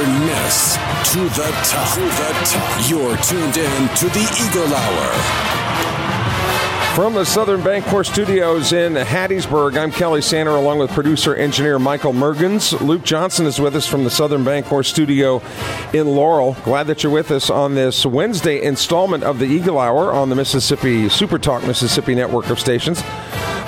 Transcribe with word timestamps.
Miss 0.00 0.76
to 1.12 1.20
the 1.20 1.50
top. 1.64 1.94
To 1.94 2.00
the 2.00 2.32
top. 2.46 2.88
You're 2.88 3.16
tuned 3.18 3.58
in 3.58 3.88
to 3.96 4.06
the 4.06 4.24
Eagle 4.40 4.74
Hour. 4.74 5.62
From 6.94 7.12
the 7.12 7.26
Southern 7.26 7.60
Bancorp 7.60 8.06
Studios 8.06 8.72
in 8.72 8.94
Hattiesburg, 8.94 9.76
I'm 9.76 9.90
Kelly 9.90 10.22
Sander 10.22 10.52
along 10.52 10.78
with 10.78 10.90
producer 10.92 11.34
engineer 11.34 11.78
Michael 11.78 12.14
Mergens. 12.14 12.80
Luke 12.80 13.02
Johnson 13.02 13.44
is 13.44 13.60
with 13.60 13.76
us 13.76 13.86
from 13.86 14.04
the 14.04 14.10
Southern 14.10 14.44
Bancorp 14.44 14.86
Studio 14.86 15.42
in 15.92 16.06
Laurel. 16.06 16.56
Glad 16.64 16.86
that 16.86 17.02
you're 17.02 17.12
with 17.12 17.30
us 17.30 17.50
on 17.50 17.74
this 17.74 18.06
Wednesday 18.06 18.62
installment 18.62 19.24
of 19.24 19.38
the 19.38 19.46
Eagle 19.46 19.78
Hour 19.78 20.12
on 20.12 20.30
the 20.30 20.34
Mississippi 20.34 21.10
Super 21.10 21.38
Talk 21.38 21.66
Mississippi 21.66 22.14
network 22.14 22.48
of 22.48 22.58
stations 22.58 23.02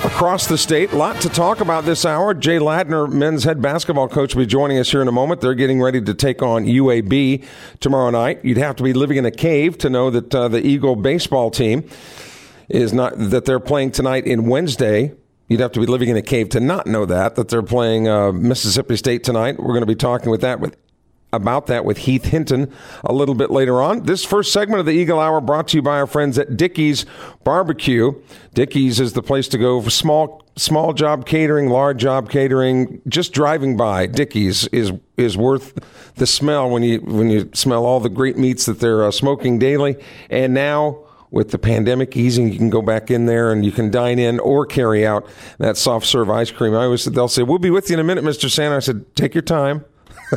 across 0.03 0.47
the 0.47 0.57
state. 0.57 0.91
A 0.91 0.95
lot 0.95 1.21
to 1.21 1.29
talk 1.29 1.61
about 1.61 1.85
this 1.85 2.05
hour. 2.05 2.33
Jay 2.33 2.57
Ladner, 2.57 3.11
men's 3.11 3.43
head 3.43 3.61
basketball 3.61 4.07
coach, 4.07 4.35
will 4.35 4.43
be 4.43 4.47
joining 4.47 4.77
us 4.77 4.91
here 4.91 5.01
in 5.01 5.07
a 5.07 5.11
moment. 5.11 5.41
They're 5.41 5.53
getting 5.53 5.81
ready 5.81 6.01
to 6.01 6.13
take 6.13 6.41
on 6.41 6.65
UAB 6.65 7.45
tomorrow 7.79 8.09
night. 8.09 8.43
You'd 8.43 8.57
have 8.57 8.75
to 8.77 8.83
be 8.83 8.93
living 8.93 9.17
in 9.17 9.25
a 9.25 9.31
cave 9.31 9.77
to 9.79 9.89
know 9.89 10.09
that 10.09 10.33
uh, 10.33 10.47
the 10.47 10.65
Eagle 10.65 10.95
baseball 10.95 11.51
team 11.51 11.87
is 12.69 12.93
not 12.93 13.13
that 13.17 13.45
they're 13.45 13.59
playing 13.59 13.91
tonight 13.91 14.25
in 14.25 14.47
Wednesday. 14.47 15.13
You'd 15.47 15.59
have 15.59 15.71
to 15.73 15.79
be 15.79 15.85
living 15.85 16.09
in 16.09 16.17
a 16.17 16.21
cave 16.21 16.49
to 16.49 16.59
not 16.59 16.87
know 16.87 17.05
that 17.05 17.35
that 17.35 17.49
they're 17.49 17.61
playing 17.61 18.07
uh, 18.07 18.31
Mississippi 18.31 18.97
State 18.97 19.23
tonight. 19.23 19.59
We're 19.59 19.73
going 19.73 19.81
to 19.81 19.85
be 19.85 19.95
talking 19.95 20.31
with 20.31 20.41
that 20.41 20.59
with 20.59 20.75
about 21.35 21.67
that 21.67 21.85
with 21.85 21.99
Heath 21.99 22.25
Hinton 22.25 22.73
a 23.03 23.13
little 23.13 23.35
bit 23.35 23.51
later 23.51 23.81
on. 23.81 24.03
This 24.03 24.23
first 24.23 24.51
segment 24.51 24.79
of 24.79 24.85
the 24.85 24.93
Eagle 24.93 25.19
Hour 25.19 25.41
brought 25.41 25.67
to 25.69 25.77
you 25.77 25.81
by 25.81 25.97
our 25.97 26.07
friends 26.07 26.37
at 26.37 26.57
Dickey's 26.57 27.05
Barbecue. 27.43 28.13
Dickey's 28.53 28.99
is 28.99 29.13
the 29.13 29.21
place 29.21 29.47
to 29.49 29.57
go 29.57 29.81
for 29.81 29.89
small 29.89 30.41
small 30.57 30.93
job 30.93 31.25
catering, 31.25 31.69
large 31.69 31.97
job 31.97 32.29
catering. 32.29 33.01
Just 33.07 33.33
driving 33.33 33.75
by 33.75 34.07
Dickey's 34.07 34.67
is 34.67 34.91
is 35.17 35.37
worth 35.37 35.77
the 36.15 36.25
smell 36.25 36.69
when 36.69 36.81
you 36.81 36.99
when 37.01 37.29
you 37.29 37.49
smell 37.53 37.85
all 37.85 37.99
the 37.99 38.09
great 38.09 38.37
meats 38.37 38.65
that 38.65 38.79
they're 38.79 39.03
uh, 39.03 39.11
smoking 39.11 39.59
daily. 39.59 39.97
And 40.29 40.53
now 40.53 40.99
with 41.31 41.51
the 41.51 41.57
pandemic 41.57 42.15
easing, 42.15 42.49
you 42.49 42.57
can 42.57 42.69
go 42.69 42.81
back 42.81 43.11
in 43.11 43.25
there 43.25 43.51
and 43.51 43.65
you 43.65 43.71
can 43.71 43.91
dine 43.91 44.19
in 44.19 44.39
or 44.39 44.65
carry 44.65 45.05
out 45.05 45.27
that 45.57 45.75
soft 45.75 46.05
serve 46.05 46.29
ice 46.29 46.51
cream. 46.51 46.73
I 46.73 46.85
always 46.85 47.03
they'll 47.03 47.27
say, 47.27 47.43
"We'll 47.43 47.59
be 47.59 47.69
with 47.69 47.89
you 47.89 47.95
in 47.95 47.99
a 47.99 48.03
minute, 48.05 48.23
Mister 48.23 48.47
Santa." 48.47 48.77
I 48.77 48.79
said, 48.79 49.13
"Take 49.15 49.33
your 49.33 49.41
time." 49.41 49.83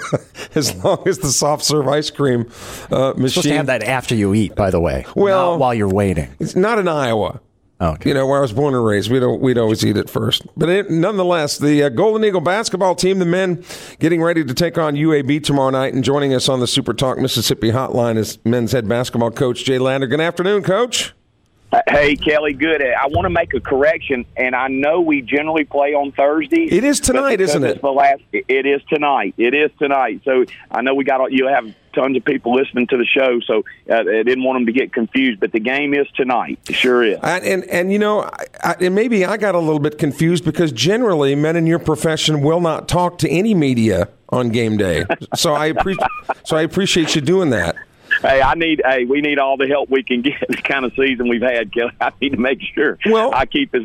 as 0.55 0.75
long 0.85 1.07
as 1.07 1.19
the 1.19 1.31
soft 1.31 1.65
serve 1.65 1.89
ice 1.89 2.11
cream 2.11 2.51
uh, 2.91 3.13
machine. 3.17 3.29
Supposed 3.29 3.49
to 3.49 3.55
have 3.55 3.67
that 3.67 3.83
after 3.83 4.15
you 4.15 4.35
eat, 4.35 4.55
by 4.55 4.71
the 4.71 4.81
way. 4.81 5.07
Well, 5.15 5.53
not 5.53 5.61
while 5.61 5.75
you're 5.75 5.89
waiting. 5.89 6.31
It's 6.39 6.57
not 6.57 6.79
in 6.79 6.89
Iowa. 6.89 7.41
Okay. 7.81 8.11
You 8.11 8.15
know 8.15 8.27
where 8.27 8.39
I 8.39 8.41
was 8.41 8.53
born 8.53 8.75
and 8.75 8.85
raised, 8.85 9.09
we'd 9.09 9.25
we'd 9.25 9.57
always 9.57 9.85
eat 9.87 9.97
it 9.97 10.11
first. 10.11 10.43
But 10.57 10.69
it, 10.69 10.91
nonetheless, 10.91 11.59
the 11.59 11.85
uh, 11.85 11.89
Golden 11.91 12.25
Eagle 12.25 12.41
basketball 12.41 12.97
team, 12.97 13.21
the 13.21 13.25
men, 13.25 13.65
getting 14.01 14.21
ready 14.21 14.45
to 14.45 14.53
take 14.53 14.77
on 14.79 14.95
UAB 14.95 15.45
tomorrow 15.45 15.71
night, 15.71 15.95
and 15.95 16.03
joining 16.03 16.35
us 16.35 16.49
on 16.49 16.59
the 16.59 16.67
Super 16.67 16.93
Talk 16.93 17.19
Mississippi 17.19 17.71
Hotline 17.71 18.17
is 18.17 18.45
men's 18.45 18.73
head 18.73 18.89
basketball 18.89 19.31
coach 19.31 19.65
Jay 19.65 19.79
Ladner. 19.79 20.11
Good 20.11 20.21
afternoon, 20.21 20.65
coach. 20.65 21.15
Hey 21.87 22.17
Kelly, 22.17 22.55
good. 22.55 22.83
I 22.83 23.07
want 23.09 23.27
to 23.27 23.31
make 23.31 23.53
a 23.53 23.61
correction, 23.61 24.25
and 24.37 24.55
I 24.55 24.69
know 24.69 25.01
we 25.03 25.21
generally 25.21 25.65
play 25.65 25.93
on 25.93 26.13
Thursday. 26.13 26.65
It 26.65 26.83
is 26.83 26.99
tonight, 26.99 27.43
isn't 27.43 27.63
it? 27.63 27.83
The 27.83 27.93
last, 27.93 28.23
it 28.33 28.65
is 28.65 28.81
tonight. 28.89 29.35
It 29.37 29.53
is 29.53 29.71
tonight. 29.79 30.23
So 30.25 30.47
I 30.71 30.81
know 30.81 30.95
we 30.95 31.05
got 31.05 31.31
you 31.31 31.47
have 31.47 31.75
tons 31.95 32.17
of 32.17 32.25
people 32.25 32.55
listening 32.55 32.87
to 32.87 32.97
the 32.97 33.05
show, 33.05 33.41
so 33.41 33.65
uh, 33.91 33.97
I 33.97 34.23
didn't 34.23 34.45
want 34.45 34.57
them 34.57 34.67
to 34.67 34.73
get 34.73 34.95
confused. 34.95 35.41
But 35.41 35.53
the 35.53 35.61
game 35.61 35.93
is 35.93 36.07
tonight. 36.15 36.59
It 36.71 36.75
sure 36.75 37.03
is. 37.03 37.19
And 37.23 37.45
and, 37.45 37.65
and 37.65 37.93
you 37.93 37.99
know, 37.99 38.23
I, 38.23 38.47
I, 38.63 38.77
and 38.81 38.95
maybe 38.95 39.27
I 39.27 39.37
got 39.37 39.55
a 39.55 39.59
little 39.59 39.81
bit 39.81 39.99
confused 39.99 40.47
because 40.47 40.73
generally 40.73 41.35
men 41.35 41.55
in 41.55 41.67
your 41.67 41.79
profession 41.79 42.41
will 42.41 42.63
not 42.63 42.89
talk 42.89 43.19
to 43.19 43.29
any 43.29 43.53
media 43.53 44.09
on 44.31 44.49
game 44.49 44.79
day. 44.79 45.05
so 45.35 45.53
I 45.53 45.67
appreciate 45.67 46.09
so 46.45 46.57
I 46.57 46.63
appreciate 46.63 47.15
you 47.15 47.21
doing 47.21 47.51
that. 47.51 47.77
Hey, 48.21 48.43
I 48.43 48.55
need. 48.55 48.83
Hey, 48.85 49.05
we 49.05 49.21
need 49.21 49.39
all 49.39 49.57
the 49.57 49.67
help 49.67 49.91
we 49.91 50.03
can 50.03 50.23
get. 50.23 50.35
The 50.49 50.57
kind 50.57 50.85
of 50.85 50.93
season 50.95 51.29
we've 51.29 51.43
had, 51.43 51.73
Kelly. 51.73 51.93
I 52.01 52.11
need 52.21 52.31
to 52.31 52.39
make 52.39 52.61
sure. 52.75 52.99
Well, 53.07 53.35
I 53.35 53.47
keep 53.47 53.75
as 53.75 53.83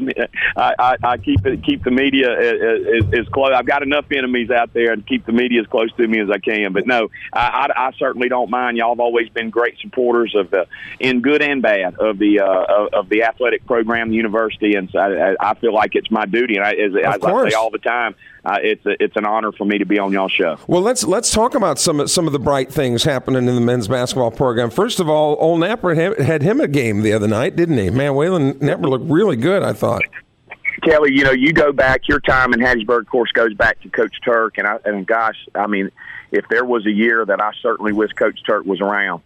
I, 0.56 0.74
I, 0.80 0.98
I 1.04 1.18
keep 1.18 1.46
it, 1.46 1.64
keep 1.64 1.84
the 1.84 1.92
media 1.92 2.32
as, 2.32 3.06
as, 3.14 3.28
close. 3.30 3.52
I've 3.54 3.66
got 3.66 3.84
enough 3.84 4.06
enemies 4.12 4.50
out 4.50 4.74
there, 4.74 4.92
and 4.92 5.06
keep 5.06 5.26
the 5.26 5.32
media 5.32 5.62
as 5.62 5.68
close 5.68 5.92
to 5.98 6.08
me 6.08 6.20
as 6.20 6.30
I 6.30 6.40
can. 6.40 6.74
But 6.74 6.88
no, 6.88 7.10
I, 7.32 7.68
I, 7.68 7.88
I 7.88 7.92
certainly 7.98 8.30
don't 8.30 8.50
mind. 8.50 8.78
Y'all 8.78 8.90
have 8.90 9.00
always 9.00 9.30
been 9.30 9.50
great 9.50 9.78
supporters 9.80 10.34
of 10.36 10.52
the, 10.52 10.68
in 11.00 11.22
good 11.22 11.42
and 11.42 11.62
bad, 11.62 11.96
of 11.96 12.18
the 12.18 12.40
uh, 12.40 12.88
of, 12.94 13.10
the 13.10 13.24
athletic 13.24 13.66
program, 13.66 14.10
the 14.10 14.16
university, 14.16 14.76
and 14.76 14.90
so 14.90 15.00
I, 15.00 15.36
I 15.40 15.54
feel 15.56 15.74
like 15.74 15.96
it's 15.96 16.10
my 16.10 16.26
duty. 16.26 16.56
And 16.56 16.66
I, 16.66 16.72
as, 16.74 16.96
as 16.96 17.24
I 17.24 17.50
say 17.50 17.56
all 17.56 17.70
the 17.70 17.80
time, 17.80 18.16
uh, 18.46 18.58
it's 18.62 18.86
a, 18.86 19.02
it's 19.02 19.16
an 19.16 19.26
honor 19.26 19.52
for 19.52 19.66
me 19.66 19.78
to 19.78 19.86
be 19.86 20.00
on 20.00 20.12
y'all 20.12 20.28
show. 20.28 20.58
Well, 20.68 20.82
let's 20.82 21.04
let's 21.06 21.32
talk 21.32 21.56
about 21.56 21.80
some 21.80 22.06
some 22.08 22.28
of 22.28 22.34
the 22.34 22.40
bright 22.40 22.72
things 22.72 23.04
happening 23.04 23.48
in 23.48 23.56
the 23.56 23.62
men's 23.62 23.88
basketball 23.88 24.32
program. 24.32 24.70
First 24.70 25.00
of 25.00 25.08
all, 25.08 25.38
Old 25.40 25.62
Napper 25.62 25.96
had 25.96 26.42
him 26.42 26.60
a 26.60 26.68
game 26.68 27.02
the 27.02 27.14
other 27.14 27.28
night, 27.28 27.56
didn't 27.56 27.78
he? 27.78 27.90
Man, 27.90 28.14
Walyn 28.14 28.62
Napper 28.62 28.90
looked 28.90 29.10
really 29.10 29.38
good. 29.38 29.64
I 29.64 29.74
thought. 29.74 30.02
Kelly, 30.84 31.14
you 31.14 31.24
know, 31.24 31.32
you 31.32 31.54
go 31.54 31.72
back. 31.72 32.08
Your 32.10 32.20
time 32.20 32.54
in 32.54 32.60
Hattiesburg, 32.60 33.02
of 33.02 33.08
course, 33.08 33.32
goes 33.32 33.54
back 33.54 33.80
to 33.82 33.90
Coach 33.90 34.18
Turk, 34.26 34.58
and 34.58 34.68
I, 34.68 34.78
and 34.84 35.08
gosh, 35.08 35.38
I 35.56 35.68
mean, 35.68 35.90
if 36.32 36.46
there 36.50 36.66
was 36.66 36.86
a 36.86 36.92
year 36.92 37.26
that 37.26 37.42
I 37.42 37.52
certainly 37.62 37.94
wish 37.94 38.12
Coach 38.12 38.40
Turk 38.46 38.66
was 38.66 38.82
around 38.82 39.22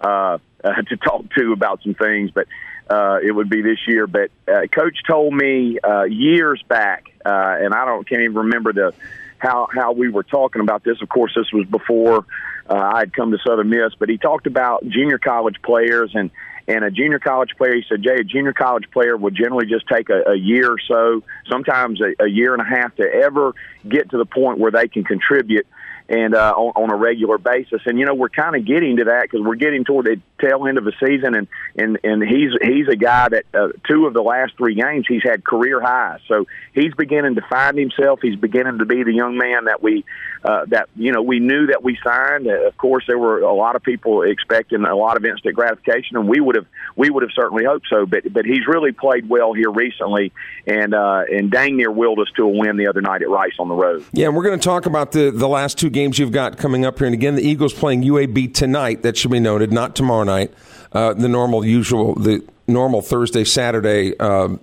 uh, 0.00 0.38
uh, 0.62 0.82
to 0.88 0.96
talk 0.96 1.24
to 1.36 1.52
about 1.52 1.82
some 1.82 1.94
things, 1.94 2.30
but 2.30 2.46
uh, 2.90 3.18
it 3.22 3.30
would 3.30 3.48
be 3.48 3.62
this 3.62 3.78
year. 3.86 4.06
But 4.06 4.30
uh, 4.48 4.66
Coach 4.66 4.98
told 5.08 5.32
me 5.32 5.78
uh, 5.82 6.02
years 6.04 6.62
back, 6.68 7.12
uh, 7.24 7.56
and 7.60 7.72
I 7.72 7.84
don't 7.84 8.06
can't 8.06 8.22
even 8.22 8.36
remember 8.36 8.72
the 8.72 8.92
how 9.38 9.68
how 9.72 9.92
we 9.92 10.10
were 10.10 10.24
talking 10.24 10.60
about 10.60 10.82
this. 10.82 11.00
Of 11.00 11.08
course, 11.08 11.32
this 11.34 11.52
was 11.52 11.66
before 11.66 12.26
uh, 12.68 12.74
I 12.74 12.98
had 12.98 13.12
come 13.12 13.30
to 13.30 13.38
Southern 13.46 13.70
Miss, 13.70 13.94
but 13.98 14.08
he 14.08 14.18
talked 14.18 14.46
about 14.46 14.86
junior 14.86 15.18
college 15.18 15.56
players 15.62 16.10
and. 16.14 16.30
And 16.68 16.84
a 16.84 16.90
junior 16.90 17.18
college 17.18 17.50
player, 17.56 17.74
he 17.74 17.84
said, 17.88 18.00
Jay, 18.00 18.14
a 18.20 18.22
junior 18.22 18.52
college 18.52 18.88
player 18.92 19.16
would 19.16 19.34
generally 19.34 19.66
just 19.66 19.88
take 19.88 20.08
a, 20.08 20.30
a 20.30 20.36
year 20.36 20.70
or 20.70 20.78
so, 20.78 21.24
sometimes 21.50 22.00
a, 22.00 22.22
a 22.22 22.28
year 22.28 22.52
and 22.52 22.62
a 22.62 22.64
half 22.64 22.94
to 22.96 23.02
ever 23.02 23.54
get 23.88 24.10
to 24.10 24.18
the 24.18 24.24
point 24.24 24.58
where 24.60 24.70
they 24.70 24.86
can 24.86 25.02
contribute 25.02 25.66
and 26.10 26.34
uh, 26.34 26.52
on, 26.56 26.72
on 26.84 26.90
a 26.90 26.96
regular 26.96 27.38
basis. 27.38 27.80
And 27.86 27.98
you 27.98 28.04
know, 28.04 28.14
we're 28.14 28.28
kind 28.28 28.56
of 28.56 28.66
getting 28.66 28.96
to 28.96 29.04
that 29.04 29.22
because 29.22 29.40
we're 29.42 29.54
getting 29.54 29.84
toward 29.84 30.06
the 30.06 30.20
tail 30.40 30.66
end 30.66 30.76
of 30.76 30.84
the 30.84 30.92
season, 30.98 31.34
and 31.34 31.48
and 31.76 31.98
and 32.02 32.22
he's 32.22 32.50
he's 32.60 32.88
a 32.88 32.96
guy 32.96 33.28
that 33.28 33.44
uh, 33.54 33.68
two 33.88 34.06
of 34.06 34.12
the 34.12 34.22
last 34.22 34.56
three 34.58 34.74
games 34.74 35.06
he's 35.08 35.22
had 35.22 35.44
career 35.44 35.80
highs. 35.80 36.20
So 36.26 36.46
he's 36.74 36.92
beginning 36.94 37.36
to 37.36 37.42
find 37.48 37.78
himself. 37.78 38.18
He's 38.20 38.36
beginning 38.36 38.78
to 38.78 38.84
be 38.84 39.04
the 39.04 39.12
young 39.12 39.38
man 39.38 39.66
that 39.66 39.82
we 39.82 40.04
uh, 40.44 40.64
that 40.68 40.88
you 40.96 41.12
know 41.12 41.22
we 41.22 41.38
knew 41.38 41.66
that 41.66 41.84
we 41.84 41.96
signed. 42.02 42.48
Uh, 42.48 42.66
of 42.66 42.76
course, 42.76 43.04
there 43.06 43.18
were 43.18 43.40
a 43.40 43.54
lot 43.54 43.76
of 43.76 43.82
people 43.82 44.22
expecting 44.22 44.84
a 44.84 44.96
lot 44.96 45.16
of 45.16 45.24
instant 45.24 45.54
gratification, 45.54 46.16
and 46.16 46.28
we 46.28 46.40
would 46.40 46.56
have 46.56 46.66
we 46.96 47.08
would 47.08 47.22
have 47.22 47.32
certainly 47.36 47.64
hoped 47.64 47.86
so. 47.88 48.04
But 48.04 48.32
but 48.32 48.44
he's 48.44 48.66
really 48.66 48.90
played 48.90 49.28
well 49.28 49.52
here 49.52 49.70
recently, 49.70 50.32
and 50.66 50.92
uh, 50.92 51.22
and 51.30 51.52
dang 51.52 51.76
near 51.76 51.92
willed 51.92 52.18
us 52.18 52.28
to 52.36 52.42
a 52.42 52.48
win 52.48 52.78
the 52.78 52.88
other 52.88 53.00
night 53.00 53.22
at 53.22 53.28
Rice 53.28 53.52
on 53.60 53.68
the 53.68 53.74
road. 53.74 54.04
Yeah, 54.12 54.26
and 54.26 54.36
we're 54.36 54.42
going 54.42 54.58
to 54.58 54.64
talk 54.64 54.86
about 54.86 55.12
the 55.12 55.30
the 55.30 55.48
last 55.48 55.78
two 55.78 55.90
games 55.90 55.99
you've 56.18 56.32
got 56.32 56.58
coming 56.58 56.84
up 56.84 56.98
here. 56.98 57.06
And 57.06 57.14
again, 57.14 57.36
the 57.36 57.42
Eagles 57.42 57.72
playing 57.72 58.02
UAB 58.02 58.54
tonight. 58.54 59.02
That 59.02 59.16
should 59.16 59.30
be 59.30 59.40
noted, 59.40 59.72
not 59.72 59.94
tomorrow 59.94 60.24
night. 60.24 60.52
Uh, 60.92 61.14
the 61.14 61.28
normal, 61.28 61.64
usual, 61.64 62.14
the 62.14 62.44
normal 62.66 63.02
Thursday, 63.02 63.44
Saturday 63.44 64.18
uh, 64.18 64.56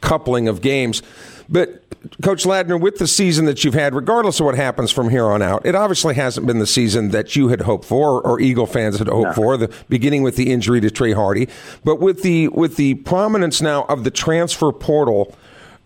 coupling 0.00 0.48
of 0.48 0.60
games. 0.60 1.02
But 1.48 1.82
Coach 2.22 2.44
Ladner, 2.44 2.80
with 2.80 2.98
the 2.98 3.06
season 3.06 3.44
that 3.44 3.64
you've 3.64 3.74
had, 3.74 3.94
regardless 3.94 4.40
of 4.40 4.46
what 4.46 4.56
happens 4.56 4.90
from 4.90 5.10
here 5.10 5.26
on 5.26 5.42
out, 5.42 5.64
it 5.64 5.74
obviously 5.74 6.14
hasn't 6.14 6.46
been 6.46 6.58
the 6.58 6.66
season 6.66 7.10
that 7.10 7.36
you 7.36 7.48
had 7.48 7.62
hoped 7.62 7.84
for, 7.84 8.20
or 8.22 8.40
Eagle 8.40 8.66
fans 8.66 8.98
had 8.98 9.08
hoped 9.08 9.28
no. 9.28 9.32
for. 9.34 9.56
The 9.56 9.72
beginning 9.88 10.22
with 10.22 10.36
the 10.36 10.50
injury 10.50 10.80
to 10.80 10.90
Trey 10.90 11.12
Hardy, 11.12 11.48
but 11.84 12.00
with 12.00 12.22
the 12.22 12.48
with 12.48 12.76
the 12.76 12.94
prominence 12.94 13.60
now 13.60 13.84
of 13.84 14.04
the 14.04 14.10
transfer 14.10 14.72
portal. 14.72 15.36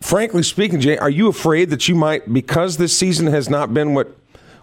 Frankly 0.01 0.43
speaking, 0.43 0.79
Jay, 0.79 0.99
are 0.99 1.11
you 1.11 1.27
afraid 1.27 1.71
that 1.71 1.89
you 1.89 1.95
might, 1.95 2.31
because 2.31 2.77
this 2.77 2.97
season 2.97 3.29
has 3.29 3.49
not 3.49 3.73
been 3.73 3.95
what 3.95 4.15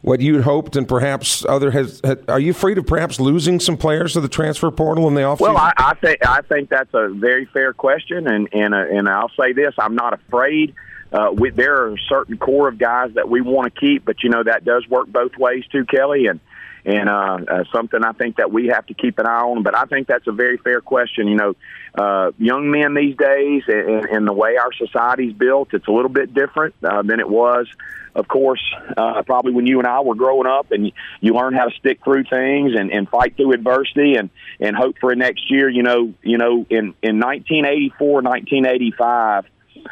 what 0.04 0.22
you'd 0.22 0.44
hoped, 0.44 0.76
and 0.76 0.88
perhaps 0.88 1.44
other 1.46 1.72
has. 1.72 2.00
Are 2.28 2.40
you 2.40 2.52
afraid 2.52 2.78
of 2.78 2.86
perhaps 2.86 3.20
losing 3.20 3.60
some 3.60 3.78
players 3.78 4.14
to 4.14 4.22
the 4.22 4.30
transfer 4.30 4.70
portal 4.70 5.08
in 5.08 5.16
the 5.16 5.22
offseason? 5.22 5.40
Well, 5.40 5.58
I, 5.58 5.74
I 5.78 5.94
think 5.96 6.26
I 6.26 6.42
think 6.42 6.70
that's 6.70 6.94
a 6.94 7.10
very 7.10 7.46
fair 7.46 7.74
question, 7.74 8.28
and 8.28 8.48
and 8.54 8.76
uh, 8.76 8.86
and 8.92 9.10
I'll 9.10 9.32
say 9.40 9.54
this: 9.54 9.74
I'm 9.80 9.96
not 9.96 10.14
afraid 10.14 10.76
uh, 11.14 11.30
we, 11.32 11.52
there 11.52 11.84
are 11.84 11.94
a 11.94 11.98
certain 12.10 12.38
core 12.38 12.68
of 12.68 12.80
guys 12.80 13.12
that 13.14 13.30
we 13.30 13.40
want 13.40 13.74
to 13.74 13.80
keep, 13.80 14.04
but 14.04 14.24
you 14.24 14.30
know 14.30 14.44
that 14.44 14.66
does 14.66 14.88
work 14.90 15.08
both 15.08 15.38
ways 15.38 15.64
too, 15.72 15.86
Kelly, 15.86 16.26
and 16.26 16.40
and 16.86 17.08
uh, 17.08 17.38
uh, 17.48 17.64
something 17.74 18.04
I 18.04 18.12
think 18.12 18.38
that 18.38 18.52
we 18.52 18.68
have 18.68 18.86
to 18.88 18.94
keep 18.94 19.20
an 19.20 19.26
eye 19.26 19.42
on. 19.42 19.64
But 19.64 19.76
I 19.76 19.86
think 19.86 20.08
that's 20.08 20.28
a 20.28 20.32
very 20.32 20.58
fair 20.58 20.82
question. 20.82 21.28
You 21.28 21.36
know, 21.36 21.56
uh, 21.96 22.32
young 22.38 22.70
men 22.72 22.94
these 22.94 23.16
days, 23.16 23.64
and, 23.68 24.06
and 24.06 24.28
the 24.28 24.34
way 24.34 24.58
our 24.58 24.74
society's 24.74 25.34
built, 25.34 25.70
it's 25.74 25.88
a 25.88 25.92
little 25.92 26.10
bit 26.10 26.34
different 26.34 26.76
uh, 26.84 27.02
than 27.04 27.20
it 27.20 27.30
was. 27.30 27.68
Of 28.16 28.28
course, 28.28 28.62
uh, 28.96 29.24
probably 29.24 29.54
when 29.54 29.66
you 29.66 29.80
and 29.80 29.88
I 29.88 30.02
were 30.02 30.14
growing 30.14 30.46
up, 30.46 30.72
and 30.72 30.92
you, 31.22 31.34
learn 31.34 31.56
how 31.56 31.66
to 31.66 31.76
stick 31.76 32.04
through 32.04 32.26
things 32.26 32.74
and, 32.78 32.92
and 32.92 33.10
fight 33.10 33.36
through 33.36 33.54
adversity, 33.54 34.16
and 34.16 34.30
and 34.60 34.76
hope 34.76 34.98
for 35.00 35.12
a 35.12 35.16
next 35.16 35.50
year. 35.50 35.68
You 35.68 35.82
know, 35.82 36.14
you 36.22 36.38
know, 36.38 36.66
in 36.70 36.94
in 37.02 37.20
1984, 37.20 38.22
1985 38.22 39.46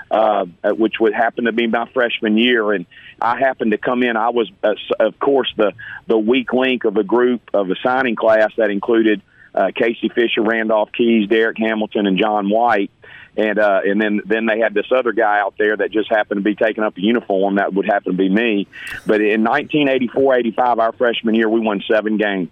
uh, 0.10 0.46
which 0.64 0.96
would 1.00 1.14
happen 1.14 1.46
to 1.46 1.52
be 1.52 1.68
my 1.68 1.90
freshman 1.94 2.38
year, 2.38 2.74
and 2.74 2.86
I 3.20 3.40
happened 3.40 3.72
to 3.72 3.78
come 3.78 4.04
in. 4.04 4.18
I 4.18 4.30
was, 4.30 4.52
uh, 4.64 4.74
of 5.00 5.20
course, 5.20 5.52
the 5.58 5.74
the 6.08 6.18
weak 6.18 6.54
link 6.54 6.86
of 6.86 6.98
a 6.98 7.04
group 7.04 7.42
of 7.54 7.70
a 7.70 7.76
signing 7.84 8.16
class 8.16 8.52
that 8.58 8.70
included 8.70 9.22
uh, 9.54 9.72
Casey 9.76 10.10
Fisher, 10.10 10.42
Randolph 10.42 10.92
Keys, 10.92 11.28
Derek 11.28 11.58
Hamilton, 11.58 12.08
and 12.08 12.18
John 12.18 12.50
White. 12.50 12.92
And 13.38 13.60
uh, 13.60 13.82
and 13.86 14.02
then 14.02 14.22
then 14.26 14.46
they 14.46 14.60
had 14.60 14.74
this 14.74 14.88
other 14.94 15.14
guy 15.14 15.40
out 15.40 15.56
there 15.58 15.78
that 15.78 15.92
just 15.92 16.10
happened 16.10 16.40
to 16.40 16.44
be 16.44 16.56
taking 16.56 16.84
up 16.84 16.98
a 16.98 17.02
uniform 17.02 17.56
that 17.56 17.74
would 17.74 17.86
happen 17.86 18.12
to 18.12 18.18
be 18.18 18.28
me. 18.28 18.68
But 19.06 19.22
in 19.22 19.44
1984-85, 19.46 20.78
our 20.80 20.92
freshman 20.92 21.36
year, 21.36 21.48
we 21.48 21.62
won 21.62 21.82
seven 21.90 22.18
games. 22.18 22.52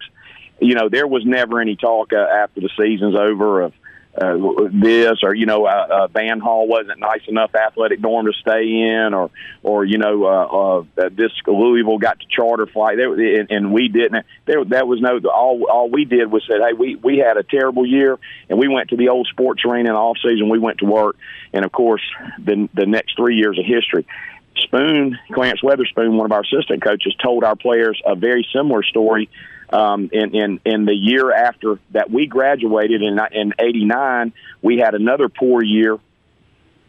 You 0.62 0.76
know, 0.76 0.88
there 0.88 1.06
was 1.06 1.26
never 1.26 1.60
any 1.60 1.76
talk 1.76 2.14
uh, 2.14 2.18
after 2.18 2.62
the 2.62 2.70
season's 2.78 3.16
over 3.16 3.62
of 3.62 3.74
uh, 4.18 4.36
this 4.72 5.20
or 5.24 5.36
you 5.36 5.46
know 5.46 5.66
uh, 5.66 5.88
uh, 5.90 6.08
Van 6.08 6.40
Hall 6.40 6.68
wasn't 6.68 7.00
nice 7.00 7.22
enough 7.28 7.54
athletic 7.54 8.02
dorm 8.02 8.26
to 8.26 8.34
stay 8.34 8.64
in 8.64 9.14
or 9.14 9.30
or 9.62 9.86
you 9.86 10.00
know 10.00 10.26
uh, 10.26 11.02
uh, 11.02 11.10
this 11.10 11.32
Louisville 11.46 12.00
got 12.00 12.20
to 12.20 12.26
charter 12.28 12.66
flight. 12.66 12.98
There 12.98 13.14
and, 13.14 13.52
and 13.52 13.74
we 13.74 13.88
didn't. 13.88 14.26
There 14.46 14.66
that 14.66 14.88
was 14.88 15.00
no 15.00 15.20
all 15.30 15.64
all 15.70 15.90
we 15.90 16.06
did 16.06 16.32
was 16.32 16.44
said 16.48 16.58
hey 16.60 16.74
we 16.74 16.96
we 16.96 17.20
had 17.20 17.38
a 17.38 17.44
terrible 17.44 17.86
year 17.86 18.18
and 18.50 18.58
we 18.58 18.68
went 18.68 18.90
to 18.90 18.98
the 18.98 19.10
old 19.10 19.28
sports 19.28 19.64
arena 19.64 19.90
in 19.90 19.96
off 19.96 20.18
season 20.24 20.50
we 20.50 20.60
went 20.60 20.80
to 20.80 20.86
work. 20.86 21.16
And 21.54 21.64
of 21.64 21.72
course 21.72 22.04
the 22.40 22.68
the 22.74 22.88
next 22.88 23.16
three 23.16 23.36
years 23.36 23.60
of 23.60 23.66
history. 23.66 24.08
Spoon, 24.58 25.18
Clarence 25.32 25.62
Weatherspoon, 25.62 26.18
one 26.18 26.26
of 26.26 26.32
our 26.32 26.42
assistant 26.42 26.84
coaches, 26.84 27.16
told 27.24 27.44
our 27.44 27.56
players 27.56 28.02
a 28.06 28.16
very 28.16 28.46
similar 28.52 28.84
story 28.84 29.30
um, 29.72 30.10
in, 30.12 30.36
in 30.36 30.60
in 30.66 30.86
the 30.86 30.96
year 30.96 31.32
after 31.32 31.80
that 31.92 32.10
we 32.10 32.26
graduated 32.28 33.02
in 33.02 33.20
in 33.32 33.54
'89, 33.60 34.34
we 34.62 34.78
had 34.78 34.96
another 34.96 35.30
poor 35.30 35.64
year 35.64 35.98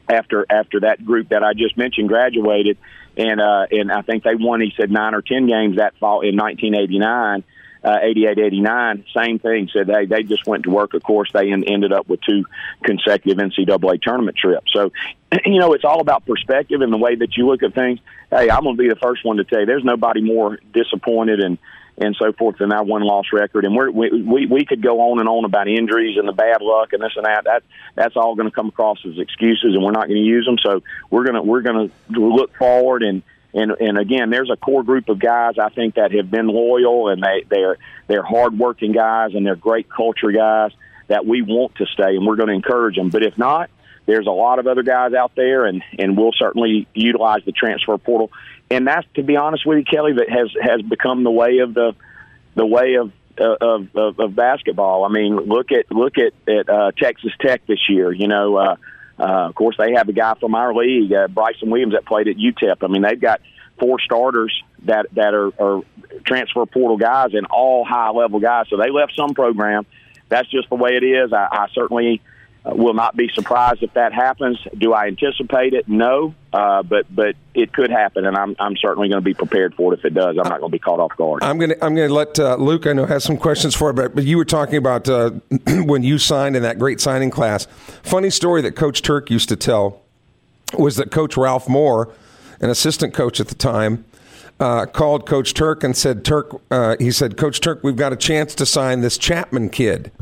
after 0.08 0.46
after 0.48 0.80
that 0.80 1.04
group 1.04 1.28
that 1.28 1.42
I 1.42 1.52
just 1.52 1.76
mentioned 1.76 2.08
graduated, 2.08 2.78
and 3.16 3.40
uh, 3.40 3.66
and 3.70 3.92
I 3.92 4.02
think 4.02 4.24
they 4.24 4.34
won. 4.34 4.60
He 4.60 4.72
said 4.76 4.90
nine 4.90 5.14
or 5.14 5.22
ten 5.22 5.46
games 5.46 5.76
that 5.76 5.96
fall 5.98 6.22
in 6.22 6.36
1989. 6.36 7.44
Uh, 7.82 7.96
88, 8.02 8.38
89, 8.38 9.06
same 9.16 9.38
thing. 9.38 9.70
Said 9.72 9.88
hey, 9.88 10.04
they 10.04 10.22
just 10.22 10.46
went 10.46 10.64
to 10.64 10.70
work. 10.70 10.92
Of 10.92 11.02
course, 11.02 11.30
they 11.32 11.50
en- 11.50 11.64
ended 11.64 11.94
up 11.94 12.10
with 12.10 12.20
two 12.20 12.44
consecutive 12.84 13.38
NCAA 13.38 14.02
tournament 14.02 14.36
trips. 14.36 14.70
So, 14.74 14.92
you 15.46 15.58
know, 15.58 15.72
it's 15.72 15.84
all 15.86 16.02
about 16.02 16.26
perspective 16.26 16.82
and 16.82 16.92
the 16.92 16.98
way 16.98 17.14
that 17.14 17.38
you 17.38 17.46
look 17.46 17.62
at 17.62 17.72
things. 17.74 17.98
Hey, 18.30 18.50
I'm 18.50 18.64
going 18.64 18.76
to 18.76 18.82
be 18.82 18.90
the 18.90 19.00
first 19.00 19.24
one 19.24 19.38
to 19.38 19.44
tell 19.44 19.60
you, 19.60 19.66
there's 19.66 19.82
nobody 19.82 20.20
more 20.20 20.58
disappointed 20.74 21.40
and 21.40 21.56
and 22.00 22.16
so 22.18 22.32
forth 22.32 22.60
in 22.60 22.72
our 22.72 22.82
one 22.82 23.02
loss 23.02 23.26
record. 23.32 23.64
And 23.64 23.76
we're, 23.76 23.90
we 23.90 24.22
we 24.22 24.46
we 24.46 24.64
could 24.64 24.82
go 24.82 25.00
on 25.00 25.20
and 25.20 25.28
on 25.28 25.44
about 25.44 25.68
injuries 25.68 26.16
and 26.16 26.26
the 26.26 26.32
bad 26.32 26.62
luck 26.62 26.92
and 26.92 27.02
this 27.02 27.12
and 27.14 27.26
that. 27.26 27.44
That 27.44 27.62
that's 27.94 28.16
all 28.16 28.34
going 28.34 28.48
to 28.48 28.54
come 28.54 28.68
across 28.68 28.98
as 29.06 29.18
excuses, 29.18 29.74
and 29.74 29.84
we're 29.84 29.92
not 29.92 30.08
going 30.08 30.20
to 30.20 30.26
use 30.26 30.46
them. 30.46 30.56
So 30.58 30.82
we're 31.10 31.24
gonna 31.24 31.42
we're 31.42 31.62
gonna 31.62 31.90
look 32.08 32.56
forward 32.56 33.02
and. 33.02 33.22
And 33.52 33.72
and 33.80 33.98
again, 33.98 34.30
there's 34.30 34.48
a 34.48 34.56
core 34.56 34.84
group 34.84 35.08
of 35.08 35.18
guys 35.18 35.58
I 35.58 35.70
think 35.70 35.96
that 35.96 36.12
have 36.12 36.30
been 36.30 36.46
loyal 36.46 37.08
and 37.08 37.20
they 37.20 37.42
they're 37.48 37.78
they're 38.06 38.22
hardworking 38.22 38.92
guys 38.92 39.34
and 39.34 39.44
they're 39.44 39.56
great 39.56 39.90
culture 39.90 40.30
guys 40.30 40.70
that 41.08 41.26
we 41.26 41.42
want 41.42 41.74
to 41.74 41.86
stay 41.86 42.14
and 42.14 42.24
we're 42.24 42.36
going 42.36 42.50
to 42.50 42.54
encourage 42.54 42.94
them. 42.94 43.10
But 43.10 43.24
if 43.24 43.36
not, 43.36 43.68
there's 44.06 44.26
a 44.26 44.32
lot 44.32 44.58
of 44.58 44.66
other 44.66 44.82
guys 44.82 45.12
out 45.14 45.32
there, 45.36 45.66
and 45.66 45.82
and 45.98 46.16
we'll 46.16 46.32
certainly 46.32 46.86
utilize 46.94 47.42
the 47.44 47.52
transfer 47.52 47.96
portal 47.98 48.30
and 48.70 48.86
that's 48.86 49.06
to 49.14 49.22
be 49.22 49.36
honest 49.36 49.66
with 49.66 49.78
you, 49.78 49.84
Kelly, 49.84 50.12
that 50.14 50.30
has 50.30 50.48
has 50.62 50.80
become 50.82 51.24
the 51.24 51.30
way 51.30 51.58
of 51.58 51.74
the 51.74 51.94
the 52.54 52.64
way 52.64 52.94
of 52.94 53.12
uh, 53.40 53.56
of, 53.60 53.96
of, 53.96 54.20
of 54.20 54.36
basketball. 54.36 55.04
I 55.04 55.08
mean, 55.08 55.36
look 55.36 55.72
at 55.72 55.90
look 55.90 56.14
at 56.18 56.32
at 56.48 56.68
uh, 56.68 56.92
Texas 56.96 57.32
Tech 57.40 57.66
this 57.66 57.88
year. 57.88 58.12
You 58.12 58.28
know, 58.28 58.56
uh, 58.56 58.76
uh, 59.18 59.48
of 59.48 59.54
course 59.56 59.76
they 59.76 59.94
have 59.96 60.08
a 60.08 60.12
guy 60.12 60.34
from 60.34 60.54
our 60.54 60.72
league, 60.72 61.12
uh, 61.12 61.26
Bryson 61.28 61.68
Williams, 61.68 61.94
that 61.94 62.06
played 62.06 62.28
at 62.28 62.36
UTEP. 62.36 62.76
I 62.82 62.86
mean, 62.86 63.02
they've 63.02 63.20
got 63.20 63.40
four 63.78 63.98
starters 63.98 64.62
that 64.84 65.06
that 65.14 65.34
are, 65.34 65.52
are 65.60 65.82
transfer 66.24 66.64
portal 66.64 66.96
guys 66.96 67.34
and 67.34 67.46
all 67.46 67.84
high 67.84 68.10
level 68.10 68.38
guys. 68.38 68.66
So 68.70 68.76
they 68.76 68.90
left 68.90 69.14
some 69.16 69.34
program. 69.34 69.84
That's 70.28 70.48
just 70.48 70.68
the 70.68 70.76
way 70.76 70.90
it 70.92 71.02
is. 71.02 71.32
I, 71.32 71.48
I 71.50 71.66
certainly 71.74 72.22
uh, 72.64 72.74
will 72.74 72.94
not 72.94 73.16
be 73.16 73.28
surprised 73.32 73.82
if 73.82 73.94
that 73.94 74.12
happens. 74.12 74.58
Do 74.76 74.92
I 74.92 75.06
anticipate 75.06 75.72
it? 75.72 75.88
No, 75.88 76.34
uh, 76.52 76.82
but 76.82 77.06
but 77.14 77.34
it 77.54 77.72
could 77.72 77.90
happen, 77.90 78.26
and 78.26 78.36
I'm 78.36 78.54
I'm 78.58 78.76
certainly 78.76 79.08
going 79.08 79.20
to 79.20 79.24
be 79.24 79.32
prepared 79.32 79.74
for 79.74 79.94
it 79.94 80.00
if 80.00 80.04
it 80.04 80.12
does. 80.12 80.36
I'm 80.36 80.48
not 80.48 80.60
going 80.60 80.70
to 80.70 80.76
be 80.76 80.78
caught 80.78 81.00
off 81.00 81.16
guard. 81.16 81.42
I'm 81.42 81.58
going 81.58 81.70
to 81.70 81.84
I'm 81.84 81.94
going 81.94 82.08
to 82.08 82.14
let 82.14 82.38
uh, 82.38 82.56
Luke. 82.56 82.86
I 82.86 82.92
know 82.92 83.06
has 83.06 83.24
some 83.24 83.38
questions 83.38 83.74
for, 83.74 83.94
but 83.94 84.14
but 84.14 84.24
you 84.24 84.36
were 84.36 84.44
talking 84.44 84.76
about 84.76 85.08
uh, 85.08 85.30
when 85.84 86.02
you 86.02 86.18
signed 86.18 86.54
in 86.54 86.62
that 86.62 86.78
great 86.78 87.00
signing 87.00 87.30
class. 87.30 87.66
Funny 88.02 88.28
story 88.28 88.60
that 88.62 88.76
Coach 88.76 89.00
Turk 89.00 89.30
used 89.30 89.48
to 89.48 89.56
tell 89.56 90.02
was 90.76 90.96
that 90.96 91.10
Coach 91.10 91.38
Ralph 91.38 91.66
Moore, 91.66 92.12
an 92.60 92.68
assistant 92.68 93.14
coach 93.14 93.40
at 93.40 93.48
the 93.48 93.54
time. 93.54 94.04
Uh, 94.58 94.84
called 94.84 95.26
Coach 95.26 95.54
Turk 95.54 95.82
and 95.82 95.96
said, 95.96 96.22
"Turk," 96.22 96.60
he 97.00 97.10
said, 97.10 97.38
"Coach 97.38 97.62
Turk, 97.62 97.82
we've 97.82 97.96
got 97.96 98.12
a 98.12 98.16
chance 98.16 98.54
to 98.56 98.66
sign 98.66 99.00
this 99.00 99.16
Chapman 99.16 99.70
kid." 99.70 100.12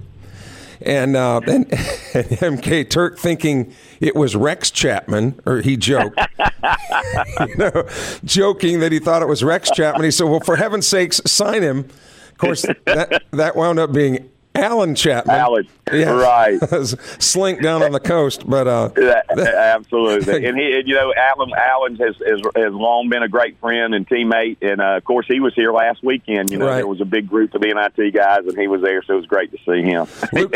And 0.81 1.17
uh, 1.17 1.41
and, 1.47 1.71
and 1.73 2.27
MK 2.61 2.89
Turk 2.91 3.19
thinking 3.19 3.75
it 4.01 4.15
was 4.15 4.37
Rex 4.37 4.71
Chapman, 4.71 5.41
or 5.47 5.61
he 5.61 5.77
joked, 5.77 6.19
you 7.41 7.57
know, 7.57 7.89
joking 8.25 8.81
that 8.81 8.93
he 8.93 8.99
thought 8.99 9.23
it 9.23 9.29
was 9.29 9.43
Rex 9.45 9.71
Chapman. 9.71 10.05
He 10.05 10.11
said, 10.11 10.25
"Well, 10.25 10.41
for 10.41 10.57
heaven's 10.57 10.87
sakes, 10.87 11.21
sign 11.27 11.63
him." 11.63 11.89
Of 12.31 12.39
course, 12.39 12.63
that 12.85 13.25
that 13.33 13.57
wound 13.57 13.79
up 13.79 13.93
being 13.93 14.31
Alan 14.59 14.95
Chapman. 14.95 15.35
Alan, 15.35 15.69
yeah, 15.93 16.11
right. 16.11 16.59
Slink 17.23 17.63
down 17.63 17.83
on 17.83 17.93
the 17.93 18.01
coast, 18.01 18.49
but 18.49 18.67
uh, 18.67 18.91
absolutely. 19.39 20.47
and 20.47 20.57
he, 20.57 20.83
you 20.85 20.95
know, 20.95 21.13
Alan, 21.17 21.51
Alan 21.57 21.97
has, 21.97 22.17
has 22.27 22.41
has 22.57 22.73
long 22.73 23.09
been 23.09 23.23
a 23.23 23.29
great 23.29 23.59
friend 23.61 23.95
and 23.95 24.07
teammate, 24.07 24.59
and 24.63 24.81
uh, 24.81 24.97
of 24.97 25.05
course, 25.05 25.27
he 25.29 25.41
was 25.41 25.55
here 25.55 25.73
last 25.73 26.03
weekend. 26.03 26.51
You 26.51 26.59
know, 26.59 26.67
right. 26.67 26.77
there 26.77 26.87
was 26.87 27.01
a 27.01 27.07
big 27.07 27.29
group 27.29 27.55
of 27.55 27.63
NIT 27.63 28.15
guys, 28.15 28.47
and 28.47 28.59
he 28.59 28.69
was 28.69 28.83
there, 28.83 29.03
so 29.03 29.15
it 29.15 29.17
was 29.17 29.27
great 29.27 29.51
to 29.53 29.59
see 29.59 29.83
him. 29.83 30.07
Luke, 30.33 30.55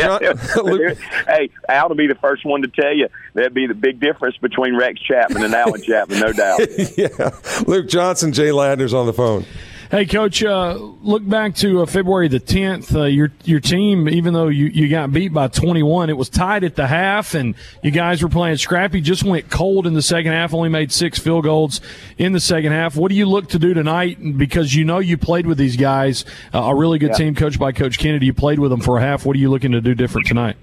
Luke. 0.57 0.99
hey, 1.27 1.51
Al 1.69 1.89
to 1.89 1.95
be 1.95 2.07
the 2.07 2.15
first 2.17 2.45
one 2.45 2.63
to 2.63 2.69
tell 2.69 2.95
you 2.95 3.09
that'd 3.35 3.55
be 3.55 3.67
the 3.67 3.75
big 3.75 4.01
difference 4.01 4.37
between 4.39 4.77
Rex 4.77 5.01
Chapman 5.01 5.45
and 5.45 5.55
Alan 5.55 5.83
Chapman, 5.83 6.21
no 6.21 6.33
doubt. 6.33 6.61
yeah, 6.97 7.31
Luke 7.67 7.89
Johnson, 7.89 8.33
Jay 8.33 8.51
Ladner's 8.51 8.95
on 8.95 9.07
the 9.07 9.13
phone. 9.13 9.45
Hey, 9.93 10.07
Coach, 10.07 10.43
uh, 10.43 10.73
look 11.03 11.29
back 11.29 11.55
to 11.57 11.83
uh, 11.83 11.87
February 11.87 12.27
the 12.27 12.41
10th. 12.41 12.99
Uh, 12.99 13.05
your 13.05 13.31
your 13.45 13.61
team, 13.61 14.09
even 14.09 14.33
though 14.33 14.49
you, 14.49 14.65
you 14.69 14.89
got 14.89 15.13
beat 15.13 15.35
by 15.35 15.49
21, 15.49 16.09
it 16.09 16.17
was 16.17 16.31
tied 16.31 16.65
at 16.65 16.77
the 16.77 16.87
half, 16.87 17.35
and 17.35 17.55
you 17.83 17.91
guys 17.91 18.23
were 18.23 18.31
playing 18.31 18.57
scrappy. 18.57 19.03
Just 19.03 19.23
went 19.23 19.51
cold 19.51 19.87
in 19.87 19.93
the 19.93 20.01
second 20.01 20.33
half, 20.33 20.55
only 20.55 20.71
made 20.71 20.93
six 20.93 21.19
field 21.19 21.45
goals 21.45 21.83
in 22.17 22.33
the 22.33 22.41
second 22.41 22.73
half. 22.73 22.97
What 22.97 23.11
do 23.11 23.17
you 23.17 23.27
look 23.27 23.51
to 23.51 23.59
do 23.59 23.75
tonight? 23.75 24.39
Because 24.39 24.75
you 24.75 24.83
know 24.83 24.99
you 24.99 25.19
played 25.19 25.47
with 25.47 25.59
these 25.59 25.77
guys, 25.77 26.25
uh, 26.55 26.61
a 26.61 26.75
really 26.75 26.99
good 26.99 27.11
yeah. 27.11 27.17
team 27.17 27.35
coached 27.35 27.59
by 27.59 27.73
Coach 27.73 27.99
Kennedy. 27.99 28.25
You 28.25 28.33
played 28.33 28.61
with 28.61 28.71
them 28.71 28.81
for 28.81 28.97
a 28.97 29.03
half. 29.03 29.27
What 29.27 29.37
are 29.37 29.41
you 29.41 29.51
looking 29.51 29.73
to 29.73 29.83
do 29.83 29.95
different 29.95 30.27
tonight? 30.27 30.57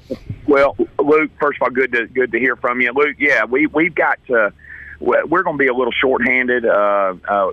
Well, 0.48 0.76
Luke, 0.98 1.30
first 1.40 1.58
of 1.62 1.68
all, 1.68 1.70
good 1.70 1.92
to 1.92 2.08
good 2.08 2.32
to 2.32 2.40
hear 2.40 2.56
from 2.56 2.82
you, 2.82 2.92
Luke. 2.96 3.18
Yeah, 3.20 3.46
we 3.46 3.68
we've 3.68 3.94
got 3.94 4.18
to 4.26 4.52
we're 5.00 5.44
going 5.44 5.58
to 5.58 5.64
be 5.64 5.68
a 5.68 5.74
little 5.74 5.94
shorthanded. 5.94 6.66
Uh, 6.66 7.16
uh, 7.28 7.52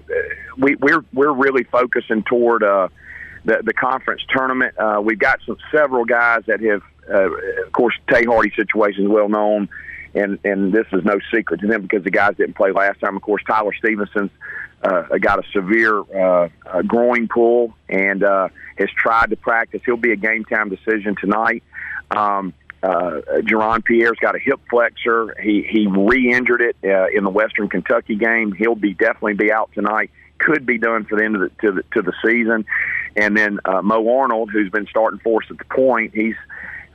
we, 0.59 0.75
we're 0.77 1.05
we're 1.13 1.33
really 1.33 1.65
focusing 1.65 2.23
toward 2.25 2.63
uh, 2.63 2.89
the 3.45 3.63
the 3.65 3.73
conference 3.73 4.23
tournament. 4.29 4.77
Uh, 4.79 5.01
we've 5.03 5.19
got 5.19 5.41
some 5.47 5.57
several 5.71 6.05
guys 6.05 6.43
that 6.47 6.61
have, 6.61 6.83
uh, 7.09 7.31
of 7.65 7.73
course, 7.73 7.95
Tae 8.11 8.25
Hardy 8.25 8.53
situation 8.57 9.05
is 9.05 9.09
well 9.09 9.29
known, 9.29 9.69
and 10.15 10.39
and 10.45 10.73
this 10.73 10.87
is 10.93 11.05
no 11.05 11.19
secret 11.33 11.61
to 11.61 11.67
them 11.67 11.83
because 11.83 12.05
the 12.05 12.11
guys 12.11 12.37
didn't 12.37 12.57
play 12.57 12.73
last 12.73 13.01
time. 13.01 13.17
Of 13.17 13.23
course, 13.23 13.43
Tyler 13.47 13.73
Stevenson's 13.79 14.31
uh, 14.83 15.19
got 15.19 15.39
a 15.39 15.49
severe 15.53 16.01
uh, 16.01 16.49
growing 16.87 17.29
pull 17.29 17.75
and 17.89 18.23
uh, 18.23 18.49
has 18.79 18.89
tried 18.91 19.31
to 19.31 19.37
practice. 19.37 19.81
He'll 19.87 19.97
be 19.97 20.13
a 20.13 20.17
game 20.17 20.45
time 20.45 20.69
decision 20.69 21.17
tonight. 21.21 21.63
Um, 22.11 22.53
uh, 22.87 23.21
Jerron 23.41 23.85
Pierre's 23.85 24.19
got 24.21 24.37
a 24.37 24.39
hip 24.39 24.61
flexor. 24.71 25.35
He 25.43 25.67
he 25.69 25.89
re-injured 25.89 26.61
it 26.61 26.77
uh, 26.85 27.09
in 27.13 27.25
the 27.25 27.31
Western 27.31 27.69
Kentucky 27.69 28.15
game. 28.15 28.53
He'll 28.53 28.77
be 28.77 28.95
definitely 28.95 29.35
be 29.35 29.51
out 29.51 29.71
tonight. 29.75 30.11
Could 30.39 30.67
be 30.67 30.79
done 30.79 31.05
for 31.05 31.19
the 31.19 31.25
end 31.25 31.35
of 31.35 31.41
the 31.41 31.49
to 31.63 31.73
the, 31.73 31.83
to 31.95 32.03
the 32.03 32.13
season. 32.25 32.65
And 33.17 33.37
then 33.37 33.59
uh, 33.65 33.83
Mo 33.83 34.19
Arnold, 34.19 34.51
who's 34.53 34.71
been 34.71 34.87
starting 34.87 35.19
for 35.21 35.43
us 35.43 35.49
at 35.51 35.59
the 35.59 35.65
point, 35.65 36.15
he's 36.15 36.37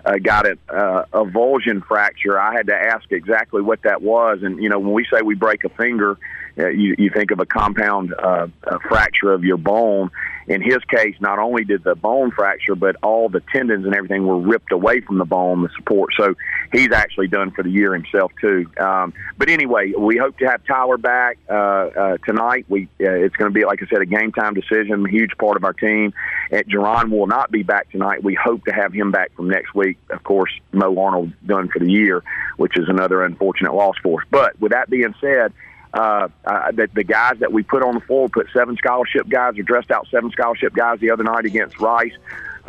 uh, 0.06 0.18
got 0.18 0.46
a, 0.46 0.58
uh, 0.70 1.06
a 1.12 1.26
avulsion 1.26 1.84
fracture. 1.84 2.40
I 2.40 2.54
had 2.54 2.68
to 2.68 2.76
ask 2.76 3.12
exactly 3.12 3.62
what 3.62 3.82
that 3.82 4.02
was, 4.02 4.44
and 4.44 4.62
you 4.64 4.70
know 4.70 4.80
when 4.80 4.94
we 4.94 5.06
say 5.12 5.22
we 5.22 5.36
break 5.36 5.66
a 5.66 5.70
finger, 5.70 6.18
you, 6.58 6.96
you 6.98 7.10
think 7.10 7.32
of 7.32 7.40
a 7.40 7.46
compound 7.46 8.14
uh, 8.14 8.48
a 8.64 8.80
fracture 8.80 9.32
of 9.32 9.44
your 9.44 9.58
bone. 9.58 10.10
In 10.48 10.62
his 10.62 10.80
case, 10.90 11.16
not 11.20 11.40
only 11.40 11.64
did 11.64 11.84
the 11.84 11.96
bone 11.96 12.32
fracture, 12.32 12.76
but 12.76 12.96
all 13.04 13.30
the 13.30 13.42
tendons 13.54 13.86
and 13.86 13.96
everything 13.96 14.26
were 14.26 14.40
ripped 14.40 14.72
away 14.72 15.00
from 15.02 15.18
the 15.18 15.26
bone, 15.26 15.62
the 15.62 15.70
support. 15.78 16.14
So 16.18 16.34
he's 16.74 16.92
actually 16.92 17.28
done 17.28 17.52
for 17.52 17.64
the 17.64 17.70
year 17.70 17.94
himself 17.94 18.32
too. 18.42 18.70
Um, 18.80 19.14
but 19.38 19.50
anyway, 19.50 19.94
we 19.98 20.18
hope 20.18 20.38
to 20.40 20.46
have 20.46 20.66
Tyler 20.66 20.98
back 20.98 21.38
uh, 21.50 21.54
uh, 21.54 22.18
tonight. 22.26 22.66
We 22.68 22.86
uh, 23.00 23.12
it's 23.12 23.36
going 23.36 23.52
to 23.52 23.58
be 23.58 23.66
like 23.66 23.82
I 23.82 23.88
said, 23.88 24.02
a 24.02 24.06
game 24.06 24.32
time 24.32 24.54
decision, 24.54 25.06
a 25.06 25.10
huge 25.10 25.38
part 25.38 25.58
of 25.58 25.64
our 25.64 25.74
team. 25.74 26.14
And 26.50 26.66
Jerron 26.66 27.12
will 27.12 27.28
not 27.28 27.52
be 27.52 27.64
back 27.64 27.90
tonight. 27.92 28.24
We 28.24 28.34
hope 28.34 28.66
to 28.66 28.74
have 28.74 28.94
him 28.94 29.12
back 29.12 29.34
from 29.36 29.48
next 29.48 29.74
week. 29.76 29.98
Of 30.10 30.24
course, 30.24 30.52
Mo 30.72 30.98
Arnold 30.98 31.32
done 31.46 31.70
for 31.70 31.80
the 31.80 31.90
year, 31.90 32.24
which 32.58 32.78
is 32.78 32.90
another 32.90 33.24
unfortunate 33.24 33.74
loss 33.74 33.96
for 34.02 34.22
us. 34.22 34.28
But 34.32 34.60
with 34.60 34.72
that 34.72 34.90
being 34.90 35.14
said 35.22 35.54
uh, 35.94 36.28
uh, 36.46 36.72
the, 36.72 36.90
the 36.94 37.04
guys 37.04 37.38
that 37.40 37.52
we 37.52 37.64
put 37.64 37.84
on 37.84 37.96
the 37.96 38.02
floor, 38.02 38.30
put 38.30 38.48
seven 38.54 38.76
scholarship 38.78 39.28
guys 39.28 39.58
or 39.58 39.64
dressed 39.64 39.92
out 39.92 40.08
seven 40.10 40.32
scholarship 40.32 40.74
guys 40.74 41.00
the 41.00 41.12
other 41.12 41.24
night 41.24 41.46
against 41.46 41.80
Rice. 41.80 42.14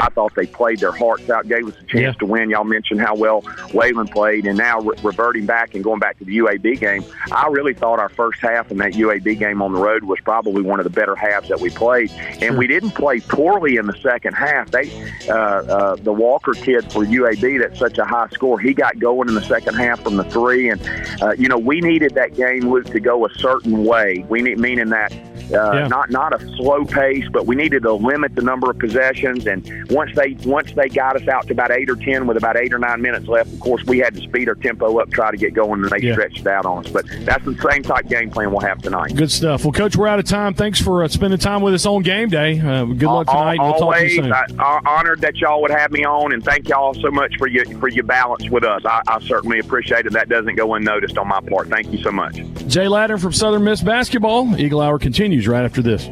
I 0.03 0.09
thought 0.09 0.35
they 0.35 0.47
played 0.47 0.81
their 0.81 0.91
hearts 0.91 1.31
out, 1.31 1.47
gave 1.47 1.69
us 1.69 1.75
a 1.81 1.85
chance 1.85 1.93
yeah. 1.93 2.13
to 2.15 2.27
win. 2.27 2.51
Y'all 2.51 2.65
mentioned 2.65 3.01
how 3.01 3.15
well 3.15 3.43
Walyn 3.73 4.11
played, 4.11 4.47
and 4.47 4.59
now 4.59 4.81
re- 4.81 4.99
reverting 5.05 5.47
back 5.47 5.77
and 5.77 5.85
going 5.85 6.01
back 6.01 6.19
to 6.19 6.25
the 6.25 6.39
UAB 6.39 6.81
game. 6.81 7.05
I 7.31 7.47
really 7.47 7.73
thought 7.73 8.01
our 8.01 8.09
first 8.09 8.41
half 8.41 8.73
in 8.73 8.79
that 8.79 8.95
UAB 8.95 9.39
game 9.39 9.63
on 9.63 9.73
the 9.73 9.81
road 9.81 10.03
was 10.03 10.19
probably 10.25 10.61
one 10.61 10.81
of 10.81 10.85
the 10.85 10.91
better 10.91 11.15
halves 11.15 11.49
that 11.51 11.61
we 11.61 11.71
played, 11.71 12.11
and 12.11 12.59
we 12.59 12.67
didn't 12.67 12.91
play 12.91 13.21
poorly 13.21 13.77
in 13.77 13.87
the 13.87 13.97
second 14.03 14.35
half. 14.35 14.73
They, 14.73 14.91
uh, 15.29 15.35
uh, 15.35 15.97
the 15.97 16.13
Walker 16.13 16.55
kid 16.55 16.93
for 16.93 17.05
UAB, 17.05 17.61
that's 17.61 17.79
such 17.79 17.99
a 17.99 18.05
high 18.05 18.29
score. 18.31 18.59
He 18.59 18.75
got 18.75 18.99
going 18.99 19.29
in 19.29 19.37
the 19.37 19.45
second 19.45 19.77
half 19.77 20.03
from 20.03 20.17
the 20.17 20.25
three, 20.25 20.69
and 20.69 20.81
uh, 21.23 21.35
you 21.39 21.47
know 21.47 21.59
we 21.59 21.81
needed 21.81 22.17
that 22.17 22.35
game 22.35 22.69
Luke 22.69 22.87
to 22.87 22.99
go 22.99 23.25
a 23.25 23.31
certain 23.35 23.85
way. 23.85 24.25
We 24.29 24.43
need 24.43 24.59
meaning 24.59 24.89
that 24.89 25.13
uh, 25.53 25.73
yeah. 25.73 25.89
not 25.89 26.11
not 26.11 26.35
a 26.35 26.47
slow 26.57 26.85
pace, 26.85 27.25
but 27.33 27.47
we 27.47 27.57
needed 27.57 27.83
to 27.83 27.93
limit 27.93 28.35
the 28.35 28.43
number 28.43 28.71
of 28.71 28.79
possessions. 28.79 29.47
And 29.47 29.91
once 29.91 30.15
they 30.15 30.37
once 30.45 30.73
they 30.73 30.89
got 30.89 31.21
us 31.21 31.29
out 31.29 31.47
to 31.47 31.53
about 31.53 31.71
eight 31.71 31.91
or 31.91 31.97
ten 31.97 32.27
with 32.27 32.37
about 32.37 32.57
eight 32.57 32.73
or 32.73 32.79
nine 32.79 33.03
minutes 33.03 33.27
left, 33.27 33.53
of 33.53 33.61
course 33.61 33.85
we 33.85 33.99
had 33.99 34.15
to 34.15 34.21
speed 34.21 34.49
our 34.49 34.55
tempo 34.55 34.99
up, 34.99 35.11
try 35.11 35.31
to 35.31 35.37
get 35.37 35.55
going, 35.55 35.83
and 35.83 35.91
they 35.91 36.07
yeah. 36.07 36.13
stretched 36.13 36.41
it 36.41 36.47
out 36.47 36.67
on 36.67 36.85
us. 36.85 36.93
But 36.93 37.07
that's 37.21 37.45
the 37.45 37.57
same 37.71 37.83
type 37.83 38.09
game 38.09 38.31
plan 38.31 38.51
we'll 38.51 38.61
have 38.61 38.81
tonight. 38.83 39.15
Good 39.15 39.31
stuff. 39.31 39.65
Well, 39.65 39.73
coach, 39.73 39.97
we're 39.97 40.09
out 40.09 40.19
of 40.19 40.25
time. 40.25 40.55
Thanks 40.55 40.81
for 40.81 41.05
uh, 41.05 41.09
spending 41.09 41.39
time 41.39 41.63
with 41.63 41.75
us 41.75 41.87
on 41.87 42.03
game 42.03 42.29
day. 42.29 42.61
Uh, 42.61 42.85
good 42.85 43.03
luck 43.03 43.27
tonight. 43.27 43.59
Always, 43.59 43.81
we'll 43.81 43.91
talk 43.91 43.97
to 43.97 44.05
you 44.05 44.23
soon. 44.23 44.33
I, 44.33 44.81
honored 44.87 45.21
that 45.21 45.37
y'all 45.37 45.63
would 45.63 45.71
have 45.71 45.91
me 45.91 46.05
on, 46.05 46.33
and 46.33 46.45
thank 46.45 46.69
y'all 46.69 46.95
so 46.95 47.11
much 47.11 47.37
for 47.37 47.47
your 47.47 47.65
for 47.79 47.89
your 47.89 48.05
balance 48.05 48.49
with 48.51 48.65
us. 48.65 48.83
I, 48.85 49.03
I 49.07 49.21
certainly 49.21 49.59
appreciate 49.59 50.07
it. 50.07 50.13
That 50.13 50.29
doesn't 50.29 50.57
go 50.57 50.75
unnoticed 50.75 51.19
on 51.19 51.29
my 51.29 51.41
part. 51.41 51.69
Thank 51.69 51.93
you 51.93 52.03
so 52.03 52.11
much. 52.11 52.37
Jay 52.67 52.87
Ladner 52.87 53.21
from 53.21 53.33
Southern 53.33 53.65
Miss 53.65 53.83
basketball. 53.83 54.59
Eagle 54.59 54.81
Hour 54.81 54.99
continues 54.99 55.42
right 55.49 55.65
after 55.65 55.83
this. 55.83 56.07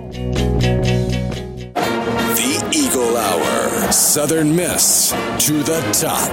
The 2.35 2.71
Eagle 2.73 3.17
Hour. 3.17 3.93
Southern 3.93 4.55
Miss 4.55 5.11
to 5.47 5.63
the 5.63 5.81
top. 5.93 6.31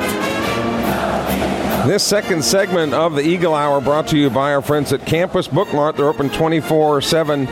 This 1.88 2.04
second 2.04 2.44
segment 2.44 2.94
of 2.94 3.16
the 3.16 3.22
Eagle 3.22 3.56
Hour 3.56 3.82
brought 3.82 4.08
to 4.10 4.18
you 4.18 4.30
by 4.30 4.54
our 4.54 4.62
friends 4.62 4.92
at 4.94 5.06
Campus 5.06 5.48
Bookmart. 5.48 5.96
They're 5.96 6.08
open 6.10 6.30
24 6.30 7.02
7 7.02 7.48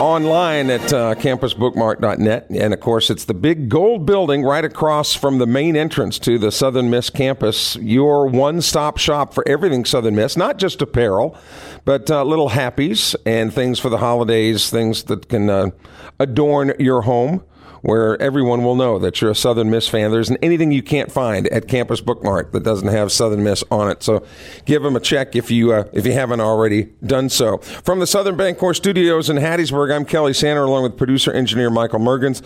online 0.00 0.70
at 0.70 0.92
uh, 0.92 1.14
campusbookmart.net. 1.14 2.50
And 2.50 2.74
of 2.74 2.80
course, 2.80 3.10
it's 3.10 3.24
the 3.24 3.34
big 3.34 3.68
gold 3.68 4.04
building 4.04 4.42
right 4.42 4.64
across 4.64 5.14
from 5.14 5.38
the 5.38 5.46
main 5.46 5.76
entrance 5.76 6.18
to 6.20 6.38
the 6.38 6.50
Southern 6.52 6.90
Miss 6.90 7.10
campus. 7.10 7.76
Your 7.76 8.26
one 8.26 8.60
stop 8.60 8.98
shop 8.98 9.32
for 9.34 9.46
everything 9.48 9.84
Southern 9.84 10.14
Miss, 10.16 10.36
not 10.36 10.58
just 10.58 10.82
apparel, 10.82 11.36
but 11.84 12.10
uh, 12.10 12.24
little 12.24 12.50
happies 12.50 13.14
and 13.26 13.52
things 13.52 13.78
for 13.78 13.88
the 13.88 13.98
holidays, 13.98 14.70
things 14.70 15.04
that 15.04 15.28
can 15.28 15.50
uh, 15.50 15.70
adorn 16.18 16.74
your 16.78 17.02
home 17.02 17.42
where 17.84 18.20
everyone 18.20 18.64
will 18.64 18.74
know 18.74 18.98
that 18.98 19.20
you're 19.20 19.30
a 19.30 19.34
Southern 19.34 19.68
Miss 19.68 19.86
fan. 19.86 20.10
There 20.10 20.18
isn't 20.18 20.38
anything 20.42 20.72
you 20.72 20.82
can't 20.82 21.12
find 21.12 21.46
at 21.48 21.68
Campus 21.68 22.00
Bookmart 22.00 22.52
that 22.52 22.62
doesn't 22.62 22.88
have 22.88 23.12
Southern 23.12 23.44
Miss 23.44 23.62
on 23.70 23.90
it. 23.90 24.02
So 24.02 24.24
give 24.64 24.82
them 24.82 24.96
a 24.96 25.00
check 25.00 25.36
if 25.36 25.50
you 25.50 25.70
uh, 25.74 25.84
if 25.92 26.06
you 26.06 26.12
haven't 26.12 26.40
already 26.40 26.84
done 27.04 27.28
so. 27.28 27.58
From 27.58 27.98
the 27.98 28.06
Southern 28.06 28.36
Bancorp 28.36 28.74
Studios 28.74 29.28
in 29.28 29.36
Hattiesburg, 29.36 29.94
I'm 29.94 30.06
Kelly 30.06 30.32
Sander 30.32 30.62
along 30.62 30.84
with 30.84 30.96
producer 30.96 31.30
engineer 31.30 31.68
Michael 31.68 31.98
Mergens, 31.98 32.40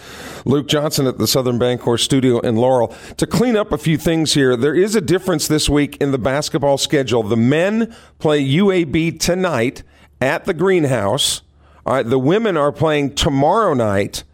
Luke 0.45 0.67
Johnson 0.67 1.07
at 1.07 1.19
the 1.19 1.29
Southern 1.29 1.57
Bancorp 1.57 2.01
Studio 2.01 2.41
in 2.41 2.57
Laurel. 2.57 2.93
To 3.19 3.25
clean 3.25 3.57
up 3.57 3.71
a 3.71 3.79
few 3.79 3.97
things 3.97 4.35
here, 4.35 4.57
there 4.57 4.75
is 4.75 4.97
a 4.97 5.01
difference 5.01 5.47
this 5.47 5.69
week 5.69 5.97
in 5.99 6.11
the 6.11 6.19
basketball 6.19 6.79
schedule. 6.79 7.23
The 7.23 7.37
men 7.37 7.95
play 8.19 8.45
UAB 8.45 9.21
tonight 9.21 9.85
at 10.21 10.47
the 10.47 10.55
Greenhouse. 10.55 11.43
All 11.87 11.95
right, 11.95 12.05
the 12.05 12.19
women 12.19 12.57
are 12.57 12.73
playing 12.73 13.15
tomorrow 13.15 13.73
night 13.73 14.25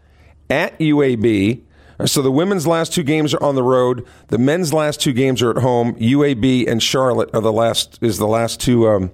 at 0.49 0.77
UAB. 0.79 1.61
So 2.05 2.21
the 2.21 2.31
women's 2.31 2.67
last 2.67 2.93
two 2.93 3.03
games 3.03 3.33
are 3.33 3.41
on 3.41 3.55
the 3.55 3.63
road. 3.63 4.05
The 4.27 4.37
men's 4.37 4.73
last 4.73 4.99
two 4.99 5.13
games 5.13 5.41
are 5.41 5.51
at 5.51 5.57
home. 5.57 5.95
UAB 5.95 6.69
and 6.69 6.83
Charlotte 6.83 7.29
are 7.33 7.41
the 7.41 7.53
last 7.53 7.99
is 8.01 8.17
the 8.17 8.27
last 8.27 8.59
two 8.59 8.87
um, 8.87 9.11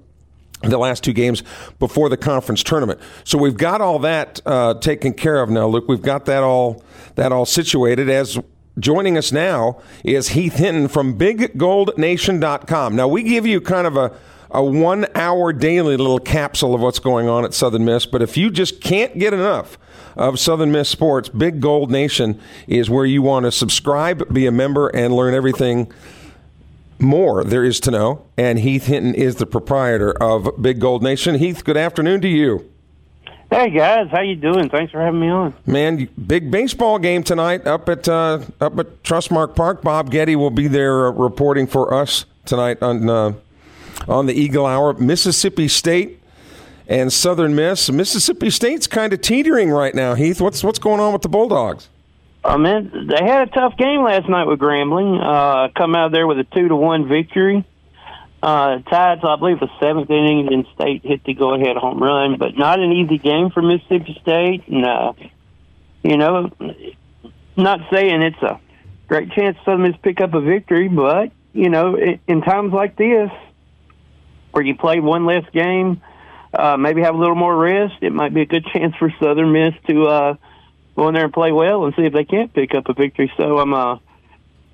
the 0.64 0.78
last 0.78 1.04
two 1.04 1.14
games 1.14 1.44
before 1.80 2.10
the 2.10 2.18
conference 2.18 2.64
tournament. 2.64 3.00
So 3.24 3.38
we've 3.38 3.58
got 3.58 3.82
all 3.82 4.00
that 4.00 4.42
uh, 4.46 4.76
taken 4.76 5.14
care 5.14 5.42
of 5.42 5.50
now. 5.50 5.68
Look, 5.68 5.88
we've 5.88 6.02
got 6.02 6.26
that 6.26 6.44
all 6.44 6.84
that 7.16 7.32
all 7.32 7.46
situated. 7.46 8.10
As 8.10 8.40
joining 8.80 9.18
us 9.18 9.32
now 9.32 9.82
is 10.04 10.30
Heath 10.30 10.56
Hinton 10.56 10.88
from 10.88 11.18
BigGoldNation.com. 11.18 12.96
Now 12.96 13.08
we 13.08 13.24
give 13.24 13.46
you 13.46 13.62
kind 13.62 13.86
of 13.86 13.98
a 13.98 14.18
a 14.54 14.64
one 14.64 15.06
hour 15.16 15.54
daily 15.54 15.98
little 15.98 16.20
capsule 16.20 16.76
of 16.76 16.82
what's 16.82 17.00
going 17.00 17.28
on 17.28 17.46
at 17.46 17.54
Southern 17.54 17.86
Miss. 17.86 18.06
But 18.06 18.22
if 18.22 18.38
you 18.38 18.50
just 18.50 18.82
can't 18.82 19.18
get 19.18 19.34
enough 19.34 19.78
of 20.16 20.40
Southern 20.40 20.72
Miss 20.72 20.90
Sports, 20.90 21.30
Big 21.30 21.62
Gold 21.62 21.92
Nation 21.92 22.40
is 22.68 22.90
where 22.90 23.06
you 23.06 23.22
want 23.22 23.46
to 23.46 23.52
subscribe, 23.52 24.34
be 24.34 24.46
a 24.46 24.52
member, 24.52 24.90
and 24.90 25.14
learn 25.14 25.34
everything 25.34 25.92
more 27.00 27.44
there 27.44 27.64
is 27.64 27.80
to 27.82 27.92
know. 27.92 28.26
And 28.38 28.60
Heath 28.60 28.86
Hinton 28.86 29.16
is 29.16 29.36
the 29.36 29.46
proprietor 29.46 30.12
of 30.22 30.50
Big 30.62 30.80
Gold 30.80 31.04
Nation. 31.04 31.36
Heath, 31.36 31.64
good 31.64 31.78
afternoon 31.78 32.22
to 32.22 32.28
you. 32.28 32.68
Hey 33.50 33.70
guys, 33.70 34.08
how 34.10 34.22
you 34.22 34.38
doing? 34.38 34.70
Thanks 34.70 34.94
for 34.94 35.02
having 35.02 35.20
me 35.20 35.28
on. 35.28 35.54
Man, 35.66 36.08
big 36.26 36.50
baseball 36.52 36.98
game 37.00 37.22
tonight 37.22 37.68
up 37.68 37.90
at 37.90 38.08
uh, 38.08 38.40
up 38.62 38.80
at 38.80 39.04
Trustmark 39.04 39.58
Park. 39.58 39.82
Bob 39.82 40.10
Getty 40.10 40.38
will 40.38 40.52
be 40.52 40.70
there 40.70 41.08
uh, 41.08 41.12
reporting 41.12 41.68
for 41.68 41.94
us 41.94 42.24
tonight 42.46 42.82
on 42.82 43.10
uh, 43.10 43.34
on 44.08 44.26
the 44.26 44.34
Eagle 44.34 44.66
Hour. 44.66 44.94
Mississippi 44.94 45.68
State 45.68 46.22
and 46.88 47.12
Southern 47.12 47.56
Miss. 47.56 47.90
Mississippi 47.90 48.50
State's 48.50 48.88
kind 48.88 49.14
of 49.14 49.22
teetering 49.22 49.72
right 49.72 49.96
now. 49.96 50.14
Heath, 50.14 50.42
what's 50.42 50.64
what's 50.64 50.80
going 50.80 51.00
on 51.00 51.14
with 51.14 51.22
the 51.22 51.30
Bulldogs? 51.30 51.90
Oh 52.44 52.58
mean, 52.58 53.08
they 53.08 53.24
had 53.24 53.48
a 53.48 53.52
tough 53.52 53.78
game 53.78 54.04
last 54.04 54.28
night 54.28 54.46
with 54.46 54.60
Grambling. 54.60 55.22
Uh, 55.22 55.70
come 55.78 55.96
out 55.96 56.12
there 56.12 56.26
with 56.26 56.40
a 56.40 56.44
two 56.44 56.68
to 56.68 56.76
one 56.76 57.08
victory. 57.08 57.66
Uh, 58.42 58.80
tied, 58.90 59.22
so 59.22 59.28
I 59.28 59.36
believe 59.36 59.60
the 59.60 59.70
seventh 59.80 60.10
inning, 60.10 60.52
and 60.52 60.66
State 60.74 61.06
hit 61.06 61.24
the 61.24 61.36
go 61.36 61.54
ahead 61.54 61.78
home 61.78 62.02
run, 62.02 62.38
but 62.40 62.58
not 62.58 62.80
an 62.80 62.92
easy 62.92 63.20
game 63.20 63.52
for 63.52 63.62
Mississippi 63.62 64.18
State. 64.22 64.68
And 64.68 64.84
uh, 64.84 65.14
you 66.04 66.18
know, 66.18 66.50
not 67.56 67.80
saying 67.92 68.24
it's 68.24 68.42
a 68.42 68.60
great 69.08 69.32
chance 69.34 69.58
Southern 69.64 69.84
Miss 69.84 69.96
pick 70.02 70.20
up 70.20 70.34
a 70.34 70.42
victory, 70.42 70.88
but 70.88 71.32
you 71.54 71.70
know, 71.70 71.96
in 71.96 72.42
times 72.42 72.74
like 72.74 72.96
this, 72.96 73.30
where 74.52 74.64
you 74.64 74.76
play 74.76 75.00
one 75.00 75.26
less 75.26 75.46
game, 75.52 76.02
uh, 76.54 76.78
maybe 76.78 77.02
have 77.02 77.16
a 77.16 77.18
little 77.18 77.36
more 77.36 77.56
rest. 77.56 77.96
It 78.02 78.12
might 78.12 78.34
be 78.34 78.42
a 78.42 78.46
good 78.46 78.66
chance 78.66 78.96
for 78.98 79.14
Southern 79.20 79.52
Miss 79.52 79.74
to 79.88 80.08
uh, 80.08 80.36
go 80.96 81.08
in 81.08 81.14
there 81.14 81.26
and 81.26 81.34
play 81.34 81.52
well 81.52 81.86
and 81.86 81.94
see 81.96 82.04
if 82.04 82.14
they 82.14 82.26
can't 82.26 82.54
pick 82.54 82.74
up 82.76 82.90
a 82.90 82.94
victory. 82.94 83.32
So 83.38 83.60
I'm, 83.60 83.74
uh, 83.74 83.98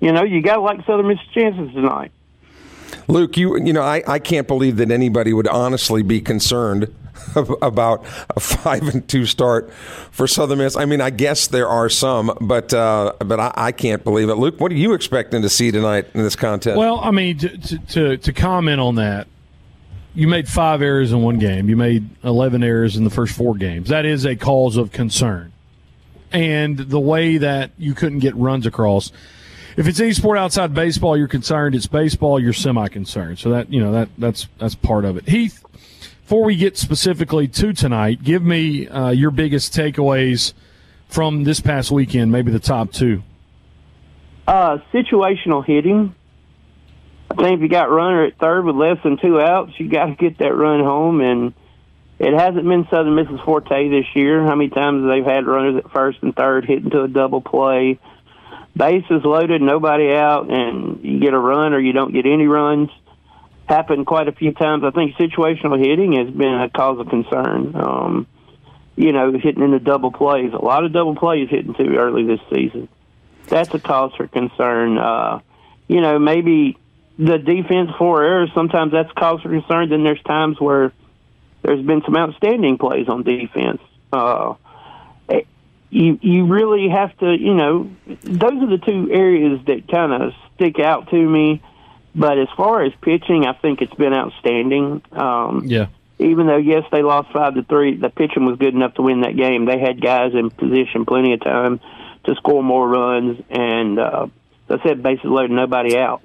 you 0.00 0.12
know, 0.12 0.24
you 0.24 0.42
got 0.42 0.56
to 0.56 0.60
like 0.60 0.84
Southern 0.86 1.08
Miss 1.08 1.18
chances 1.32 1.72
tonight. 1.72 2.12
Luke, 3.06 3.36
you 3.36 3.58
you 3.58 3.72
know, 3.72 3.82
I, 3.82 4.02
I 4.06 4.18
can't 4.18 4.46
believe 4.46 4.76
that 4.76 4.90
anybody 4.90 5.32
would 5.32 5.48
honestly 5.48 6.02
be 6.02 6.20
concerned 6.20 6.94
about 7.62 8.04
a 8.36 8.40
five 8.40 8.82
and 8.82 9.06
two 9.08 9.26
start 9.26 9.72
for 9.72 10.26
Southern 10.26 10.58
Miss. 10.58 10.76
I 10.76 10.84
mean, 10.84 11.00
I 11.00 11.10
guess 11.10 11.46
there 11.46 11.68
are 11.68 11.88
some, 11.88 12.36
but 12.40 12.72
uh, 12.72 13.14
but 13.18 13.40
I, 13.40 13.52
I, 13.54 13.72
can't 13.72 14.04
believe 14.04 14.28
it. 14.28 14.34
Luke, 14.34 14.60
what 14.60 14.72
are 14.72 14.76
you 14.76 14.94
expecting 14.94 15.42
to 15.42 15.48
see 15.48 15.70
tonight 15.70 16.06
in 16.14 16.22
this 16.22 16.36
contest? 16.36 16.76
Well, 16.76 17.00
I 17.00 17.10
mean, 17.10 17.38
to 17.38 17.78
to, 17.78 18.16
to 18.18 18.32
comment 18.32 18.80
on 18.80 18.96
that, 18.96 19.26
you 20.14 20.28
made 20.28 20.48
five 20.48 20.82
errors 20.82 21.12
in 21.12 21.22
one 21.22 21.38
game. 21.38 21.68
You 21.68 21.76
made 21.76 22.08
11 22.24 22.62
errors 22.62 22.96
in 22.96 23.04
the 23.04 23.10
first 23.10 23.36
four 23.36 23.54
games. 23.54 23.88
That 23.88 24.04
is 24.04 24.24
a 24.24 24.36
cause 24.36 24.76
of 24.76 24.92
concern. 24.92 25.52
And 26.32 26.76
the 26.78 27.00
way 27.00 27.38
that 27.38 27.70
you 27.78 27.94
couldn't 27.94 28.18
get 28.18 28.34
runs 28.34 28.66
across. 28.66 29.12
If 29.76 29.86
it's 29.86 30.00
any 30.00 30.12
sport 30.12 30.38
outside 30.38 30.74
baseball, 30.74 31.16
you're 31.16 31.28
concerned. 31.28 31.74
It's 31.74 31.86
baseball, 31.86 32.40
you're 32.40 32.52
semi-concerned. 32.52 33.38
So 33.38 33.50
that 33.50 33.72
you 33.72 33.80
know 33.80 33.92
that 33.92 34.08
that's 34.18 34.48
that's 34.58 34.74
part 34.74 35.04
of 35.04 35.16
it. 35.16 35.28
Heath, 35.28 35.64
before 36.22 36.44
we 36.44 36.56
get 36.56 36.76
specifically 36.76 37.46
to 37.48 37.72
tonight, 37.72 38.22
give 38.22 38.42
me 38.42 38.88
uh, 38.88 39.10
your 39.10 39.30
biggest 39.30 39.72
takeaways 39.72 40.52
from 41.08 41.44
this 41.44 41.60
past 41.60 41.90
weekend. 41.90 42.32
Maybe 42.32 42.50
the 42.50 42.58
top 42.58 42.92
two. 42.92 43.22
Uh, 44.46 44.78
situational 44.92 45.64
hitting. 45.64 46.14
I 47.30 47.34
think 47.34 47.56
if 47.56 47.60
you 47.62 47.68
got 47.68 47.90
runner 47.90 48.24
at 48.24 48.38
third 48.38 48.64
with 48.64 48.76
less 48.76 48.98
than 49.02 49.18
two 49.18 49.40
outs, 49.40 49.72
you 49.78 49.88
got 49.88 50.06
to 50.06 50.14
get 50.14 50.38
that 50.38 50.54
run 50.54 50.80
home. 50.80 51.20
And 51.20 51.54
it 52.18 52.34
hasn't 52.34 52.64
been 52.64 52.86
Southern 52.90 53.14
Miss's 53.14 53.40
forte 53.44 53.88
this 53.88 54.06
year. 54.14 54.42
How 54.42 54.54
many 54.54 54.70
times 54.70 55.06
they've 55.08 55.24
had 55.24 55.46
runners 55.46 55.82
at 55.84 55.92
first 55.92 56.18
and 56.22 56.34
third 56.34 56.64
hitting 56.64 56.90
to 56.90 57.02
a 57.02 57.08
double 57.08 57.40
play? 57.40 57.98
Bases 58.76 59.24
loaded, 59.24 59.60
nobody 59.60 60.12
out, 60.12 60.50
and 60.50 61.04
you 61.04 61.20
get 61.20 61.34
a 61.34 61.38
run 61.38 61.74
or 61.74 61.80
you 61.80 61.92
don't 61.92 62.12
get 62.12 62.26
any 62.26 62.46
runs. 62.46 62.90
Happened 63.68 64.06
quite 64.06 64.28
a 64.28 64.32
few 64.32 64.52
times. 64.52 64.82
I 64.84 64.90
think 64.90 65.16
situational 65.16 65.78
hitting 65.78 66.12
has 66.14 66.30
been 66.30 66.54
a 66.54 66.70
cause 66.70 66.98
of 66.98 67.08
concern. 67.08 67.74
Um, 67.74 68.26
you 68.96 69.12
know, 69.12 69.32
hitting 69.32 69.62
into 69.62 69.78
double 69.78 70.10
plays. 70.10 70.52
A 70.52 70.64
lot 70.64 70.84
of 70.84 70.92
double 70.92 71.14
plays 71.14 71.48
hitting 71.50 71.74
too 71.74 71.94
early 71.96 72.24
this 72.24 72.40
season. 72.52 72.88
That's 73.46 73.72
a 73.74 73.78
cause 73.78 74.12
for 74.16 74.26
concern. 74.26 74.98
Uh, 74.98 75.40
you 75.86 76.00
know, 76.00 76.18
maybe 76.18 76.76
the 77.18 77.38
defense 77.38 77.90
for 77.98 78.22
errors. 78.22 78.50
Sometimes 78.54 78.92
that's 78.92 79.12
cause 79.12 79.40
for 79.42 79.48
concern. 79.48 79.90
Then 79.90 80.04
there's 80.04 80.22
times 80.22 80.60
where 80.60 80.92
there's 81.62 81.84
been 81.84 82.02
some 82.04 82.16
outstanding 82.16 82.78
plays 82.78 83.08
on 83.08 83.24
defense. 83.24 83.80
Uh, 84.12 84.54
you 85.90 86.18
you 86.20 86.46
really 86.46 86.88
have 86.88 87.16
to, 87.18 87.34
you 87.34 87.54
know, 87.54 87.90
those 88.06 88.62
are 88.62 88.66
the 88.66 88.82
two 88.84 89.10
areas 89.10 89.60
that 89.66 89.88
kind 89.88 90.12
of 90.12 90.32
stick 90.54 90.78
out 90.78 91.10
to 91.10 91.16
me. 91.16 91.62
But 92.14 92.38
as 92.38 92.48
far 92.56 92.82
as 92.82 92.92
pitching, 93.00 93.46
I 93.46 93.52
think 93.52 93.80
it's 93.80 93.94
been 93.94 94.12
outstanding. 94.12 95.02
Um, 95.12 95.62
yeah. 95.66 95.86
Even 96.18 96.46
though 96.48 96.56
yes, 96.56 96.82
they 96.90 97.02
lost 97.02 97.32
five 97.32 97.54
to 97.54 97.62
three, 97.62 97.96
the 97.96 98.08
pitching 98.08 98.44
was 98.44 98.58
good 98.58 98.74
enough 98.74 98.94
to 98.94 99.02
win 99.02 99.20
that 99.20 99.36
game. 99.36 99.66
They 99.66 99.78
had 99.78 100.00
guys 100.00 100.32
in 100.34 100.50
position 100.50 101.06
plenty 101.06 101.32
of 101.34 101.40
time 101.40 101.80
to 102.24 102.34
score 102.34 102.62
more 102.62 102.88
runs, 102.88 103.40
and 103.48 104.00
uh, 104.00 104.26
I 104.68 104.82
said 104.82 105.02
bases 105.02 105.24
loaded, 105.24 105.52
nobody 105.52 105.96
out. 105.96 106.22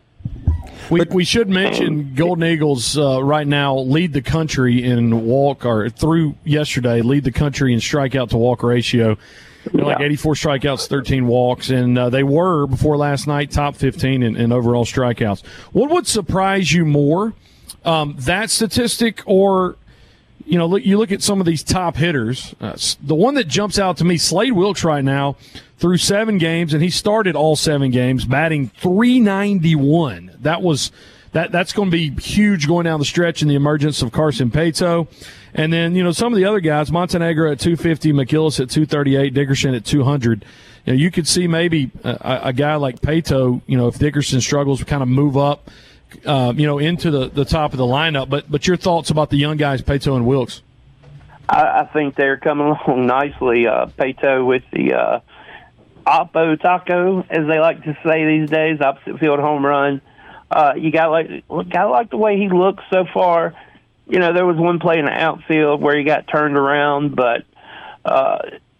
We, 0.89 1.01
we 1.09 1.23
should 1.23 1.49
mention 1.49 2.13
Golden 2.15 2.43
Eagles 2.45 2.97
uh, 2.97 3.23
right 3.23 3.47
now 3.47 3.77
lead 3.77 4.13
the 4.13 4.21
country 4.21 4.83
in 4.83 5.25
walk 5.25 5.65
or 5.65 5.89
through 5.89 6.35
yesterday 6.43 7.01
lead 7.01 7.23
the 7.23 7.31
country 7.31 7.73
in 7.73 7.79
strikeout 7.79 8.29
to 8.29 8.37
walk 8.37 8.63
ratio. 8.63 9.17
They're 9.71 9.85
like 9.85 10.01
84 10.01 10.33
strikeouts, 10.33 10.87
13 10.87 11.25
walks, 11.25 11.69
and 11.69 11.97
uh, 11.97 12.09
they 12.09 12.23
were 12.23 12.67
before 12.67 12.97
last 12.97 13.27
night 13.27 13.49
top 13.51 13.75
15 13.75 14.21
in, 14.21 14.35
in 14.35 14.51
overall 14.51 14.83
strikeouts. 14.83 15.45
What 15.71 15.89
would 15.89 16.05
surprise 16.05 16.73
you 16.73 16.85
more, 16.85 17.33
um, 17.85 18.15
that 18.19 18.49
statistic, 18.49 19.21
or 19.25 19.77
you 20.45 20.57
know, 20.57 20.65
look, 20.65 20.85
you 20.85 20.97
look 20.97 21.11
at 21.11 21.21
some 21.21 21.39
of 21.39 21.45
these 21.45 21.63
top 21.63 21.95
hitters. 21.95 22.53
Uh, 22.59 22.75
the 23.01 23.15
one 23.15 23.35
that 23.35 23.47
jumps 23.47 23.79
out 23.79 23.97
to 23.97 24.05
me, 24.05 24.17
Slade 24.17 24.53
Wilkes, 24.53 24.83
right 24.83 25.03
now 25.03 25.35
through 25.77 25.97
seven 25.97 26.37
games, 26.37 26.73
and 26.73 26.81
he 26.81 26.89
started 26.89 27.35
all 27.35 27.55
seven 27.55 27.91
games, 27.91 28.25
batting 28.25 28.69
391. 28.77 30.37
That 30.41 30.61
was 30.61 30.91
that 31.33 31.51
that's 31.51 31.73
going 31.73 31.89
to 31.89 31.91
be 31.91 32.11
huge 32.21 32.67
going 32.67 32.85
down 32.85 32.99
the 32.99 33.05
stretch 33.05 33.41
in 33.41 33.47
the 33.47 33.55
emergence 33.55 34.01
of 34.01 34.11
Carson 34.11 34.51
Paetow. 34.51 35.07
And 35.53 35.73
then, 35.73 35.95
you 35.95 36.03
know, 36.03 36.11
some 36.11 36.31
of 36.31 36.37
the 36.37 36.45
other 36.45 36.59
guys, 36.59 36.91
Montenegro 36.91 37.51
at 37.51 37.59
250, 37.59 38.13
McIllis 38.13 38.59
at 38.59 38.69
238, 38.69 39.33
Dickerson 39.33 39.73
at 39.73 39.83
200. 39.83 40.45
You 40.85 40.93
know, 40.93 40.97
you 40.97 41.11
could 41.11 41.27
see 41.27 41.47
maybe 41.47 41.91
a, 42.03 42.41
a 42.45 42.53
guy 42.53 42.75
like 42.75 43.01
Paetow, 43.01 43.61
you 43.67 43.77
know, 43.77 43.87
if 43.87 43.97
Dickerson 43.97 44.41
struggles, 44.41 44.83
kind 44.83 45.03
of 45.03 45.09
move 45.09 45.37
up, 45.37 45.69
uh, 46.25 46.53
you 46.55 46.65
know, 46.65 46.79
into 46.79 47.11
the, 47.11 47.29
the 47.29 47.45
top 47.45 47.71
of 47.71 47.77
the 47.77 47.85
lineup. 47.85 48.29
But 48.29 48.49
but 48.49 48.67
your 48.67 48.77
thoughts 48.77 49.09
about 49.09 49.29
the 49.29 49.37
young 49.37 49.57
guys, 49.57 49.81
Paetow 49.81 50.15
and 50.15 50.25
Wilkes? 50.25 50.61
I, 51.49 51.81
I 51.81 51.89
think 51.91 52.15
they're 52.15 52.37
coming 52.37 52.67
along 52.87 53.05
nicely. 53.05 53.67
Uh, 53.67 53.87
with 54.43 54.63
the 54.71 54.93
uh, 54.93 55.19
oppo 56.05 56.59
taco, 56.59 57.21
as 57.29 57.47
they 57.47 57.59
like 57.59 57.83
to 57.83 57.97
say 58.05 58.25
these 58.25 58.49
days, 58.49 58.81
opposite 58.81 59.19
field 59.19 59.39
home 59.39 59.65
run. 59.65 60.01
Uh, 60.49 60.73
you 60.77 60.91
got 60.91 61.09
like 61.09 61.47
got 61.69 61.89
like 61.89 62.09
the 62.09 62.17
way 62.17 62.37
he 62.37 62.49
looks 62.49 62.83
so 62.91 63.05
far. 63.13 63.55
You 64.07 64.19
know, 64.19 64.33
there 64.33 64.45
was 64.45 64.57
one 64.57 64.79
play 64.79 64.99
in 64.99 65.05
the 65.05 65.11
outfield 65.11 65.81
where 65.81 65.97
he 65.97 66.03
got 66.03 66.27
turned 66.27 66.57
around, 66.57 67.15
but 67.15 67.45
uh, 68.05 68.39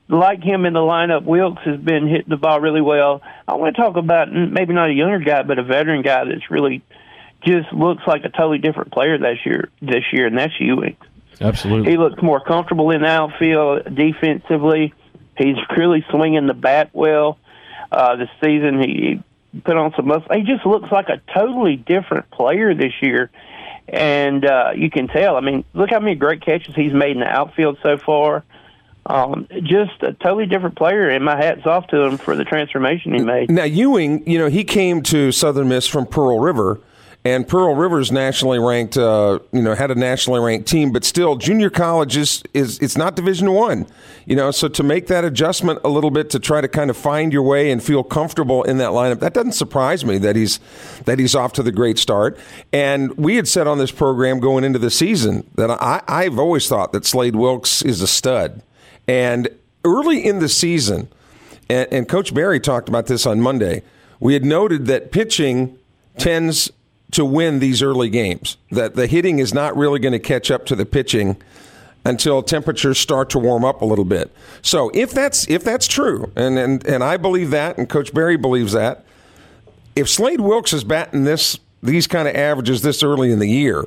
like 0.10 0.44
him 0.44 0.66
in 0.66 0.74
the 0.74 0.80
lineup, 0.80 1.24
Wilkes 1.24 1.64
has 1.64 1.80
been 1.80 2.08
hitting 2.08 2.30
the 2.30 2.38
ball 2.38 2.60
really 2.60 2.82
well. 2.82 3.22
I 3.48 3.56
want 3.56 3.76
to 3.76 3.82
talk 3.82 3.96
about 3.96 4.32
maybe 4.32 4.74
not 4.74 4.90
a 4.90 4.94
younger 4.94 5.20
guy, 5.20 5.44
but 5.44 5.60
a 5.60 5.64
veteran 5.64 6.02
guy 6.02 6.26
that's 6.26 6.52
really 6.52 6.84
just 7.46 7.72
looks 7.74 8.04
like 8.08 8.24
a 8.26 8.30
totally 8.30 8.58
different 8.58 8.92
player 8.92 9.18
this 9.18 9.40
year. 9.46 9.70
This 9.82 10.04
year, 10.12 10.28
and 10.28 10.38
that's 10.38 10.54
Ewing. 10.60 10.98
Absolutely, 11.42 11.92
he 11.92 11.98
looks 11.98 12.22
more 12.22 12.40
comfortable 12.40 12.92
in 12.92 13.02
the 13.02 13.08
outfield 13.08 13.96
defensively. 13.96 14.94
He's 15.38 15.58
really 15.76 16.06
swinging 16.10 16.46
the 16.48 16.54
bat 16.54 16.92
well. 16.94 17.40
Uh, 17.92 18.16
this 18.16 18.30
season, 18.44 18.80
he 18.82 19.24
put 19.64 19.78
on 19.78 19.94
some 19.96 20.08
muscle. 20.08 20.34
He 20.34 20.44
just 20.44 20.66
looks 20.66 20.92
like 20.92 21.10
a 21.10 21.22
totally 21.34 21.76
different 21.76 22.30
player 22.32 22.74
this 22.74 22.94
year, 23.02 23.30
and 23.88 24.46
uh, 24.46 24.72
you 24.76 24.90
can 24.90 25.08
tell. 25.08 25.36
I 25.36 25.42
mean, 25.42 25.64
look 25.74 25.90
how 25.90 26.00
many 26.00 26.16
great 26.16 26.42
catches 26.42 26.76
he's 26.76 26.94
made 26.94 27.12
in 27.12 27.20
the 27.20 27.28
outfield 27.28 27.78
so 27.84 27.98
far. 27.98 28.44
Um, 29.06 29.48
just 29.64 30.02
a 30.02 30.14
totally 30.14 30.46
different 30.46 30.78
player, 30.78 31.10
and 31.10 31.26
my 31.26 31.36
hat's 31.36 31.66
off 31.66 31.88
to 31.88 32.02
him 32.04 32.18
for 32.18 32.36
the 32.36 32.46
transformation 32.46 33.14
he 33.14 33.22
made. 33.22 33.52
Now 33.52 33.66
Ewing, 33.66 34.28
you 34.28 34.40
know, 34.40 34.48
he 34.48 34.64
came 34.64 35.04
to 35.04 35.32
Southern 35.32 35.68
Miss 35.68 35.88
from 35.88 36.06
Pearl 36.06 36.40
River 36.40 36.80
and 37.26 37.48
Pearl 37.48 37.74
River's 37.74 38.12
nationally 38.12 38.60
ranked, 38.60 38.98
uh, 38.98 39.40
you 39.54 39.62
know, 39.62 39.76
had 39.76 39.92
a 39.92 39.96
nationally 39.96 40.42
ranked 40.42 40.68
team, 40.68 40.92
but 40.92 41.06
still, 41.06 41.38
junior 41.38 41.70
college 41.70 42.18
is, 42.18 42.44
is 42.54 42.80
it's 42.80 42.98
not 42.98 43.16
Division 43.16 43.54
One, 43.54 43.88
you 44.26 44.36
know. 44.36 44.52
So 44.52 44.68
to 44.68 44.84
make 44.84 45.08
that 45.08 45.24
adjustment 45.24 45.80
a 45.86 45.90
little 45.90 46.12
bit 46.12 46.30
to 46.32 46.40
try 46.40 46.60
to 46.60 46.68
kind 46.68 46.90
of 46.90 46.98
find 46.98 47.32
your 47.32 47.44
way 47.44 47.72
and 47.72 47.82
feel 47.82 48.04
comfortable 48.04 48.64
in 48.64 48.78
that 48.80 48.90
lineup, 48.90 49.22
that 49.22 49.34
doesn't 49.34 49.54
surprise 49.54 50.04
me 50.04 50.18
that 50.18 50.36
he's 50.36 50.60
that 51.06 51.18
he's 51.18 51.34
off 51.34 51.54
to 51.54 51.64
the 51.64 51.72
great 51.72 51.98
start. 51.98 52.38
And 52.74 53.18
we 53.18 53.38
had 53.38 53.48
said 53.48 53.68
on 53.68 53.78
this 53.78 53.92
program 53.92 54.42
going 54.42 54.66
into 54.66 54.80
the 54.80 54.92
season 54.92 55.50
that 55.56 55.72
I, 55.72 56.02
I've 56.10 56.38
always 56.38 56.68
thought 56.68 56.92
that 56.92 57.06
Slade 57.06 57.38
Wilkes 57.38 57.82
is 57.84 58.02
a 58.02 58.08
stud, 58.08 58.62
and 59.08 59.48
early 59.86 60.26
in 60.26 60.40
the 60.40 60.50
season, 60.50 61.08
and, 61.70 61.88
and 61.90 62.10
Coach 62.10 62.34
Berry 62.34 62.60
talked 62.60 62.90
about 62.90 63.06
this 63.06 63.26
on 63.26 63.40
Monday. 63.40 63.82
We 64.20 64.34
had 64.34 64.44
noted 64.44 64.88
that 64.88 65.12
pitching 65.12 65.78
tends 66.18 66.72
to 67.14 67.26
win 67.26 67.60
these 67.60 67.82
early 67.82 68.10
games. 68.10 68.58
That 68.72 68.96
the 68.96 69.08
hitting 69.08 69.40
is 69.40 69.54
not 69.54 69.76
really 69.76 70.00
going 70.00 70.14
to 70.14 70.20
catch 70.20 70.52
up 70.52 70.66
to 70.68 70.76
the 70.76 70.86
pitching 70.86 71.38
until 72.06 72.44
temperatures 72.44 72.98
start 73.00 73.30
to 73.32 73.40
warm 73.40 73.64
up 73.64 73.82
a 73.82 73.86
little 73.86 74.06
bit. 74.06 74.32
So 74.62 74.92
if 74.94 75.12
that's 75.12 75.48
if 75.50 75.64
that's 75.64 75.88
true, 75.88 76.32
and 76.36 76.58
and, 76.58 76.86
and 76.86 77.04
I 77.04 77.18
believe 77.18 77.52
that, 77.52 77.78
and 77.78 77.90
Coach 77.90 78.14
Berry 78.14 78.38
believes 78.38 78.74
that, 78.74 79.06
if 79.96 80.10
Slade 80.10 80.42
Wilkes 80.42 80.74
is 80.74 80.84
batting 80.84 81.24
this 81.24 81.60
these 81.82 82.08
kind 82.08 82.28
of 82.28 82.36
averages 82.36 82.82
this 82.82 83.04
early 83.04 83.32
in 83.32 83.40
the 83.40 83.50
year, 83.50 83.86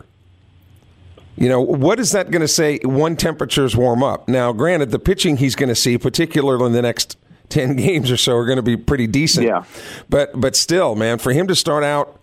you 1.37 1.49
know 1.49 1.61
what 1.61 2.01
is 2.01 2.13
that 2.13 2.31
going 2.31 2.43
to 2.43 2.49
say 2.49 2.79
when 2.85 3.17
temperatures 3.17 3.77
warm 3.77 4.03
up? 4.03 4.29
Now, 4.29 4.53
granted, 4.53 4.91
the 4.91 4.99
pitching 4.99 5.37
he's 5.37 5.55
going 5.55 5.69
to 5.69 5.75
see, 5.75 5.99
particularly 5.99 6.65
in 6.65 6.73
the 6.73 6.83
next 6.83 7.19
ten 7.49 7.77
games 7.77 8.11
or 8.11 8.17
so, 8.17 8.37
are 8.37 8.47
going 8.47 8.57
to 8.57 8.63
be 8.63 8.77
pretty 8.77 9.07
decent. 9.07 9.47
Yeah. 9.47 9.65
But 10.09 10.39
but 10.41 10.57
still, 10.57 10.95
man, 10.95 11.19
for 11.19 11.33
him 11.33 11.47
to 11.49 11.55
start 11.55 11.85
out 11.85 12.16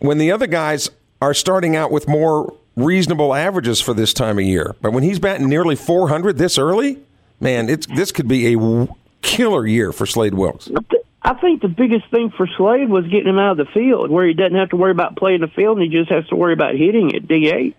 when 0.00 0.18
the 0.18 0.30
other 0.30 0.46
guys 0.46 0.90
are 1.20 1.34
starting 1.34 1.76
out 1.76 1.90
with 1.90 2.08
more 2.08 2.54
reasonable 2.76 3.34
averages 3.34 3.80
for 3.80 3.94
this 3.94 4.12
time 4.12 4.38
of 4.38 4.44
year. 4.44 4.76
But 4.80 4.92
when 4.92 5.02
he's 5.02 5.18
batting 5.18 5.48
nearly 5.48 5.76
400 5.76 6.36
this 6.36 6.58
early, 6.58 6.98
man, 7.40 7.68
it's 7.68 7.86
this 7.86 8.12
could 8.12 8.28
be 8.28 8.54
a 8.54 8.88
killer 9.22 9.66
year 9.66 9.92
for 9.92 10.06
Slade 10.06 10.34
Wilkes. 10.34 10.70
I 11.22 11.34
think 11.34 11.60
the 11.60 11.68
biggest 11.68 12.08
thing 12.10 12.30
for 12.30 12.46
Slade 12.56 12.88
was 12.88 13.04
getting 13.08 13.26
him 13.26 13.38
out 13.38 13.58
of 13.58 13.66
the 13.66 13.72
field, 13.72 14.10
where 14.10 14.26
he 14.26 14.34
doesn't 14.34 14.54
have 14.54 14.70
to 14.70 14.76
worry 14.76 14.92
about 14.92 15.16
playing 15.16 15.40
the 15.40 15.48
field, 15.48 15.78
and 15.78 15.90
he 15.90 15.98
just 15.98 16.10
has 16.10 16.26
to 16.28 16.36
worry 16.36 16.52
about 16.52 16.76
hitting 16.76 17.16
at 17.16 17.26
DH. 17.26 17.74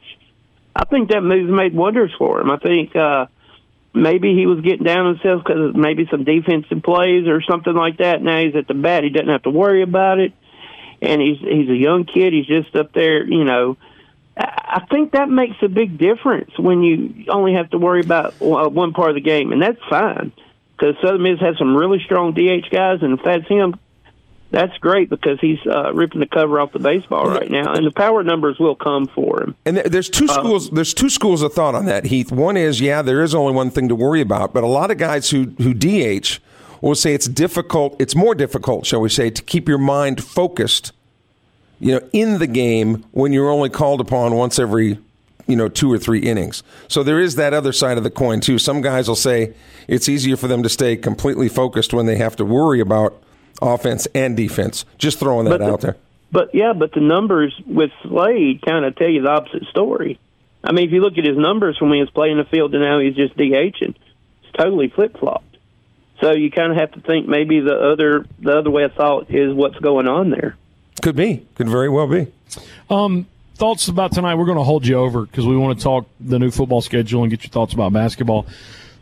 I 0.75 0.85
think 0.85 1.09
that 1.09 1.21
move 1.21 1.49
made 1.49 1.73
wonders 1.73 2.11
for 2.17 2.41
him. 2.41 2.51
I 2.51 2.57
think 2.57 2.95
uh, 2.95 3.27
maybe 3.93 4.35
he 4.35 4.45
was 4.45 4.59
getting 4.61 4.83
down 4.83 5.15
himself 5.15 5.43
because 5.45 5.73
maybe 5.75 6.07
some 6.11 6.25
defensive 6.25 6.83
plays 6.83 7.27
or 7.27 7.41
something 7.41 7.73
like 7.73 7.97
that. 7.97 8.21
Now 8.21 8.39
he's 8.41 8.55
at 8.55 8.67
the 8.67 8.73
bat; 8.73 9.03
he 9.03 9.09
doesn't 9.09 9.29
have 9.29 9.43
to 9.43 9.49
worry 9.49 9.81
about 9.81 10.19
it 10.19 10.33
and 11.01 11.21
he's 11.21 11.39
he's 11.39 11.69
a 11.69 11.75
young 11.75 12.05
kid. 12.05 12.33
He's 12.33 12.45
just 12.45 12.75
up 12.75 12.93
there, 12.93 13.25
you 13.25 13.43
know. 13.43 13.77
I 14.39 14.85
think 14.91 15.13
that 15.13 15.29
makes 15.29 15.55
a 15.63 15.67
big 15.67 15.97
difference 15.97 16.51
when 16.59 16.83
you 16.83 17.25
only 17.29 17.53
have 17.53 17.71
to 17.71 17.79
worry 17.79 18.01
about 18.01 18.39
one 18.39 18.93
part 18.93 19.09
of 19.09 19.15
the 19.15 19.21
game, 19.21 19.51
and 19.51 19.61
that's 19.61 19.81
fine 19.89 20.31
because 20.77 20.95
Southern 21.01 21.23
Miss 21.23 21.39
has 21.39 21.57
some 21.57 21.75
really 21.75 21.99
strong 22.05 22.33
DH 22.33 22.69
guys, 22.69 22.99
and 23.01 23.17
if 23.17 23.25
that's 23.25 23.47
him, 23.47 23.79
that's 24.51 24.77
great 24.77 25.09
because 25.09 25.39
he's 25.41 25.59
uh, 25.65 25.91
ripping 25.93 26.19
the 26.19 26.27
cover 26.27 26.59
off 26.59 26.71
the 26.71 26.79
baseball 26.79 27.27
right 27.29 27.49
now, 27.49 27.73
and 27.73 27.85
the 27.85 27.91
power 27.91 28.23
numbers 28.23 28.57
will 28.59 28.75
come 28.75 29.07
for 29.07 29.41
him. 29.41 29.55
And 29.65 29.77
there's 29.77 30.09
two 30.09 30.27
schools. 30.27 30.69
there's 30.69 30.93
two 30.93 31.09
schools 31.09 31.41
of 31.41 31.53
thought 31.53 31.75
on 31.75 31.85
that, 31.85 32.05
Heath. 32.05 32.31
One 32.31 32.55
is, 32.55 32.79
yeah, 32.79 33.01
there 33.01 33.23
is 33.23 33.35
only 33.35 33.53
one 33.53 33.71
thing 33.71 33.89
to 33.89 33.95
worry 33.95 34.21
about, 34.21 34.53
but 34.53 34.63
a 34.63 34.67
lot 34.67 34.91
of 34.91 34.97
guys 34.97 35.31
who 35.31 35.53
who 35.57 35.73
DH 35.73 36.39
we'll 36.81 36.95
say 36.95 37.13
it's 37.13 37.27
difficult, 37.27 37.95
it's 37.99 38.15
more 38.15 38.35
difficult, 38.35 38.85
shall 38.85 39.01
we 39.01 39.09
say, 39.09 39.29
to 39.29 39.41
keep 39.41 39.67
your 39.67 39.77
mind 39.77 40.23
focused, 40.23 40.91
you 41.79 41.93
know, 41.93 42.01
in 42.13 42.39
the 42.39 42.47
game 42.47 43.05
when 43.11 43.33
you're 43.33 43.49
only 43.49 43.69
called 43.69 44.01
upon 44.01 44.35
once 44.35 44.59
every, 44.59 44.99
you 45.47 45.55
know, 45.55 45.69
two 45.69 45.91
or 45.91 45.97
three 45.97 46.19
innings. 46.19 46.63
So 46.87 47.03
there 47.03 47.19
is 47.19 47.35
that 47.35 47.53
other 47.53 47.71
side 47.73 47.97
of 47.97 48.03
the 48.03 48.11
coin 48.11 48.39
too. 48.41 48.57
Some 48.59 48.81
guys 48.81 49.07
will 49.07 49.15
say 49.15 49.53
it's 49.87 50.09
easier 50.09 50.37
for 50.37 50.47
them 50.47 50.63
to 50.63 50.69
stay 50.69 50.95
completely 50.95 51.49
focused 51.49 51.93
when 51.93 52.05
they 52.05 52.17
have 52.17 52.35
to 52.37 52.45
worry 52.45 52.79
about 52.79 53.21
offense 53.61 54.07
and 54.13 54.35
defense. 54.37 54.85
Just 54.97 55.19
throwing 55.19 55.45
that 55.45 55.59
But 55.59 55.65
the- 55.65 55.71
out 55.71 55.81
there. 55.81 55.95
But 56.29 56.53
yeah, 56.53 56.73
but 56.73 56.91
the 56.91 56.99
numbers 56.99 57.55
with 57.65 57.89
Slade 58.03 58.61
kind 58.61 58.83
of 58.83 58.97
tell 58.97 59.07
you 59.07 59.21
the 59.21 59.29
opposite 59.29 59.63
story. 59.69 60.19
I 60.61 60.73
mean, 60.73 60.85
if 60.87 60.91
you 60.91 60.99
look 60.99 61.17
at 61.17 61.23
his 61.23 61.37
numbers 61.37 61.77
from 61.77 61.87
when 61.89 61.97
he 61.97 62.01
was 62.01 62.09
playing 62.09 62.35
the 62.35 62.43
field 62.43 62.73
to 62.73 62.79
now 62.79 62.99
he's 62.99 63.15
just 63.15 63.37
DHing, 63.37 63.95
it's 63.95 64.51
totally 64.57 64.89
flip 64.89 65.17
flopped. 65.17 65.46
So 66.19 66.31
you 66.31 66.49
kind 66.49 66.71
of 66.71 66.77
have 66.77 66.91
to 66.93 67.01
think 67.01 67.27
maybe 67.27 67.59
the 67.59 67.75
other 67.75 68.25
the 68.39 68.57
other 68.57 68.71
way 68.71 68.83
of 68.83 68.93
thought 68.93 69.29
is 69.29 69.53
what's 69.53 69.77
going 69.79 70.07
on 70.07 70.29
there. 70.31 70.57
Could 71.01 71.15
be. 71.15 71.45
Could 71.55 71.69
very 71.69 71.89
well 71.89 72.07
be. 72.07 72.27
thoughts 73.55 73.87
about 73.87 74.13
tonight? 74.13 74.35
We're 74.35 74.45
going 74.45 74.57
to 74.57 74.63
hold 74.63 74.85
you 74.87 74.95
over 74.95 75.25
because 75.25 75.45
we 75.45 75.55
want 75.55 75.77
to 75.77 75.83
talk 75.83 76.07
the 76.19 76.39
new 76.39 76.51
football 76.51 76.81
schedule 76.81 77.21
and 77.23 77.29
get 77.29 77.43
your 77.43 77.49
thoughts 77.49 77.73
about 77.73 77.93
basketball. 77.93 78.47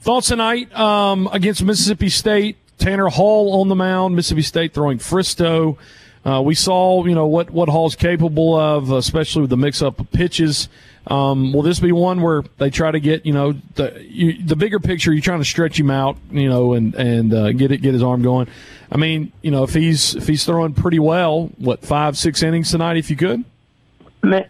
Thoughts 0.01 0.28
tonight 0.28 0.73
um, 0.78 1.28
against 1.32 1.63
Mississippi 1.63 2.10
State. 2.10 2.58
Tanner 2.78 3.08
Hall 3.08 3.62
on 3.62 3.69
the 3.69 3.75
mound. 3.75 4.15
Mississippi 4.15 4.41
State 4.41 4.73
throwing 4.73 4.99
Fristo. 4.99 5.78
Uh, 6.25 6.41
we 6.41 6.56
saw, 6.56 7.06
you 7.06 7.15
know, 7.15 7.28
what 7.28 7.49
what 7.51 7.69
Hall's 7.69 7.95
capable 7.95 8.56
of, 8.56 8.91
especially 8.91 9.41
with 9.41 9.51
the 9.51 9.58
mix-up 9.58 9.99
of 9.99 10.12
pitches. 10.12 10.69
Um, 11.08 11.54
will 11.54 11.62
this 11.62 11.80
be 11.80 11.91
one 11.91 12.22
where 12.22 12.44
they 12.58 12.72
try 12.72 12.89
to 12.89 13.00
get, 13.00 13.26
you 13.26 13.34
know, 13.34 13.54
the 13.76 14.04
you, 14.08 14.44
the 14.44 14.56
bigger 14.56 14.80
picture? 14.80 15.13
You're 15.13 15.22
trying 15.22 15.39
to 15.39 15.46
stretch 15.46 15.80
him 15.80 15.91
out, 15.91 16.18
you 16.32 16.50
know, 16.50 16.74
and 16.74 16.96
and 16.96 17.34
uh, 17.34 17.52
get 17.52 17.72
it 17.72 17.78
get 17.78 17.94
his 17.94 18.02
arm 18.02 18.24
going. 18.24 18.48
I 18.91 18.98
mean, 18.98 19.32
you 19.41 19.52
know, 19.52 19.63
if 19.63 19.74
he's 19.74 20.15
if 20.15 20.28
he's 20.28 20.46
throwing 20.46 20.74
pretty 20.74 21.00
well, 21.00 21.52
what 21.58 21.84
five 21.84 22.18
six 22.18 22.41
innings 22.41 22.72
tonight, 22.72 22.98
if 22.98 23.10
you 23.10 23.15
could. 23.15 23.46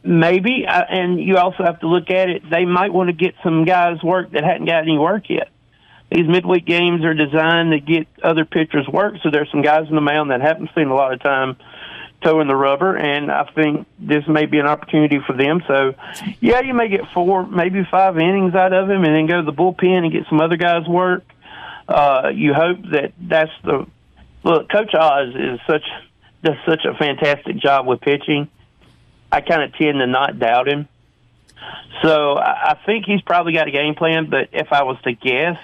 Maybe, 0.04 0.66
and 0.66 1.20
you 1.20 1.36
also 1.36 1.64
have 1.64 1.82
to 1.82 1.88
look 1.88 2.10
at 2.10 2.30
it. 2.30 2.50
They 2.50 2.64
might 2.64 2.94
want 2.94 3.10
to 3.10 3.14
get 3.14 3.36
some 3.44 3.66
guys 3.66 4.02
work 4.02 4.32
that 4.32 4.46
hadn't 4.46 4.68
got 4.68 4.84
any 4.84 4.98
work 4.98 5.30
yet. 5.30 5.50
These 6.10 6.30
midweek 6.30 6.66
games 6.66 7.04
are 7.04 7.14
designed 7.14 7.72
to 7.72 7.80
get 7.82 8.08
other 8.24 8.46
pitchers 8.46 8.88
work, 8.88 9.16
so 9.22 9.30
there's 9.30 9.52
some 9.52 9.62
guys 9.62 9.88
on 9.90 9.96
the 9.96 10.02
mound 10.02 10.32
that 10.32 10.40
haven't 10.40 10.70
seen 10.76 10.88
a 10.88 10.96
lot 10.96 11.12
of 11.12 11.22
time 11.22 11.58
towing 12.22 12.48
the 12.48 12.56
rubber, 12.56 12.96
and 12.96 13.32
I 13.32 13.44
think 13.54 13.88
this 14.00 14.28
may 14.28 14.46
be 14.46 14.60
an 14.60 14.66
opportunity 14.66 15.20
for 15.26 15.34
them. 15.34 15.62
So, 15.68 15.94
yeah, 16.40 16.62
you 16.62 16.74
may 16.74 16.88
get 16.88 17.02
four, 17.14 17.46
maybe 17.46 17.84
five 17.90 18.18
innings 18.18 18.56
out 18.56 18.74
of 18.74 18.90
him, 18.90 19.04
and 19.04 19.16
then 19.16 19.28
go 19.28 19.42
to 19.42 19.46
the 19.46 19.54
bullpen 19.54 20.04
and 20.04 20.12
get 20.12 20.28
some 20.30 20.42
other 20.42 20.58
guys 20.58 20.88
work. 20.88 21.24
Uh, 21.88 22.32
you 22.34 22.54
hope 22.54 22.80
that 22.92 23.14
that's 23.20 23.52
the 23.64 23.86
look. 24.44 24.70
Coach 24.70 24.94
Oz 24.96 25.36
is 25.36 25.60
such 25.68 25.84
does 26.44 26.56
such 26.66 26.86
a 26.86 26.94
fantastic 26.96 27.58
job 27.58 27.86
with 27.88 28.02
pitching. 28.02 28.50
I 29.32 29.42
kind 29.42 29.64
of 29.64 29.74
tend 29.76 30.00
to 30.00 30.08
not 30.08 30.40
doubt 30.40 30.68
him. 30.68 30.88
So 32.02 32.38
I 32.38 32.78
think 32.86 33.06
he's 33.06 33.22
probably 33.22 33.54
got 33.54 33.68
a 33.68 33.72
game 33.72 33.96
plan. 33.96 34.30
But 34.30 34.50
if 34.52 34.72
I 34.72 34.84
was 34.84 34.98
to 35.04 35.14
guess, 35.14 35.58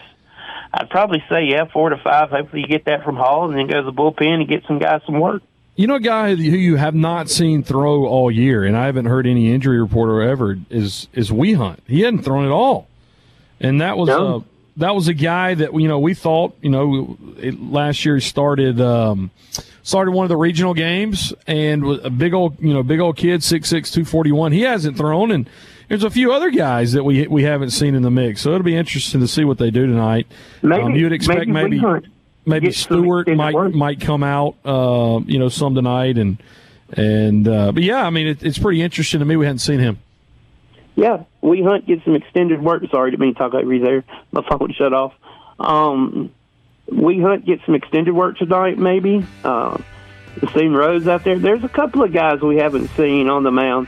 I'd 0.74 0.90
probably 0.90 1.24
say 1.30 1.46
yeah, 1.46 1.66
four 1.66 1.90
to 1.90 1.98
five. 1.98 2.30
Hopefully 2.30 2.62
you 2.62 2.68
get 2.68 2.86
that 2.86 3.04
from 3.04 3.16
Hall, 3.16 3.50
and 3.50 3.58
then 3.58 3.68
go 3.68 3.82
to 3.82 3.86
the 3.86 3.94
bullpen 3.94 4.42
and 4.42 4.48
get 4.48 4.64
some 4.68 4.80
guys 4.80 5.02
some 5.06 5.20
work. 5.20 5.44
You 5.82 5.88
know, 5.88 5.96
a 5.96 6.00
guy 6.00 6.36
who 6.36 6.44
you 6.44 6.76
have 6.76 6.94
not 6.94 7.28
seen 7.28 7.64
throw 7.64 8.06
all 8.06 8.30
year, 8.30 8.64
and 8.64 8.78
I 8.78 8.86
haven't 8.86 9.06
heard 9.06 9.26
any 9.26 9.52
injury 9.52 9.82
report 9.82 10.12
or 10.12 10.22
ever 10.22 10.60
is 10.70 11.08
is 11.12 11.32
We 11.32 11.54
Hunt. 11.54 11.82
He 11.88 12.02
hadn't 12.02 12.22
thrown 12.22 12.46
at 12.46 12.52
all, 12.52 12.88
and 13.60 13.82
that 13.82 13.98
was 13.98 14.10
No. 14.10 14.36
uh, 14.36 14.40
that 14.78 14.94
was 14.94 15.08
a 15.08 15.16
guy 15.16 15.56
that 15.56 15.74
you 15.74 15.88
know 15.88 15.98
we 15.98 16.14
thought 16.14 16.56
you 16.62 16.70
know 16.70 17.18
it, 17.40 17.60
last 17.60 18.06
year 18.06 18.14
he 18.14 18.22
started 18.22 18.80
um, 18.80 19.32
started 19.82 20.12
one 20.12 20.24
of 20.24 20.30
the 20.30 20.38
regional 20.38 20.76
games 20.76 21.34
and 21.48 21.84
was 21.84 22.00
a 22.04 22.12
big 22.12 22.36
old 22.36 22.60
you 22.60 22.76
know 22.76 22.84
big 22.84 23.00
old 23.00 23.18
kid 23.18 23.44
six 23.44 23.68
six 23.68 23.90
two 23.90 24.06
forty 24.06 24.32
one. 24.32 24.52
He 24.52 24.62
hasn't 24.62 24.98
thrown, 24.98 25.32
and 25.32 25.50
there's 25.90 26.04
a 26.04 26.12
few 26.12 26.32
other 26.32 26.52
guys 26.52 26.92
that 26.92 27.04
we 27.04 27.26
we 27.26 27.42
haven't 27.42 27.72
seen 27.72 27.96
in 27.96 28.04
the 28.04 28.12
mix. 28.12 28.42
So 28.42 28.52
it'll 28.52 28.62
be 28.62 28.76
interesting 28.78 29.20
to 29.22 29.28
see 29.28 29.46
what 29.46 29.58
they 29.58 29.72
do 29.72 29.88
tonight. 29.88 30.28
Maybe 30.62 30.84
um, 30.84 30.96
you'd 30.96 31.12
expect 31.12 31.48
maybe, 31.48 31.82
maybe 31.82 32.08
maybe 32.46 32.72
Stewart 32.72 33.28
might 33.28 33.54
work. 33.54 33.74
might 33.74 34.02
come 34.02 34.24
out, 34.24 34.56
uh, 34.66 35.20
you 35.26 35.40
know, 35.40 35.50
some 35.50 35.76
tonight, 35.76 36.18
and 36.18 36.42
and 36.92 37.48
uh, 37.48 37.72
but 37.72 37.84
yeah, 37.84 38.06
I 38.06 38.10
mean, 38.10 38.28
it, 38.28 38.44
it's 38.44 38.58
pretty 38.58 38.82
interesting 38.82 39.20
to 39.20 39.26
me. 39.26 39.36
We 39.36 39.46
hadn't 39.46 39.60
seen 39.60 39.80
him. 39.80 40.00
Yeah, 40.96 41.24
we 41.42 41.64
Hunt 41.64 41.88
get 41.88 42.04
some 42.04 42.16
extended 42.16 42.62
work. 42.62 42.84
Sorry, 42.92 43.12
didn't 43.12 43.22
mean 43.22 43.34
to 43.34 43.40
talk 43.40 43.54
over 43.54 43.74
you 43.74 43.84
there. 43.84 44.04
My 44.32 44.42
phone 44.48 44.74
shut 44.78 44.94
off. 44.94 45.14
Um, 45.60 46.32
we 46.92 47.20
Hunt 47.20 47.46
get 47.46 47.60
some 47.66 47.76
extended 47.76 48.14
work 48.14 48.38
tonight, 48.38 48.78
maybe. 48.78 49.26
Uh, 49.44 49.78
seen 50.54 50.74
Rose 50.74 51.08
out 51.08 51.24
there. 51.24 51.40
There's 51.40 51.64
a 51.64 51.70
couple 51.70 52.04
of 52.04 52.14
guys 52.14 52.42
we 52.42 52.58
haven't 52.58 52.90
seen 52.98 53.30
on 53.30 53.44
the 53.44 53.52
mound 53.52 53.88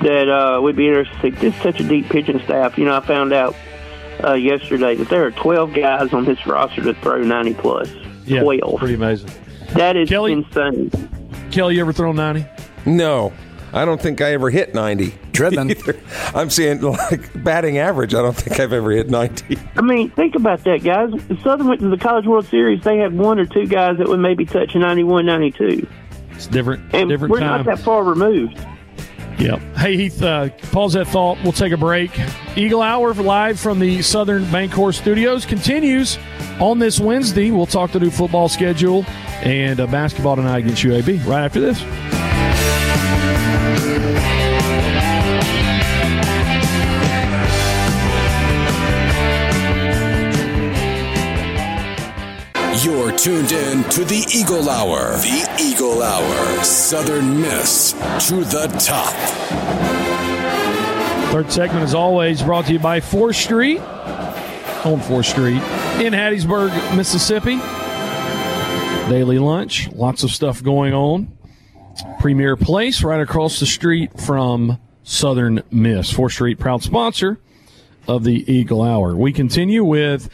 that 0.00 0.28
uh, 0.28 0.60
would 0.60 0.76
be 0.76 0.88
interested. 0.88 1.36
to 1.36 1.52
see. 1.52 1.58
Such 1.62 1.80
a 1.80 1.84
deep 1.84 2.08
pitching 2.08 2.40
staff. 2.40 2.78
You 2.78 2.84
know, 2.84 2.96
I 2.96 3.00
found 3.00 3.32
out 3.32 3.54
uh, 4.22 4.34
yesterday 4.34 4.94
that 4.94 5.08
there 5.08 5.24
are 5.24 5.30
12 5.30 5.74
guys 5.74 6.12
on 6.12 6.24
this 6.24 6.44
roster 6.46 6.82
that 6.82 6.96
throw 6.98 7.22
90 7.22 7.54
plus. 7.54 7.90
Yeah, 8.26 8.42
12. 8.42 8.78
pretty 8.78 8.94
amazing. 8.94 9.30
That 9.74 9.96
is 9.96 10.08
Kelly- 10.08 10.32
insane. 10.32 10.90
Kelly, 11.50 11.74
you 11.76 11.80
ever 11.80 11.92
thrown 11.92 12.16
ninety? 12.16 12.46
No, 12.86 13.32
I 13.72 13.84
don't 13.84 14.00
think 14.00 14.20
I 14.20 14.32
ever 14.32 14.50
hit 14.50 14.74
90. 14.74 15.14
Driven. 15.32 15.72
I'm 16.34 16.48
saying 16.50 16.80
like 16.80 17.42
batting 17.44 17.78
average. 17.78 18.14
I 18.14 18.22
don't 18.22 18.36
think 18.36 18.60
I've 18.60 18.72
ever 18.72 18.90
hit 18.92 19.10
90. 19.10 19.58
I 19.76 19.80
mean, 19.82 20.10
think 20.10 20.34
about 20.36 20.62
that, 20.64 20.82
guys. 20.84 21.10
If 21.28 21.40
Southern 21.42 21.66
went 21.68 21.80
to 21.80 21.88
the 21.88 21.96
College 21.98 22.26
World 22.26 22.46
Series, 22.46 22.82
they 22.84 22.98
had 22.98 23.16
one 23.16 23.38
or 23.38 23.46
two 23.46 23.66
guys 23.66 23.98
that 23.98 24.08
would 24.08 24.20
maybe 24.20 24.44
touch 24.44 24.74
91, 24.74 25.26
92. 25.26 25.86
It's 26.32 26.46
different, 26.46 26.94
And 26.94 27.08
different 27.08 27.32
we're 27.32 27.40
time. 27.40 27.64
not 27.64 27.66
that 27.76 27.84
far 27.84 28.04
removed. 28.04 28.58
Yep. 29.38 29.60
Hey 29.76 29.96
Heath, 29.96 30.22
uh, 30.22 30.48
pause 30.70 30.92
that 30.92 31.08
thought. 31.08 31.38
We'll 31.42 31.52
take 31.52 31.72
a 31.72 31.76
break. 31.76 32.10
Eagle 32.56 32.82
Hour 32.82 33.14
live 33.14 33.58
from 33.58 33.78
the 33.80 34.00
Southern 34.02 34.44
Bancorp 34.44 34.94
Studios 34.94 35.44
continues 35.44 36.18
on 36.60 36.78
this 36.78 37.00
Wednesday. 37.00 37.50
We'll 37.50 37.66
talk 37.66 37.90
the 37.90 38.00
new 38.00 38.10
football 38.10 38.48
schedule 38.48 39.04
and 39.42 39.80
uh, 39.80 39.86
basketball 39.86 40.36
tonight 40.36 40.58
against 40.58 40.82
UAB. 40.84 41.26
Right 41.26 41.44
after 41.44 41.60
this. 41.60 42.83
Tuned 53.16 53.52
in 53.52 53.84
to 53.90 54.04
the 54.04 54.24
Eagle 54.32 54.68
Hour. 54.68 55.16
The 55.18 55.56
Eagle 55.60 56.02
Hour. 56.02 56.64
Southern 56.64 57.40
Miss 57.40 57.92
to 58.28 58.36
the 58.44 58.66
top. 58.78 59.12
Third 61.32 61.50
segment, 61.50 61.82
as 61.82 61.94
always, 61.94 62.42
brought 62.42 62.66
to 62.66 62.74
you 62.74 62.78
by 62.78 63.00
4th 63.00 63.34
Street 63.34 63.80
on 63.80 65.00
4th 65.00 65.24
Street 65.24 65.62
in 66.04 66.12
Hattiesburg, 66.12 66.96
Mississippi. 66.96 67.56
Daily 69.10 69.38
lunch, 69.38 69.90
lots 69.92 70.22
of 70.22 70.30
stuff 70.30 70.62
going 70.62 70.94
on. 70.94 71.36
Premier 72.20 72.56
Place 72.56 73.02
right 73.02 73.20
across 73.20 73.60
the 73.60 73.66
street 73.66 74.20
from 74.20 74.78
Southern 75.02 75.62
Miss. 75.70 76.12
4th 76.12 76.32
Street, 76.32 76.58
proud 76.58 76.82
sponsor 76.82 77.38
of 78.06 78.24
the 78.24 78.50
Eagle 78.52 78.82
Hour. 78.82 79.14
We 79.14 79.32
continue 79.32 79.84
with 79.84 80.28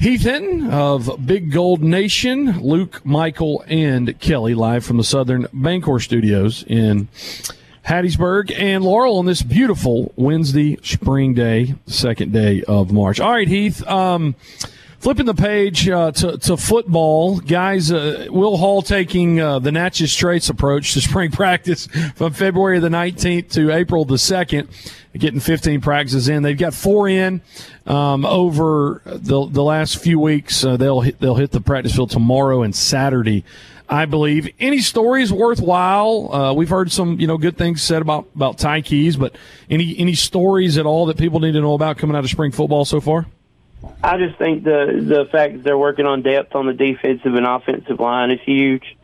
Heath 0.00 0.22
Hinton 0.22 0.70
of 0.70 1.26
Big 1.26 1.50
Gold 1.50 1.82
Nation, 1.82 2.60
Luke, 2.60 3.04
Michael, 3.04 3.64
and 3.66 4.16
Kelly 4.20 4.54
live 4.54 4.84
from 4.84 4.96
the 4.96 5.02
Southern 5.02 5.44
Bancorp 5.46 6.02
Studios 6.02 6.62
in 6.68 7.08
Hattiesburg 7.84 8.56
and 8.56 8.84
Laurel 8.84 9.18
on 9.18 9.26
this 9.26 9.42
beautiful 9.42 10.12
Wednesday 10.14 10.78
spring 10.84 11.34
day, 11.34 11.74
second 11.86 12.32
day 12.32 12.62
of 12.68 12.92
March. 12.92 13.18
All 13.18 13.32
right, 13.32 13.48
Heath. 13.48 13.84
Um, 13.88 14.36
flipping 14.98 15.26
the 15.26 15.34
page 15.34 15.88
uh, 15.88 16.12
to, 16.12 16.38
to 16.38 16.56
football, 16.56 17.38
guys. 17.38 17.90
Uh, 17.92 18.26
Will 18.30 18.56
Hall 18.56 18.82
taking 18.82 19.40
uh, 19.40 19.58
the 19.58 19.72
Natchez 19.72 20.12
Straits 20.12 20.48
approach 20.48 20.92
to 20.94 21.00
spring 21.00 21.30
practice 21.32 21.86
from 22.16 22.32
February 22.32 22.78
the 22.78 22.88
19th 22.88 23.50
to 23.52 23.72
April 23.72 24.04
the 24.04 24.16
2nd, 24.16 24.68
getting 25.14 25.40
15 25.40 25.80
practices 25.80 26.28
in. 26.28 26.42
They've 26.42 26.58
got 26.58 26.74
four 26.74 27.08
in 27.08 27.40
um, 27.86 28.24
over 28.26 29.02
the 29.04 29.46
the 29.46 29.62
last 29.62 29.98
few 29.98 30.18
weeks. 30.18 30.64
Uh, 30.64 30.76
they'll 30.76 31.00
hit, 31.00 31.20
they'll 31.20 31.36
hit 31.36 31.50
the 31.50 31.60
practice 31.60 31.94
field 31.94 32.10
tomorrow 32.10 32.62
and 32.62 32.74
Saturday. 32.74 33.44
I 33.90 34.04
believe. 34.04 34.50
Any 34.60 34.80
stories 34.80 35.32
worthwhile? 35.32 36.30
Uh, 36.30 36.52
we've 36.52 36.68
heard 36.68 36.92
some, 36.92 37.18
you 37.18 37.26
know, 37.26 37.38
good 37.38 37.56
things 37.56 37.82
said 37.82 38.02
about 38.02 38.28
about 38.34 38.58
Ty 38.58 38.82
Keyes, 38.82 39.16
but 39.16 39.34
any 39.70 39.98
any 39.98 40.14
stories 40.14 40.76
at 40.76 40.84
all 40.84 41.06
that 41.06 41.16
people 41.16 41.40
need 41.40 41.52
to 41.52 41.62
know 41.62 41.72
about 41.72 41.96
coming 41.96 42.14
out 42.14 42.22
of 42.22 42.28
spring 42.28 42.52
football 42.52 42.84
so 42.84 43.00
far? 43.00 43.26
I 44.02 44.18
just 44.18 44.38
think 44.38 44.64
the 44.64 45.04
the 45.06 45.28
fact 45.30 45.54
that 45.54 45.64
they're 45.64 45.78
working 45.78 46.06
on 46.06 46.22
depth 46.22 46.54
on 46.54 46.66
the 46.66 46.72
defensive 46.72 47.34
and 47.34 47.46
offensive 47.46 48.00
line 48.00 48.30
is 48.30 48.40
huge. 48.44 48.96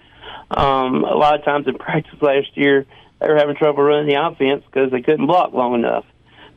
Um, 0.50 1.04
a 1.04 1.14
lot 1.14 1.38
of 1.38 1.44
times 1.44 1.66
in 1.66 1.78
practice 1.78 2.20
last 2.20 2.56
year, 2.56 2.86
they 3.20 3.28
were 3.28 3.36
having 3.36 3.56
trouble 3.56 3.82
running 3.82 4.08
the 4.08 4.22
offense 4.22 4.64
because 4.66 4.90
they 4.90 5.02
couldn't 5.02 5.26
block 5.26 5.52
long 5.52 5.74
enough. 5.74 6.04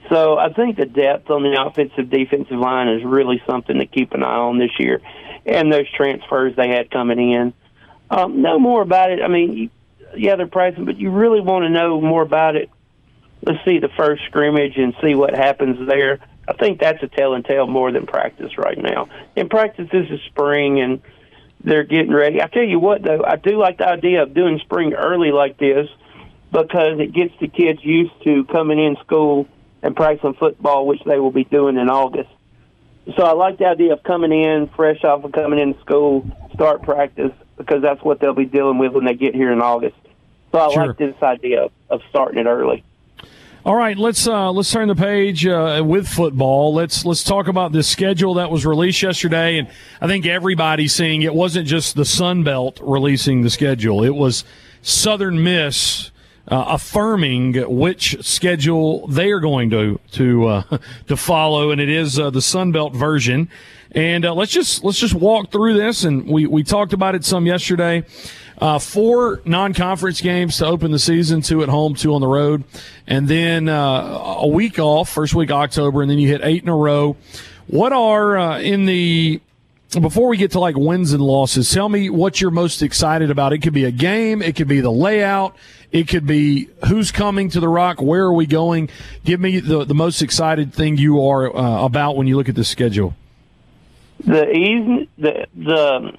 So 0.10 0.38
I 0.38 0.54
think 0.54 0.78
the 0.78 0.86
depth 0.86 1.30
on 1.30 1.44
the 1.44 1.62
offensive 1.62 2.10
defensive 2.10 2.58
line 2.58 2.88
is 2.88 3.04
really 3.04 3.42
something 3.48 3.78
to 3.78 3.86
keep 3.86 4.14
an 4.14 4.24
eye 4.24 4.38
on 4.38 4.58
this 4.58 4.72
year, 4.80 5.02
and 5.46 5.72
those 5.72 5.90
transfers 5.96 6.56
they 6.56 6.70
had 6.70 6.90
coming 6.90 7.32
in. 7.32 7.54
Um, 8.10 8.42
know 8.42 8.58
more 8.58 8.82
about 8.82 9.12
it. 9.12 9.22
I 9.22 9.28
mean, 9.28 9.70
yeah, 10.16 10.36
they're 10.38 10.48
pricing, 10.48 10.86
but 10.86 10.98
you 10.98 11.12
really 11.12 11.42
want 11.42 11.64
to 11.64 11.70
know 11.70 12.00
more 12.00 12.22
about 12.22 12.56
it. 12.56 12.70
Let's 13.46 13.64
see 13.66 13.80
the 13.80 13.90
first 13.98 14.24
scrimmage 14.28 14.78
and 14.78 14.96
see 15.04 15.14
what 15.14 15.36
happens 15.36 15.88
there. 15.88 16.20
I 16.48 16.54
think 16.54 16.80
that's 16.80 17.02
a 17.04 17.08
tell 17.08 17.34
and 17.34 17.44
tale 17.44 17.68
more 17.68 17.92
than 17.92 18.06
practice 18.06 18.58
right 18.58 18.78
now. 18.78 19.10
In 19.36 19.50
practice, 19.50 19.90
this 19.92 20.10
is 20.10 20.20
spring, 20.28 20.80
and 20.80 21.02
they're 21.64 21.84
getting 21.84 22.14
ready. 22.14 22.42
I 22.42 22.48
tell 22.48 22.64
you 22.64 22.80
what, 22.80 23.04
though, 23.04 23.24
I 23.26 23.36
do 23.36 23.58
like 23.60 23.80
the 23.80 23.88
idea 23.88 24.24
of 24.24 24.34
doing 24.34 24.60
spring 24.60 24.94
early 24.94 25.32
like 25.32 25.58
this 25.58 25.90
because 26.52 27.00
it 27.00 27.14
gets 27.14 27.34
the 27.42 27.48
kids 27.48 27.84
used 27.84 28.14
to 28.24 28.46
coming 28.46 28.80
in 28.80 28.96
school 29.04 29.48
and 29.84 29.96
practicing 29.96 30.34
football, 30.36 30.88
which 30.88 31.02
they 31.06 31.20
will 31.20 31.32
be 31.32 31.44
doing 31.44 31.78
in 31.78 31.90
August. 31.90 32.30
So 33.16 33.24
I 33.24 33.34
like 33.34 33.58
the 33.58 33.66
idea 33.66 33.94
of 33.94 34.04
coming 34.04 34.32
in 34.32 34.68
fresh 34.76 35.04
off 35.04 35.24
of 35.24 35.32
coming 35.32 35.60
in 35.60 35.78
school, 35.80 36.26
start 36.54 36.84
practice 36.84 37.32
because 37.58 37.82
that's 37.82 38.02
what 38.02 38.20
they'll 38.20 38.34
be 38.34 38.46
dealing 38.46 38.78
with 38.78 38.94
when 38.94 39.06
they 39.06 39.14
get 39.14 39.34
here 39.34 39.52
in 39.52 39.62
August. 39.62 39.96
So 40.52 40.60
I 40.60 40.72
Sure. 40.72 40.88
like 40.88 40.98
this 40.98 41.16
idea 41.22 41.64
of, 41.66 41.72
of 41.90 42.02
starting 42.10 42.40
it 42.40 42.48
early. 42.48 42.84
All 43.68 43.76
right, 43.76 43.98
let's 43.98 44.26
uh, 44.26 44.50
let's 44.54 44.72
turn 44.72 44.88
the 44.88 44.96
page 44.96 45.46
uh, 45.46 45.84
with 45.86 46.08
football. 46.08 46.74
Let's 46.74 47.04
let's 47.04 47.22
talk 47.22 47.50
about 47.50 47.74
this 47.74 47.86
schedule 47.86 48.36
that 48.36 48.50
was 48.50 48.66
released 48.66 49.02
yesterday, 49.02 49.58
and 49.58 49.68
I 50.00 50.08
think 50.08 50.26
everybody's 50.26 50.96
seeing 50.96 51.24
it 51.24 51.34
wasn't 51.34 51.68
just 51.68 51.94
the 51.98 52.06
Sun 52.06 52.46
Belt 52.46 52.80
releasing 52.82 53.42
the 53.42 53.50
schedule; 53.50 54.06
it 54.06 54.16
was 54.16 54.46
Southern 54.82 55.44
Miss 55.44 56.12
uh, 56.48 56.64
affirming 56.70 57.56
which 57.78 58.16
schedule 58.26 59.06
they 59.08 59.32
are 59.32 59.42
going 59.42 59.70
to 59.72 60.00
to 60.14 60.48
uh, 60.48 60.78
to 61.08 61.18
follow, 61.18 61.72
and 61.72 61.82
it 61.82 61.90
is 61.90 62.18
uh, 62.18 62.30
the 62.30 62.42
Sun 62.42 62.72
Belt 62.72 62.96
version. 62.96 63.50
And 63.92 64.26
uh, 64.26 64.34
let's 64.34 64.54
just 64.54 64.82
let's 64.86 64.98
just 64.98 65.14
walk 65.14 65.52
through 65.52 65.74
this, 65.74 66.06
and 66.06 66.26
we 66.26 66.46
we 66.46 66.64
talked 66.64 66.94
about 66.94 67.16
it 67.16 67.26
some 67.26 67.46
yesterday. 67.46 68.06
Uh, 68.60 68.80
four 68.80 69.40
non-conference 69.46 70.20
games 70.20 70.58
to 70.58 70.66
open 70.66 70.90
the 70.90 70.98
season, 70.98 71.42
two 71.42 71.62
at 71.62 71.70
home, 71.70 71.94
two 71.94 72.14
on 72.16 72.22
the 72.22 72.28
road, 72.28 72.64
and 73.06 73.28
then 73.28 73.70
uh, 73.70 73.76
a 74.40 74.48
week 74.48 74.80
off, 74.80 75.10
first 75.10 75.36
week 75.36 75.52
of 75.52 75.58
October, 75.58 76.02
and 76.02 76.10
then 76.10 76.18
you 76.18 76.28
hit 76.28 76.42
eight 76.44 76.64
in 76.64 76.70
a 76.70 76.76
row. 76.76 77.16
What 77.68 77.94
are 77.94 78.36
uh, 78.36 78.60
in 78.60 78.86
the 78.86 79.40
before 80.02 80.28
we 80.28 80.38
get 80.38 80.52
to 80.52 80.60
like 80.60 80.76
wins 80.76 81.14
and 81.14 81.22
losses? 81.22 81.70
Tell 81.72 81.88
me 81.88 82.10
what 82.10 82.42
you're 82.42 82.50
most 82.50 82.82
excited 82.82 83.30
about. 83.30 83.54
It 83.54 83.60
could 83.60 83.74
be 83.74 83.86
a 83.86 83.92
game, 83.92 84.42
it 84.42 84.56
could 84.56 84.68
be 84.68 84.82
the 84.82 84.92
layout, 84.92 85.56
it 85.92 86.08
could 86.08 86.26
be 86.26 86.68
who's 86.88 87.12
coming 87.12 87.50
to 87.52 87.60
the 87.60 87.70
Rock, 87.70 88.02
where 88.02 88.24
are 88.24 88.34
we 88.34 88.48
going. 88.48 88.90
Give 89.24 89.40
me 89.40 89.60
the 89.60 89.86
the 89.86 89.94
most 89.94 90.24
excited 90.24 90.74
thing 90.74 90.98
you 90.98 91.24
are 91.28 91.56
uh, 91.56 91.86
about 91.86 92.16
when 92.16 92.26
you 92.26 92.36
look 92.36 92.50
at 92.50 92.56
the 92.56 92.66
schedule. 92.66 93.14
the 94.26 94.50
ease 94.50 95.08
the 95.20 95.46
the 95.56 96.18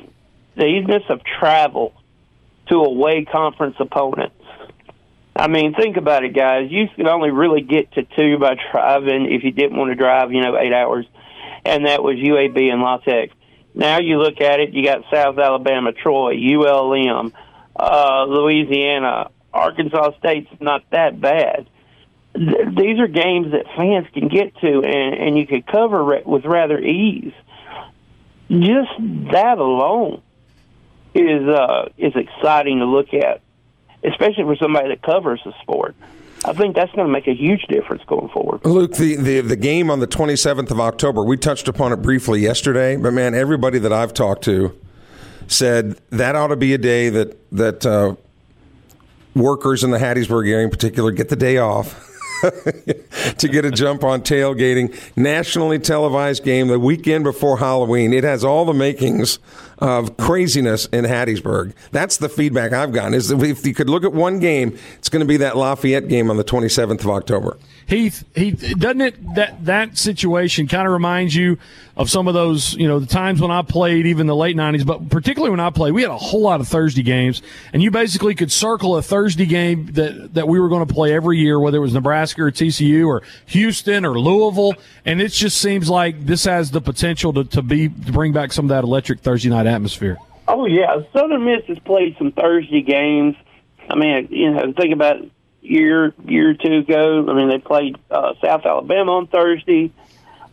the 0.55 0.67
easiness 0.67 1.03
of 1.09 1.21
travel 1.25 1.95
to 2.69 2.77
away 2.77 3.25
conference 3.25 3.77
opponents. 3.81 4.35
I 5.35 5.47
mean, 5.47 5.75
think 5.75 5.97
about 5.97 6.25
it, 6.25 6.35
guys. 6.35 6.71
You 6.71 6.87
could 6.97 7.07
only 7.07 7.31
really 7.31 7.61
get 7.61 7.93
to 7.93 8.03
two 8.03 8.39
by 8.39 8.57
driving 8.73 9.33
if 9.33 9.45
you 9.45 9.53
didn't 9.53 9.77
want 9.77 9.91
to 9.91 9.95
drive, 9.95 10.33
you 10.33 10.41
know, 10.41 10.59
eight 10.59 10.73
hours, 10.73 11.07
and 11.65 11.87
that 11.87 12.03
was 12.03 12.17
UAB 12.17 12.73
and 12.73 12.83
La 12.83 12.99
Tech. 12.99 13.31
Now 13.75 14.01
you 14.01 14.19
look 14.19 14.41
at 14.41 14.59
it, 14.59 14.71
you 14.71 14.85
got 14.85 15.05
South 15.13 15.39
Alabama, 15.39 15.93
Troy, 15.93 16.35
ULM, 16.35 17.33
uh, 17.79 18.25
Louisiana, 18.27 19.31
Arkansas 19.53 20.19
State's 20.19 20.51
not 20.61 20.83
that 20.91 21.21
bad. 21.21 21.69
Th- 22.35 22.75
These 22.77 22.99
are 22.99 23.07
games 23.07 23.53
that 23.53 23.67
fans 23.77 24.07
can 24.13 24.27
get 24.29 24.57
to, 24.57 24.83
and, 24.83 25.15
and 25.15 25.39
you 25.39 25.47
could 25.47 25.67
cover 25.67 26.03
re- 26.03 26.23
with 26.25 26.45
rather 26.45 26.79
ease 26.79 27.33
just 28.51 28.91
that 29.33 29.59
alone 29.59 30.23
is 31.19 31.49
uh, 31.49 31.89
is 31.99 32.15
exciting 32.15 32.79
to 32.79 32.87
look 32.87 33.13
at, 33.13 33.41
especially 34.05 34.45
for 34.45 34.57
somebody 34.57 34.89
that 34.89 35.03
covers 35.03 35.41
the 35.45 35.53
sport. 35.63 35.95
I 36.45 36.53
think 36.53 36.77
that's 36.77 36.93
going 36.93 37.07
to 37.07 37.13
make 37.13 37.27
a 37.27 37.35
huge 37.35 37.63
difference 37.69 38.03
going 38.07 38.29
forward. 38.29 38.65
Luke, 38.65 38.95
the, 38.95 39.17
the, 39.17 39.41
the 39.41 39.57
game 39.57 39.91
on 39.91 39.99
the 39.99 40.07
27th 40.07 40.71
of 40.71 40.79
October, 40.79 41.25
we 41.25 41.37
touched 41.37 41.67
upon 41.67 41.93
it 41.93 41.97
briefly 41.97 42.41
yesterday, 42.41 42.97
but 42.97 43.13
man, 43.13 43.35
everybody 43.35 43.81
that 43.81 43.93
I've 43.93 44.15
talked 44.15 44.45
to 44.45 44.79
said 45.49 45.99
that 46.11 46.37
ought 46.37 46.49
to 46.49 46.57
be 46.57 46.75
a 46.75 46.79
day 46.79 47.09
that, 47.09 47.37
that 47.51 47.85
uh, 47.85 48.15
workers 49.35 49.83
in 49.83 49.91
the 49.91 49.99
Hattiesburg 49.99 50.49
area 50.49 50.65
in 50.65 50.71
particular 50.71 51.11
get 51.11 51.29
the 51.29 51.37
day 51.37 51.59
off. 51.59 52.05
to 53.39 53.49
get 53.49 53.65
a 53.65 53.71
jump 53.71 54.05
on 54.05 54.23
tailgating, 54.23 54.95
nationally 55.17 55.79
televised 55.79 56.45
game 56.45 56.69
the 56.69 56.79
weekend 56.79 57.25
before 57.25 57.59
Halloween. 57.59 58.13
It 58.13 58.25
has 58.25 58.45
all 58.45 58.65
the 58.65 58.75
makings 58.75 59.39
of 59.79 60.17
craziness 60.17 60.87
in 60.87 61.05
Hattiesburg. 61.05 61.73
That's 61.93 62.17
the 62.17 62.29
feedback 62.29 62.73
I've 62.73 62.93
gotten. 62.93 63.15
Is 63.15 63.29
that 63.29 63.43
if 63.43 63.67
you 63.67 63.75
could 63.75 63.89
look 63.89 64.05
at 64.05 64.13
one 64.13 64.39
game, 64.39 64.79
it's 64.99 65.09
going 65.09 65.21
to 65.21 65.27
be 65.27 65.39
that 65.39 65.57
Lafayette 65.57 66.09
game 66.09 66.31
on 66.31 66.37
the 66.37 66.45
27th 66.45 67.01
of 67.01 67.11
October. 67.11 67.57
Heath, 67.89 68.23
Heath, 68.35 68.75
doesn't 68.79 69.01
it 69.01 69.35
that 69.35 69.65
that 69.65 69.97
situation 69.97 70.69
kind 70.69 70.87
of 70.87 70.93
reminds 70.93 71.35
you 71.35 71.57
of 71.97 72.11
some 72.11 72.29
of 72.29 72.35
those, 72.35 72.75
you 72.75 72.87
know, 72.87 72.99
the 72.99 73.07
times 73.07 73.41
when 73.41 73.51
I 73.51 73.63
played, 73.63 74.07
even 74.07 74.27
the 74.27 74.37
late 74.37 74.57
'90s, 74.57 74.85
but 74.85 75.09
particularly 75.09 75.51
when 75.51 75.59
I 75.59 75.71
played, 75.71 75.95
we 75.95 76.03
had 76.03 76.11
a 76.11 76.19
whole 76.19 76.43
lot 76.43 76.61
of 76.61 76.69
Thursday 76.69 77.03
games, 77.03 77.41
and 77.73 77.83
you 77.83 77.91
basically 77.91 78.35
could 78.35 78.53
circle 78.53 78.99
a 78.99 79.03
Thursday 79.03 79.47
game 79.47 79.87
that 79.93 80.35
that 80.35 80.47
we 80.47 80.61
were 80.61 80.69
going 80.69 80.87
to 80.87 80.93
play 80.93 81.15
every 81.15 81.39
year, 81.39 81.59
whether 81.59 81.79
it 81.79 81.81
was 81.81 81.95
Nebraska 81.95 82.43
or 82.43 82.51
TCU 82.51 83.07
or 83.07 83.23
Houston 83.47 84.05
or 84.05 84.21
Louisville, 84.21 84.75
and 85.07 85.23
it 85.23 85.33
just 85.33 85.57
seems 85.57 85.89
like 85.89 86.27
this 86.27 86.45
has 86.45 86.71
the 86.71 86.83
potential 86.83 87.33
to, 87.33 87.45
to 87.45 87.63
be 87.63 87.89
to 87.89 88.13
bring 88.13 88.35
back 88.35 88.53
some 88.53 88.67
of 88.67 88.69
that 88.69 88.85
electric 88.85 89.21
Thursday 89.21 89.49
night 89.49 89.67
atmosphere. 89.67 90.19
Oh 90.47 90.67
yeah, 90.67 91.01
Southern 91.15 91.47
Miss 91.47 91.65
has 91.69 91.79
played 91.79 92.19
some 92.19 92.33
Thursday 92.33 92.83
games. 92.83 93.35
I 93.89 93.95
mean, 93.95 94.29
you 94.31 94.51
know, 94.51 94.75
think 94.77 94.93
about 94.93 95.25
year 95.61 96.15
year 96.27 96.51
or 96.51 96.55
two 96.55 96.79
ago. 96.79 97.27
I 97.29 97.35
mean, 97.35 97.49
they 97.49 97.59
played 97.59 97.97
uh, 98.11 98.35
South 98.43 98.65
Alabama 98.65 99.13
on 99.13 99.27
Thursday. 99.27 99.93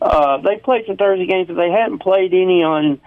Uh, 0.00 0.38
they 0.38 0.56
played 0.56 0.86
some 0.86 0.96
Thursday 0.96 1.26
games, 1.26 1.48
but 1.48 1.56
they 1.56 1.70
hadn't 1.70 2.00
played 2.00 2.34
any 2.34 2.62
on, 2.62 3.00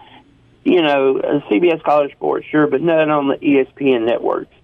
you 0.63 0.81
know, 0.81 1.19
uh, 1.19 1.39
CBS 1.49 1.83
College 1.83 2.12
Sports, 2.13 2.47
sure, 2.47 2.67
but 2.67 2.81
none 2.81 3.09
on 3.09 3.27
the 3.27 3.35
ESPN 3.35 4.05
networks, 4.05 4.55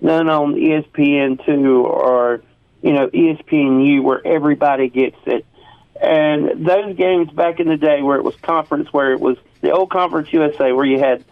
none 0.00 0.28
on 0.28 0.54
ESPN 0.54 1.44
two 1.44 1.84
or 1.84 2.42
you 2.82 2.92
know 2.92 3.10
E 3.12 3.34
ESPNU 3.34 4.02
where 4.02 4.24
everybody 4.26 4.88
gets 4.88 5.18
it. 5.26 5.44
And 6.00 6.66
those 6.66 6.96
games 6.96 7.30
back 7.30 7.60
in 7.60 7.68
the 7.68 7.76
day 7.76 8.02
where 8.02 8.16
it 8.16 8.24
was 8.24 8.34
conference, 8.36 8.92
where 8.92 9.12
it 9.12 9.20
was 9.20 9.36
the 9.60 9.70
old 9.70 9.90
Conference 9.90 10.32
USA, 10.32 10.72
where 10.72 10.84
you 10.84 10.98
had 10.98 11.24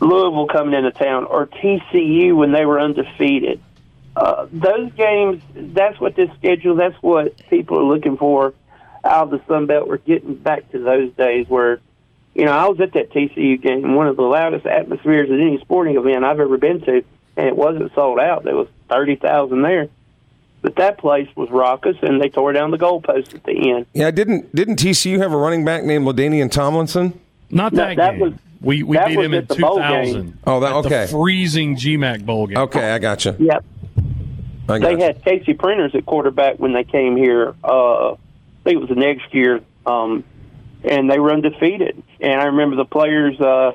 Louisville 0.00 0.46
coming 0.46 0.74
into 0.74 0.92
town 0.92 1.24
or 1.24 1.46
TCU 1.46 2.34
when 2.34 2.52
they 2.52 2.64
were 2.64 2.80
undefeated. 2.80 3.60
Uh, 4.20 4.46
those 4.52 4.92
games, 4.92 5.42
that's 5.54 5.98
what 5.98 6.14
this 6.14 6.28
schedule, 6.38 6.74
that's 6.76 6.94
what 7.02 7.34
people 7.48 7.78
are 7.78 7.84
looking 7.84 8.18
for 8.18 8.52
out 9.02 9.24
of 9.24 9.30
the 9.30 9.40
Sun 9.48 9.64
Belt. 9.66 9.88
We're 9.88 9.96
getting 9.96 10.34
back 10.34 10.70
to 10.72 10.78
those 10.78 11.10
days 11.14 11.48
where, 11.48 11.80
you 12.34 12.44
know, 12.44 12.52
I 12.52 12.68
was 12.68 12.78
at 12.80 12.92
that 12.92 13.10
TCU 13.12 13.60
game, 13.60 13.94
one 13.94 14.08
of 14.08 14.16
the 14.16 14.22
loudest 14.22 14.66
atmospheres 14.66 15.30
at 15.30 15.40
any 15.40 15.58
sporting 15.60 15.96
event 15.96 16.22
I've 16.24 16.38
ever 16.38 16.58
been 16.58 16.82
to, 16.82 17.02
and 17.36 17.46
it 17.48 17.56
wasn't 17.56 17.94
sold 17.94 18.18
out. 18.20 18.44
There 18.44 18.54
was 18.56 18.68
30,000 18.90 19.62
there. 19.62 19.88
But 20.62 20.76
that 20.76 20.98
place 20.98 21.26
was 21.34 21.48
raucous, 21.48 21.96
and 22.02 22.20
they 22.20 22.28
tore 22.28 22.52
down 22.52 22.70
the 22.70 22.76
goalpost 22.76 23.34
at 23.34 23.44
the 23.44 23.70
end. 23.70 23.86
Yeah, 23.94 24.10
didn't 24.10 24.54
didn't 24.54 24.76
TCU 24.76 25.16
have 25.16 25.32
a 25.32 25.36
running 25.38 25.64
back 25.64 25.84
named 25.84 26.04
LaDainian 26.06 26.50
Tomlinson? 26.50 27.18
Not 27.50 27.72
No, 27.72 27.86
that, 27.86 27.96
that 27.96 28.10
game. 28.10 28.20
was- 28.20 28.32
we 28.60 28.82
we 28.82 28.98
that 28.98 29.08
beat 29.08 29.16
was 29.16 29.24
him 29.24 29.32
in 29.32 29.38
at 29.44 29.48
the 29.48 29.54
2000. 29.54 30.38
Oh, 30.46 30.60
that- 30.60 30.66
at 30.72 30.76
okay. 30.84 31.06
The 31.06 31.12
freezing 31.12 31.76
GMAC 31.76 32.26
bowl 32.26 32.46
game. 32.46 32.58
Okay, 32.58 32.90
I 32.92 32.98
got 32.98 33.24
you. 33.24 33.34
Yep. 33.38 33.64
They 34.78 34.96
got 34.96 35.00
had 35.00 35.24
Casey 35.24 35.54
Printers 35.54 35.94
at 35.94 36.06
quarterback 36.06 36.58
when 36.58 36.72
they 36.72 36.84
came 36.84 37.16
here. 37.16 37.54
Uh, 37.62 38.12
I 38.12 38.16
think 38.64 38.76
it 38.76 38.80
was 38.80 38.88
the 38.88 38.94
next 38.94 39.32
year, 39.34 39.60
um, 39.86 40.24
and 40.84 41.10
they 41.10 41.18
were 41.18 41.32
undefeated. 41.32 42.02
And 42.20 42.40
I 42.40 42.44
remember 42.44 42.76
the 42.76 42.84
players 42.84 43.40
uh, 43.40 43.72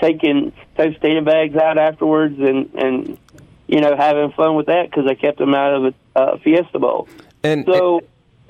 taking 0.00 0.52
Tostitos 0.76 1.24
bags 1.24 1.56
out 1.56 1.78
afterwards, 1.78 2.38
and 2.38 2.72
and 2.74 3.18
you 3.66 3.80
know 3.80 3.96
having 3.96 4.32
fun 4.32 4.56
with 4.56 4.66
that 4.66 4.90
because 4.90 5.06
they 5.06 5.14
kept 5.14 5.38
them 5.38 5.54
out 5.54 5.74
of 5.74 5.82
the 5.82 6.20
uh, 6.20 6.38
Fiesta 6.38 6.78
Bowl. 6.78 7.08
And 7.42 7.64
So. 7.66 8.02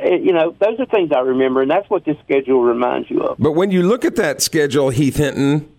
It, 0.02 0.22
you 0.22 0.32
know, 0.32 0.56
those 0.58 0.80
are 0.80 0.86
things 0.86 1.12
I 1.12 1.20
remember, 1.20 1.60
and 1.60 1.70
that's 1.70 1.90
what 1.90 2.06
this 2.06 2.16
schedule 2.24 2.62
reminds 2.62 3.10
you 3.10 3.20
of. 3.20 3.36
But 3.38 3.52
when 3.52 3.70
you 3.70 3.82
look 3.82 4.06
at 4.06 4.16
that 4.16 4.40
schedule, 4.40 4.88
Heath 4.88 5.16
Hinton, 5.16 5.70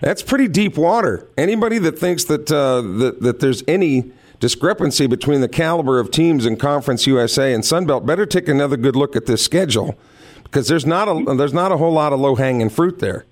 that's 0.00 0.20
pretty 0.20 0.48
deep 0.48 0.76
water. 0.76 1.28
Anybody 1.38 1.78
that 1.78 1.96
thinks 1.96 2.24
that 2.24 2.50
uh, 2.50 2.82
that, 2.98 3.20
that 3.20 3.38
there's 3.38 3.62
any 3.68 4.10
discrepancy 4.42 5.06
between 5.06 5.40
the 5.40 5.48
caliber 5.48 6.00
of 6.00 6.10
teams 6.10 6.44
in 6.44 6.56
Conference 6.56 7.06
USA 7.06 7.54
and 7.54 7.62
Sunbelt 7.62 8.04
better 8.04 8.26
take 8.26 8.48
another 8.48 8.76
good 8.76 8.96
look 8.96 9.14
at 9.14 9.26
this 9.26 9.40
schedule 9.40 9.96
because 10.42 10.66
there's 10.66 10.84
not 10.84 11.06
a 11.06 11.36
there's 11.36 11.54
not 11.54 11.70
a 11.70 11.76
whole 11.76 11.92
lot 11.92 12.12
of 12.12 12.18
low 12.18 12.34
hanging 12.34 12.68
fruit 12.68 12.98
there. 12.98 13.24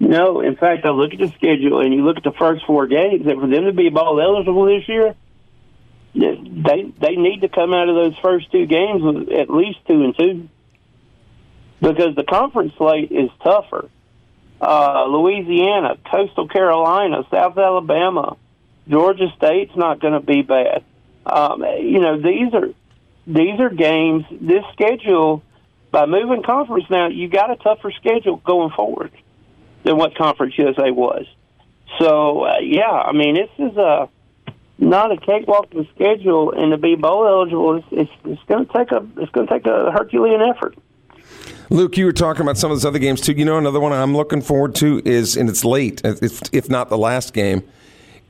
No, 0.00 0.40
in 0.40 0.56
fact, 0.56 0.86
I 0.86 0.88
look 0.88 1.12
at 1.12 1.18
the 1.18 1.28
schedule 1.36 1.82
and 1.82 1.92
you 1.92 2.02
look 2.02 2.16
at 2.16 2.22
the 2.22 2.32
first 2.32 2.64
four 2.64 2.86
games, 2.86 3.26
and 3.26 3.38
for 3.38 3.46
them 3.46 3.66
to 3.66 3.74
be 3.74 3.90
ball 3.90 4.18
eligible 4.22 4.64
this 4.64 4.88
year, 4.88 5.14
they 6.14 6.94
they 6.98 7.16
need 7.16 7.42
to 7.42 7.50
come 7.50 7.74
out 7.74 7.90
of 7.90 7.94
those 7.94 8.16
first 8.22 8.50
two 8.50 8.64
games 8.64 9.02
with 9.02 9.30
at 9.30 9.50
least 9.50 9.80
two 9.86 10.02
and 10.02 10.16
two, 10.18 10.48
because 11.82 12.16
the 12.16 12.24
conference 12.24 12.72
slate 12.78 13.12
is 13.12 13.28
tougher. 13.44 13.90
Uh, 14.62 15.04
Louisiana, 15.08 15.98
Coastal 16.10 16.48
Carolina, 16.48 17.26
South 17.30 17.58
Alabama, 17.58 18.38
Georgia 18.88 19.32
State's 19.36 19.76
not 19.76 20.00
going 20.00 20.14
to 20.14 20.20
be 20.20 20.42
bad. 20.42 20.84
Um, 21.26 21.62
you 21.62 22.00
know, 22.00 22.20
these 22.20 22.54
are 22.54 22.68
these 23.26 23.60
are 23.60 23.70
games. 23.70 24.24
This 24.30 24.64
schedule, 24.72 25.42
by 25.90 26.06
moving 26.06 26.42
conference 26.42 26.88
now, 26.88 27.08
you 27.08 27.28
got 27.28 27.50
a 27.50 27.56
tougher 27.56 27.92
schedule 27.92 28.36
going 28.36 28.70
forward. 28.70 29.12
than 29.84 29.96
what 29.96 30.14
Conference 30.14 30.56
USA 30.58 30.90
was. 30.90 31.26
So 31.98 32.44
uh, 32.44 32.58
yeah, 32.60 32.90
I 32.90 33.12
mean 33.12 33.34
this 33.34 33.50
is 33.58 33.76
a 33.76 34.08
not 34.78 35.10
a 35.10 35.16
cakewalk 35.16 35.70
to 35.70 35.86
schedule, 35.94 36.52
and 36.52 36.70
to 36.70 36.78
be 36.78 36.94
bowl 36.94 37.26
eligible, 37.26 37.76
it's 37.76 37.86
it's, 37.90 38.10
it's 38.24 38.42
going 38.44 38.66
to 38.66 38.72
take 38.72 38.92
a 38.92 39.06
it's 39.16 39.32
going 39.32 39.46
to 39.46 39.52
take 39.52 39.66
a 39.66 39.90
Herculean 39.90 40.42
effort. 40.42 40.76
Luke, 41.70 41.96
you 41.98 42.06
were 42.06 42.12
talking 42.12 42.42
about 42.42 42.56
some 42.56 42.70
of 42.70 42.76
those 42.76 42.84
other 42.84 42.98
games 42.98 43.20
too. 43.20 43.32
You 43.32 43.44
know, 43.44 43.58
another 43.58 43.80
one 43.80 43.92
I'm 43.92 44.16
looking 44.16 44.40
forward 44.40 44.74
to 44.76 45.02
is, 45.04 45.36
and 45.36 45.50
it's 45.50 45.64
late, 45.64 46.00
if, 46.04 46.40
if 46.50 46.70
not 46.70 46.88
the 46.88 46.96
last 46.96 47.34
game, 47.34 47.62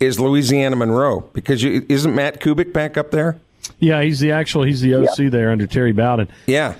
is 0.00 0.20
Louisiana 0.20 0.76
Monroe 0.76 1.20
because 1.32 1.62
you, 1.62 1.84
isn't 1.88 2.14
Matt 2.14 2.40
Kubik 2.40 2.72
back 2.72 2.96
up 2.96 3.10
there? 3.10 3.38
Yeah, 3.78 4.02
he's 4.02 4.20
the 4.20 4.32
actual 4.32 4.62
he's 4.62 4.80
the 4.80 4.94
OC 4.94 5.18
yeah. 5.18 5.28
there 5.30 5.50
under 5.50 5.66
Terry 5.66 5.92
Bowden. 5.92 6.28
Yeah. 6.46 6.74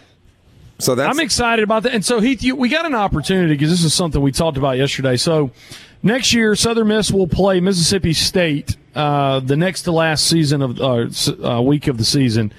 So 0.79 0.95
that's 0.95 1.17
I'm 1.17 1.23
excited 1.23 1.63
about 1.63 1.83
that. 1.85 1.95
And 1.95 2.05
so 2.05 2.21
Heath, 2.21 2.43
you, 2.43 2.55
we 2.55 2.69
got 2.69 2.87
an 2.87 2.95
opportunity 2.95 3.55
because 3.55 3.71
this 3.71 3.83
is 3.83 3.93
something 3.93 4.23
we 4.23 4.31
talked 4.31 4.57
about 4.57 4.77
yesterday. 4.77 5.17
So 5.17 5.51
next 6.03 6.33
year, 6.33 6.55
Southern 6.55 6.89
Miss 6.89 7.11
will 7.11 7.27
play 7.27 7.61
Mississippi 7.61 8.13
State 8.13 8.77
uh, 8.95 9.41
the 9.41 9.57
next 9.57 9.83
to 9.83 9.93
last 9.93 10.27
season 10.27 10.63
of 10.63 10.81
uh, 10.81 11.09
uh, 11.45 11.61
week 11.61 11.89
of 11.89 11.99
the 11.99 12.05
season. 12.05 12.53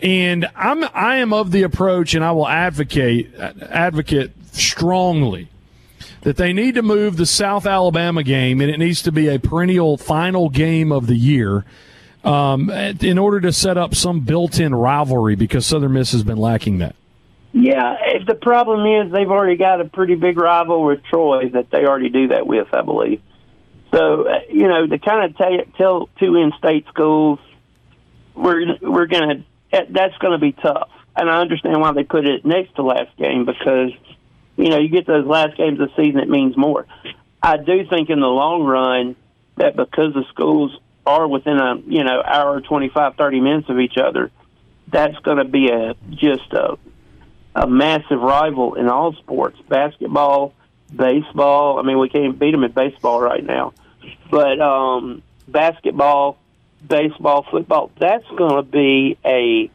And 0.00 0.48
I'm 0.56 0.84
I 0.92 1.18
am 1.18 1.32
of 1.32 1.52
the 1.52 1.62
approach, 1.62 2.14
and 2.14 2.24
I 2.24 2.32
will 2.32 2.48
advocate 2.48 3.32
advocate 3.36 4.32
strongly 4.50 5.48
that 6.22 6.36
they 6.36 6.52
need 6.52 6.74
to 6.76 6.82
move 6.82 7.16
the 7.16 7.26
South 7.26 7.66
Alabama 7.66 8.22
game, 8.22 8.60
and 8.60 8.70
it 8.70 8.78
needs 8.78 9.02
to 9.02 9.12
be 9.12 9.28
a 9.28 9.38
perennial 9.38 9.96
final 9.96 10.48
game 10.48 10.90
of 10.92 11.06
the 11.06 11.16
year 11.16 11.64
um, 12.24 12.70
in 12.70 13.18
order 13.18 13.40
to 13.40 13.52
set 13.52 13.76
up 13.76 13.94
some 13.94 14.20
built-in 14.20 14.74
rivalry 14.74 15.34
because 15.34 15.66
Southern 15.66 15.92
Miss 15.92 16.12
has 16.12 16.22
been 16.22 16.38
lacking 16.38 16.78
that. 16.78 16.94
Yeah, 17.52 17.96
the 18.26 18.34
problem 18.34 18.86
is 18.86 19.12
they've 19.12 19.30
already 19.30 19.56
got 19.56 19.80
a 19.80 19.84
pretty 19.84 20.14
big 20.14 20.38
rival 20.38 20.84
with 20.84 21.04
Troy 21.04 21.50
that 21.50 21.70
they 21.70 21.84
already 21.84 22.08
do 22.08 22.28
that 22.28 22.46
with, 22.46 22.68
I 22.72 22.82
believe. 22.82 23.20
So 23.92 24.26
uh, 24.26 24.40
you 24.48 24.68
know, 24.68 24.86
to 24.86 24.98
kind 24.98 25.30
of 25.30 25.36
tell, 25.36 25.50
tell 25.76 26.08
two 26.18 26.36
in-state 26.36 26.86
schools, 26.88 27.38
we're 28.34 28.78
we're 28.80 29.06
gonna 29.06 29.44
that's 29.70 30.16
going 30.18 30.32
to 30.32 30.38
be 30.38 30.52
tough, 30.52 30.88
and 31.14 31.28
I 31.28 31.40
understand 31.40 31.80
why 31.80 31.92
they 31.92 32.04
put 32.04 32.26
it 32.26 32.44
next 32.44 32.74
to 32.76 32.82
last 32.82 33.14
game 33.18 33.44
because 33.44 33.90
you 34.56 34.68
know 34.68 34.78
you 34.78 34.88
get 34.88 35.06
those 35.06 35.26
last 35.26 35.56
games 35.56 35.80
of 35.80 35.88
the 35.88 36.02
season, 36.02 36.20
it 36.20 36.28
means 36.28 36.56
more. 36.56 36.86
I 37.42 37.56
do 37.56 37.86
think 37.88 38.10
in 38.10 38.20
the 38.20 38.26
long 38.26 38.62
run 38.64 39.16
that 39.56 39.76
because 39.76 40.14
the 40.14 40.24
schools 40.28 40.78
are 41.04 41.26
within 41.26 41.58
a 41.58 41.76
you 41.86 42.04
know 42.04 42.22
hour, 42.22 42.60
twenty 42.60 42.88
five, 42.88 43.16
thirty 43.16 43.40
minutes 43.40 43.68
of 43.68 43.78
each 43.78 43.96
other, 43.96 44.30
that's 44.88 45.16
going 45.18 45.38
to 45.38 45.44
be 45.44 45.68
a 45.68 45.94
just 46.10 46.52
a 46.52 46.78
a 47.54 47.66
massive 47.66 48.20
rival 48.20 48.74
in 48.74 48.88
all 48.88 49.12
sports 49.14 49.58
basketball, 49.68 50.54
baseball. 50.94 51.78
I 51.78 51.82
mean, 51.82 51.98
we 51.98 52.08
can't 52.08 52.38
beat 52.38 52.52
them 52.52 52.64
in 52.64 52.72
baseball 52.72 53.20
right 53.20 53.44
now. 53.44 53.74
But 54.30 54.60
um, 54.60 55.22
basketball, 55.46 56.38
baseball, 56.86 57.46
football, 57.50 57.90
that's 57.98 58.26
going 58.36 58.56
to 58.56 58.62
be 58.62 59.18
a 59.24 59.70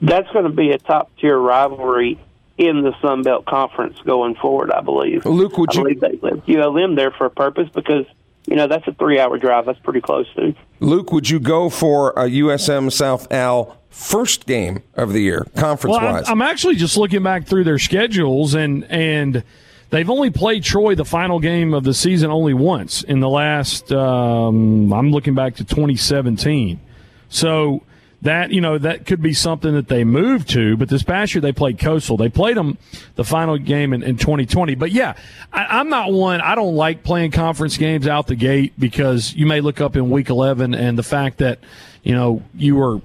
that's 0.00 0.30
going 0.32 0.44
to 0.44 0.50
be 0.50 0.70
a 0.70 0.78
top 0.78 1.10
tier 1.18 1.38
rivalry 1.38 2.18
in 2.56 2.82
the 2.82 2.94
Sun 3.00 3.22
Belt 3.22 3.44
Conference 3.46 3.98
going 4.04 4.34
forward. 4.36 4.70
I 4.70 4.80
believe. 4.80 5.24
Luke, 5.26 5.58
would 5.58 5.76
I 5.76 5.80
you? 5.80 5.94
They 5.98 6.18
left 6.22 6.48
ULM 6.48 6.94
there 6.94 7.10
for 7.10 7.26
a 7.26 7.30
purpose 7.30 7.68
because 7.74 8.06
you 8.46 8.56
know 8.56 8.66
that's 8.66 8.86
a 8.86 8.92
three 8.94 9.18
hour 9.18 9.38
drive. 9.38 9.66
That's 9.66 9.78
pretty 9.80 10.00
close 10.00 10.26
to. 10.34 10.54
Luke, 10.80 11.12
would 11.12 11.28
you 11.30 11.40
go 11.40 11.68
for 11.68 12.10
a 12.10 12.24
USM 12.28 12.92
South 12.92 13.30
Al 13.32 13.78
first 13.90 14.46
game 14.46 14.82
of 14.94 15.12
the 15.12 15.20
year, 15.20 15.46
conference-wise? 15.56 16.28
I'm, 16.28 16.42
I'm 16.42 16.42
actually 16.42 16.74
just 16.74 16.96
looking 16.96 17.22
back 17.22 17.46
through 17.46 17.64
their 17.64 17.78
schedules, 17.78 18.54
and 18.54 18.84
and 18.90 19.42
they've 19.90 20.10
only 20.10 20.30
played 20.30 20.62
Troy 20.64 20.94
the 20.94 21.04
final 21.04 21.40
game 21.40 21.74
of 21.74 21.84
the 21.84 21.94
season 21.94 22.30
only 22.30 22.54
once 22.54 23.02
in 23.02 23.20
the 23.20 23.28
last. 23.28 23.92
Um, 23.92 24.92
I'm 24.92 25.10
looking 25.10 25.34
back 25.34 25.56
to 25.56 25.64
2017, 25.64 26.80
so 27.28 27.82
that 28.24 28.50
you 28.50 28.60
know 28.60 28.76
that 28.78 29.06
could 29.06 29.22
be 29.22 29.32
something 29.32 29.72
that 29.74 29.88
they 29.88 30.02
move 30.02 30.46
to. 30.48 30.76
But 30.76 30.88
this 30.88 31.02
past 31.02 31.34
year 31.34 31.42
they 31.42 31.52
played 31.52 31.78
Coastal. 31.78 32.16
They 32.16 32.28
played 32.28 32.56
them 32.56 32.76
the 33.14 33.24
final 33.24 33.56
game 33.56 33.92
in, 33.92 34.02
in 34.02 34.16
2020. 34.16 34.74
But 34.74 34.92
yeah, 34.92 35.14
I, 35.52 35.80
am 35.80 35.88
not 35.88 36.12
one. 36.12 36.40
I 36.40 36.54
don't 36.54 36.74
like 36.74 37.04
playing 37.04 37.30
conference 37.30 37.76
games 37.76 38.08
out 38.08 38.26
the 38.26 38.34
gate 38.34 38.72
because 38.78 39.34
you 39.34 39.46
may 39.46 39.60
look 39.60 39.80
up 39.80 39.94
in 39.94 40.10
week 40.10 40.30
11 40.30 40.74
and 40.74 40.98
the 40.98 41.02
fact 41.02 41.38
that 41.38 41.60
you 42.02 42.14
know 42.14 42.42
you 42.54 42.76
were 42.76 43.00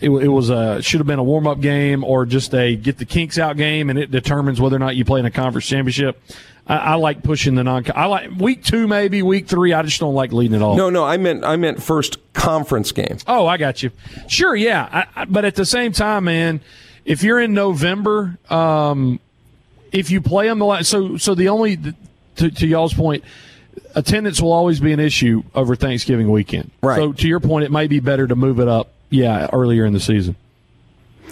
it, 0.00 0.10
it 0.10 0.28
was 0.28 0.50
a 0.50 0.82
should 0.82 1.00
have 1.00 1.06
been 1.06 1.18
a 1.18 1.24
warm 1.24 1.46
up 1.46 1.60
game 1.60 2.02
or 2.02 2.26
just 2.26 2.54
a 2.54 2.74
get 2.74 2.98
the 2.98 3.04
kinks 3.04 3.38
out 3.38 3.56
game, 3.56 3.90
and 3.90 3.98
it 3.98 4.10
determines 4.10 4.60
whether 4.60 4.76
or 4.76 4.80
not 4.80 4.96
you 4.96 5.04
play 5.04 5.20
in 5.20 5.26
a 5.26 5.30
conference 5.30 5.66
championship. 5.66 6.20
I, 6.66 6.76
I 6.76 6.94
like 6.94 7.22
pushing 7.22 7.54
the 7.54 7.64
non. 7.64 7.84
I 7.94 8.06
like 8.06 8.30
week 8.32 8.64
two, 8.64 8.86
maybe 8.88 9.22
week 9.22 9.46
three. 9.46 9.72
I 9.72 9.82
just 9.82 10.00
don't 10.00 10.14
like 10.14 10.32
leading 10.32 10.56
it 10.56 10.62
all. 10.62 10.76
No, 10.76 10.90
no, 10.90 11.04
I 11.04 11.16
meant 11.16 11.44
I 11.44 11.56
meant 11.56 11.82
first 11.82 12.18
conference 12.32 12.92
game. 12.92 13.18
Oh, 13.26 13.46
I 13.46 13.56
got 13.56 13.82
you. 13.82 13.90
Sure, 14.28 14.54
yeah, 14.56 14.88
I, 14.90 15.22
I, 15.22 15.24
but 15.26 15.44
at 15.44 15.54
the 15.54 15.66
same 15.66 15.92
time, 15.92 16.24
man, 16.24 16.60
if 17.04 17.22
you're 17.22 17.40
in 17.40 17.54
November, 17.54 18.38
um, 18.48 19.20
if 19.92 20.10
you 20.10 20.20
play 20.20 20.48
them 20.48 20.58
the 20.58 20.66
last, 20.66 20.88
so 20.88 21.16
so 21.16 21.34
the 21.34 21.48
only 21.48 21.78
to, 22.36 22.50
to 22.50 22.66
y'all's 22.66 22.94
point 22.94 23.24
attendance 23.94 24.40
will 24.40 24.52
always 24.52 24.80
be 24.80 24.92
an 24.92 25.00
issue 25.00 25.42
over 25.54 25.76
Thanksgiving 25.76 26.30
weekend. 26.30 26.70
Right. 26.82 26.96
So 26.96 27.12
to 27.12 27.28
your 27.28 27.40
point, 27.40 27.64
it 27.64 27.70
might 27.70 27.90
be 27.90 28.00
better 28.00 28.26
to 28.26 28.36
move 28.36 28.60
it 28.60 28.68
up 28.68 28.90
yeah, 29.10 29.48
earlier 29.52 29.84
in 29.84 29.92
the 29.92 30.00
season. 30.00 30.36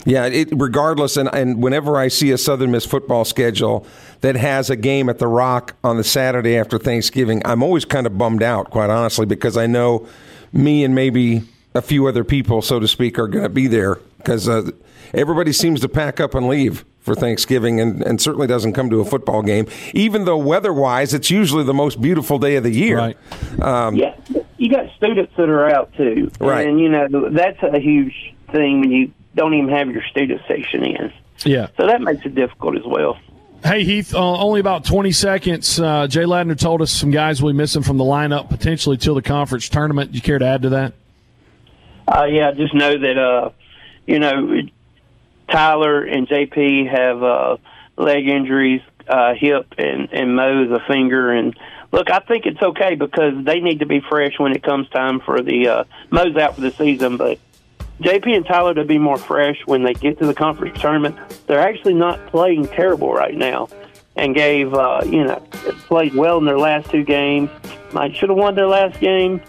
Yeah, 0.04 0.26
it, 0.26 0.48
regardless, 0.52 1.16
and, 1.16 1.28
and 1.32 1.62
whenever 1.62 1.96
I 1.96 2.08
see 2.08 2.32
a 2.32 2.38
Southern 2.38 2.72
Miss 2.72 2.84
football 2.84 3.24
schedule 3.24 3.86
that 4.20 4.34
has 4.34 4.68
a 4.68 4.76
game 4.76 5.08
at 5.08 5.18
the 5.18 5.28
Rock 5.28 5.76
on 5.84 5.96
the 5.96 6.04
Saturday 6.04 6.56
after 6.56 6.78
Thanksgiving, 6.78 7.40
I'm 7.44 7.62
always 7.62 7.84
kind 7.84 8.06
of 8.06 8.18
bummed 8.18 8.42
out, 8.42 8.70
quite 8.70 8.90
honestly, 8.90 9.26
because 9.26 9.56
I 9.56 9.66
know 9.66 10.06
me 10.52 10.84
and 10.84 10.94
maybe 10.94 11.42
a 11.74 11.82
few 11.82 12.06
other 12.06 12.24
people, 12.24 12.62
so 12.62 12.80
to 12.80 12.88
speak, 12.88 13.18
are 13.18 13.28
going 13.28 13.44
to 13.44 13.48
be 13.48 13.68
there 13.68 13.96
because 14.18 14.48
uh, 14.48 14.70
everybody 15.14 15.52
seems 15.52 15.80
to 15.80 15.88
pack 15.88 16.20
up 16.20 16.34
and 16.34 16.48
leave 16.48 16.84
for 17.00 17.14
Thanksgiving 17.14 17.80
and, 17.80 18.02
and 18.02 18.20
certainly 18.20 18.46
doesn't 18.46 18.74
come 18.74 18.90
to 18.90 19.00
a 19.00 19.04
football 19.04 19.42
game, 19.42 19.66
even 19.92 20.24
though 20.24 20.36
weather 20.36 20.72
wise, 20.72 21.14
it's 21.14 21.30
usually 21.30 21.64
the 21.64 21.74
most 21.74 22.00
beautiful 22.00 22.38
day 22.38 22.56
of 22.56 22.62
the 22.62 22.70
year. 22.70 22.98
Right. 22.98 23.16
Um, 23.60 23.96
yeah 23.96 24.14
you 24.62 24.70
got 24.70 24.86
students 24.96 25.32
that 25.36 25.48
are 25.48 25.68
out 25.68 25.92
too, 25.94 26.30
right? 26.38 26.68
And 26.68 26.78
you 26.78 26.88
know 26.88 27.28
that's 27.30 27.60
a 27.64 27.80
huge 27.80 28.32
thing 28.52 28.78
when 28.78 28.92
you 28.92 29.12
don't 29.34 29.54
even 29.54 29.70
have 29.70 29.90
your 29.90 30.02
student 30.10 30.40
section 30.46 30.84
in. 30.84 31.12
Yeah. 31.44 31.68
So 31.76 31.86
that 31.86 32.00
makes 32.00 32.24
it 32.24 32.34
difficult 32.34 32.76
as 32.76 32.84
well. 32.84 33.18
Hey 33.64 33.84
Heath, 33.84 34.12
uh, 34.12 34.18
only 34.18 34.58
about 34.58 34.84
20 34.84 35.12
seconds. 35.12 35.78
Uh, 35.78 36.08
Jay 36.08 36.24
Ladner 36.24 36.58
told 36.58 36.82
us 36.82 36.90
some 36.90 37.12
guys 37.12 37.40
we 37.40 37.52
missing 37.52 37.82
from 37.84 37.96
the 37.96 38.04
lineup 38.04 38.48
potentially 38.48 38.96
till 38.96 39.14
the 39.14 39.22
conference 39.22 39.68
tournament. 39.68 40.10
Do 40.10 40.16
you 40.16 40.22
care 40.22 40.38
to 40.40 40.44
add 40.44 40.62
to 40.62 40.70
that? 40.70 40.94
Uh, 42.08 42.24
yeah, 42.24 42.50
just 42.50 42.74
know 42.74 42.98
that 42.98 43.16
uh, 43.16 43.50
you 44.04 44.18
know 44.18 44.62
Tyler 45.48 46.02
and 46.02 46.26
JP 46.26 46.90
have 46.90 47.22
uh, 47.22 47.56
leg 47.96 48.26
injuries, 48.26 48.82
uh, 49.06 49.34
hip 49.34 49.74
and 49.78 50.08
and 50.12 50.34
Mo's 50.34 50.70
a 50.72 50.80
finger, 50.88 51.30
and 51.30 51.56
look, 51.92 52.10
I 52.10 52.18
think 52.18 52.46
it's 52.46 52.60
okay 52.60 52.96
because 52.96 53.44
they 53.44 53.60
need 53.60 53.78
to 53.78 53.86
be 53.86 54.00
fresh 54.00 54.38
when 54.38 54.52
it 54.52 54.64
comes 54.64 54.88
time 54.88 55.20
for 55.20 55.40
the 55.40 55.68
uh, 55.68 55.84
Mo's 56.10 56.36
out 56.36 56.56
for 56.56 56.62
the 56.62 56.72
season. 56.72 57.16
But 57.16 57.38
JP 58.02 58.36
and 58.36 58.46
Tyler 58.46 58.74
to 58.74 58.84
be 58.84 58.98
more 58.98 59.16
fresh 59.16 59.58
when 59.66 59.82
they 59.82 59.94
get 59.94 60.18
to 60.18 60.26
the 60.26 60.34
conference 60.34 60.80
tournament. 60.80 61.16
They're 61.46 61.60
actually 61.60 61.94
not 61.94 62.26
playing 62.28 62.68
terrible 62.68 63.12
right 63.12 63.34
now, 63.34 63.68
and 64.16 64.34
gave 64.34 64.74
uh, 64.74 65.02
you 65.04 65.24
know 65.24 65.36
played 65.88 66.14
well 66.14 66.38
in 66.38 66.44
their 66.44 66.58
last 66.58 66.90
two 66.90 67.04
games. 67.04 67.50
Might 67.92 68.16
should 68.16 68.28
have 68.28 68.38
won 68.38 68.54
their 68.54 68.66
last 68.66 69.00
game, 69.00 69.40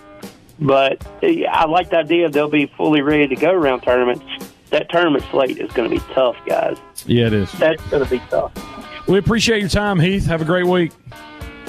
but 0.59 1.05
I 1.21 1.65
like 1.65 1.89
the 1.89 1.97
idea 1.97 2.29
they'll 2.29 2.49
be 2.49 2.65
fully 2.77 3.01
ready 3.01 3.27
to 3.27 3.35
go 3.35 3.51
around 3.51 3.81
tournaments. 3.81 4.25
That 4.69 4.89
tournament 4.89 5.23
slate 5.29 5.59
is 5.59 5.71
going 5.73 5.89
to 5.89 5.95
be 5.95 6.03
tough, 6.13 6.35
guys. 6.47 6.77
Yeah, 7.05 7.27
it 7.27 7.33
is. 7.33 7.51
That's 7.53 7.83
going 7.89 8.03
to 8.03 8.09
be 8.09 8.19
tough. 8.29 8.51
We 9.07 9.19
appreciate 9.19 9.59
your 9.59 9.69
time, 9.69 9.99
Heath. 9.99 10.25
Have 10.25 10.41
a 10.41 10.45
great 10.45 10.65
week. 10.65 10.91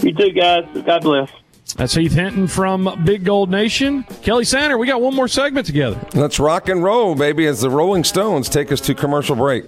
You 0.02 0.14
too, 0.14 0.32
guys. 0.32 0.64
God 0.86 1.02
bless. 1.02 1.30
That's 1.76 1.94
Heath 1.94 2.12
Hinton 2.12 2.46
from 2.46 3.02
Big 3.04 3.24
Gold 3.24 3.50
Nation. 3.50 4.04
Kelly 4.22 4.44
Sander, 4.44 4.78
we 4.78 4.86
got 4.86 5.00
one 5.00 5.14
more 5.14 5.28
segment 5.28 5.66
together. 5.66 6.00
Let's 6.14 6.38
rock 6.38 6.68
and 6.68 6.82
roll, 6.82 7.14
baby, 7.14 7.46
as 7.46 7.60
the 7.60 7.70
Rolling 7.70 8.04
Stones 8.04 8.48
take 8.48 8.70
us 8.70 8.80
to 8.82 8.94
commercial 8.94 9.34
break. 9.34 9.64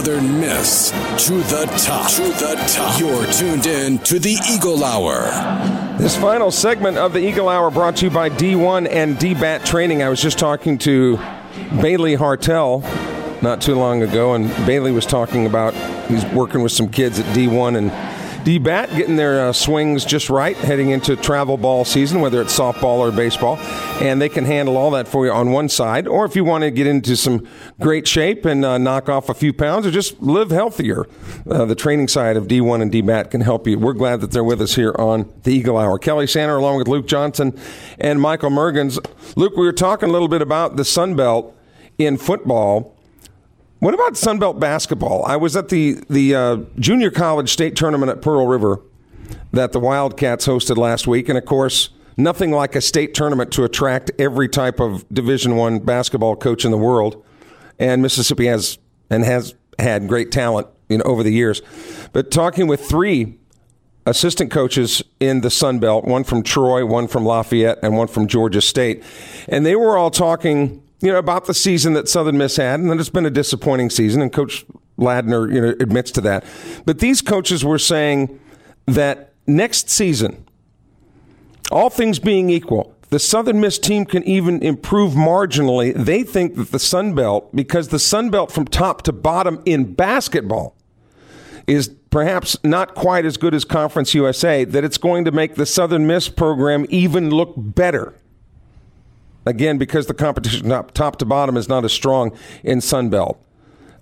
Southern 0.00 0.40
Miss 0.40 0.92
to 1.26 1.34
the 1.34 1.66
top. 1.76 2.10
To 2.12 2.22
the 2.22 2.54
top. 2.66 2.98
You're 2.98 3.30
tuned 3.32 3.66
in 3.66 3.98
to 3.98 4.18
the 4.18 4.34
Eagle 4.50 4.82
Hour. 4.82 5.24
This 5.98 6.16
final 6.16 6.50
segment 6.50 6.96
of 6.96 7.12
the 7.12 7.18
Eagle 7.18 7.50
Hour 7.50 7.70
brought 7.70 7.96
to 7.96 8.06
you 8.06 8.10
by 8.10 8.30
D1 8.30 8.88
and 8.90 9.18
DBAT 9.18 9.62
Training. 9.66 10.02
I 10.02 10.08
was 10.08 10.22
just 10.22 10.38
talking 10.38 10.78
to 10.78 11.18
Bailey 11.82 12.16
Hartel 12.16 12.82
not 13.42 13.60
too 13.60 13.74
long 13.74 14.00
ago, 14.00 14.32
and 14.32 14.48
Bailey 14.64 14.90
was 14.90 15.04
talking 15.04 15.44
about 15.44 15.74
he's 16.08 16.24
working 16.32 16.62
with 16.62 16.72
some 16.72 16.88
kids 16.88 17.18
at 17.18 17.26
D1 17.36 17.76
and 17.76 17.90
D-Bat, 18.44 18.90
getting 18.96 19.16
their 19.16 19.48
uh, 19.48 19.52
swings 19.52 20.04
just 20.04 20.30
right, 20.30 20.56
heading 20.56 20.90
into 20.90 21.16
travel 21.16 21.56
ball 21.56 21.84
season, 21.84 22.20
whether 22.20 22.40
it's 22.40 22.58
softball 22.58 22.98
or 22.98 23.12
baseball, 23.12 23.58
and 24.00 24.20
they 24.20 24.28
can 24.28 24.44
handle 24.44 24.76
all 24.76 24.90
that 24.92 25.06
for 25.06 25.26
you 25.26 25.32
on 25.32 25.52
one 25.52 25.68
side. 25.68 26.08
Or 26.08 26.24
if 26.24 26.34
you 26.34 26.44
want 26.44 26.62
to 26.62 26.70
get 26.70 26.86
into 26.86 27.16
some 27.16 27.46
great 27.80 28.08
shape 28.08 28.44
and 28.44 28.64
uh, 28.64 28.78
knock 28.78 29.08
off 29.08 29.28
a 29.28 29.34
few 29.34 29.52
pounds, 29.52 29.86
or 29.86 29.90
just 29.90 30.20
live 30.20 30.50
healthier, 30.50 31.06
uh, 31.50 31.64
the 31.64 31.74
training 31.74 32.08
side 32.08 32.36
of 32.36 32.48
D1 32.48 32.82
and 32.82 32.90
D-Bat 32.90 33.30
can 33.30 33.42
help 33.42 33.66
you. 33.66 33.78
We're 33.78 33.92
glad 33.92 34.20
that 34.20 34.30
they're 34.30 34.44
with 34.44 34.60
us 34.62 34.74
here 34.74 34.94
on 34.98 35.32
the 35.42 35.52
Eagle 35.52 35.76
Hour. 35.76 35.98
Kelly 35.98 36.26
Sander, 36.26 36.56
along 36.56 36.78
with 36.78 36.88
Luke 36.88 37.06
Johnson 37.06 37.58
and 37.98 38.20
Michael 38.20 38.50
Mergens. 38.50 39.04
Luke, 39.36 39.56
we 39.56 39.64
were 39.64 39.72
talking 39.72 40.08
a 40.08 40.12
little 40.12 40.28
bit 40.28 40.42
about 40.42 40.76
the 40.76 40.84
Sun 40.84 41.16
Belt 41.16 41.56
in 41.98 42.16
football. 42.16 42.96
What 43.80 43.94
about 43.94 44.12
Sunbelt 44.12 44.60
basketball? 44.60 45.24
I 45.24 45.36
was 45.36 45.56
at 45.56 45.70
the 45.70 45.94
the 46.10 46.34
uh, 46.34 46.56
junior 46.78 47.10
college 47.10 47.48
state 47.48 47.76
tournament 47.76 48.10
at 48.10 48.20
Pearl 48.20 48.46
River 48.46 48.82
that 49.54 49.72
the 49.72 49.80
Wildcats 49.80 50.46
hosted 50.46 50.76
last 50.76 51.06
week, 51.06 51.30
and 51.30 51.38
of 51.38 51.46
course, 51.46 51.88
nothing 52.18 52.50
like 52.50 52.76
a 52.76 52.82
state 52.82 53.14
tournament 53.14 53.50
to 53.52 53.64
attract 53.64 54.10
every 54.18 54.50
type 54.50 54.80
of 54.80 55.08
Division 55.08 55.56
One 55.56 55.78
basketball 55.78 56.36
coach 56.36 56.66
in 56.66 56.72
the 56.72 56.76
world. 56.76 57.24
And 57.78 58.02
Mississippi 58.02 58.46
has 58.48 58.78
and 59.08 59.24
has 59.24 59.54
had 59.78 60.08
great 60.08 60.30
talent 60.30 60.66
you 60.90 60.98
know 60.98 61.04
over 61.04 61.22
the 61.22 61.32
years. 61.32 61.62
But 62.12 62.30
talking 62.30 62.66
with 62.66 62.84
three 62.84 63.38
assistant 64.04 64.50
coaches 64.50 65.02
in 65.20 65.40
the 65.40 65.50
Sun 65.50 65.78
Belt, 65.78 66.04
one 66.04 66.24
from 66.24 66.42
Troy, 66.42 66.84
one 66.84 67.08
from 67.08 67.24
Lafayette, 67.24 67.78
and 67.82 67.96
one 67.96 68.08
from 68.08 68.26
Georgia 68.26 68.60
State, 68.60 69.02
and 69.48 69.64
they 69.64 69.74
were 69.74 69.96
all 69.96 70.10
talking 70.10 70.82
you 71.00 71.12
know, 71.12 71.18
about 71.18 71.46
the 71.46 71.54
season 71.54 71.94
that 71.94 72.08
Southern 72.08 72.38
Miss 72.38 72.56
had, 72.56 72.80
and 72.80 72.90
that 72.90 73.00
it's 73.00 73.08
been 73.08 73.26
a 73.26 73.30
disappointing 73.30 73.90
season, 73.90 74.20
and 74.22 74.32
Coach 74.32 74.64
Ladner, 74.98 75.52
you 75.52 75.60
know, 75.60 75.74
admits 75.80 76.10
to 76.12 76.20
that. 76.20 76.44
But 76.84 76.98
these 76.98 77.22
coaches 77.22 77.64
were 77.64 77.78
saying 77.78 78.38
that 78.86 79.32
next 79.46 79.88
season, 79.88 80.46
all 81.70 81.90
things 81.90 82.18
being 82.18 82.50
equal, 82.50 82.94
the 83.08 83.18
Southern 83.18 83.60
Miss 83.60 83.78
team 83.78 84.04
can 84.04 84.22
even 84.24 84.62
improve 84.62 85.14
marginally. 85.14 85.92
They 85.94 86.22
think 86.22 86.56
that 86.56 86.70
the 86.70 86.78
Sun 86.78 87.14
Belt, 87.14 87.54
because 87.54 87.88
the 87.88 87.98
Sun 87.98 88.30
Belt 88.30 88.52
from 88.52 88.66
top 88.66 89.02
to 89.02 89.12
bottom 89.12 89.62
in 89.64 89.94
basketball 89.94 90.76
is 91.66 91.88
perhaps 92.10 92.56
not 92.62 92.94
quite 92.94 93.24
as 93.24 93.36
good 93.36 93.54
as 93.54 93.64
Conference 93.64 94.14
USA, 94.14 94.64
that 94.64 94.84
it's 94.84 94.98
going 94.98 95.24
to 95.24 95.32
make 95.32 95.54
the 95.54 95.66
Southern 95.66 96.06
Miss 96.06 96.28
program 96.28 96.86
even 96.88 97.30
look 97.30 97.54
better. 97.56 98.14
Again, 99.46 99.78
because 99.78 100.06
the 100.06 100.14
competition 100.14 100.68
top, 100.68 101.16
to 101.16 101.24
bottom 101.24 101.56
is 101.56 101.68
not 101.68 101.84
as 101.84 101.92
strong 101.92 102.36
in 102.62 102.78
Sunbelt. 102.78 103.38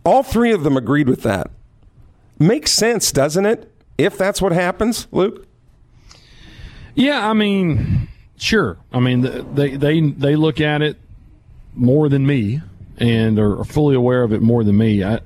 All 0.05 0.23
three 0.23 0.53
of 0.53 0.65
them 0.65 0.77
agreed 0.77 1.09
with 1.09 1.23
that. 1.23 1.51
Makes 2.39 2.73
sense, 2.73 3.13
doesn't 3.13 3.47
it? 3.47 3.73
If 3.97 4.17
that's 4.17 4.41
what 4.41 4.53
happens, 4.53 5.07
Luke? 5.13 5.47
Yeah, 6.95 7.29
I 7.29 7.33
mean, 7.33 8.09
sure. 8.37 8.79
I 8.93 9.01
mean, 9.01 9.21
they 9.55 9.77
they 9.77 10.01
they 10.01 10.37
look 10.37 10.61
at 10.61 10.83
it 10.83 10.97
more 11.75 12.09
than 12.09 12.27
me 12.27 12.61
and 12.99 13.39
are 13.39 13.65
fully 13.65 13.95
aware 13.95 14.23
of 14.23 14.33
it 14.33 14.43
more 14.43 14.65
than 14.65 14.77
me. 14.77 15.05
I, 15.05 15.21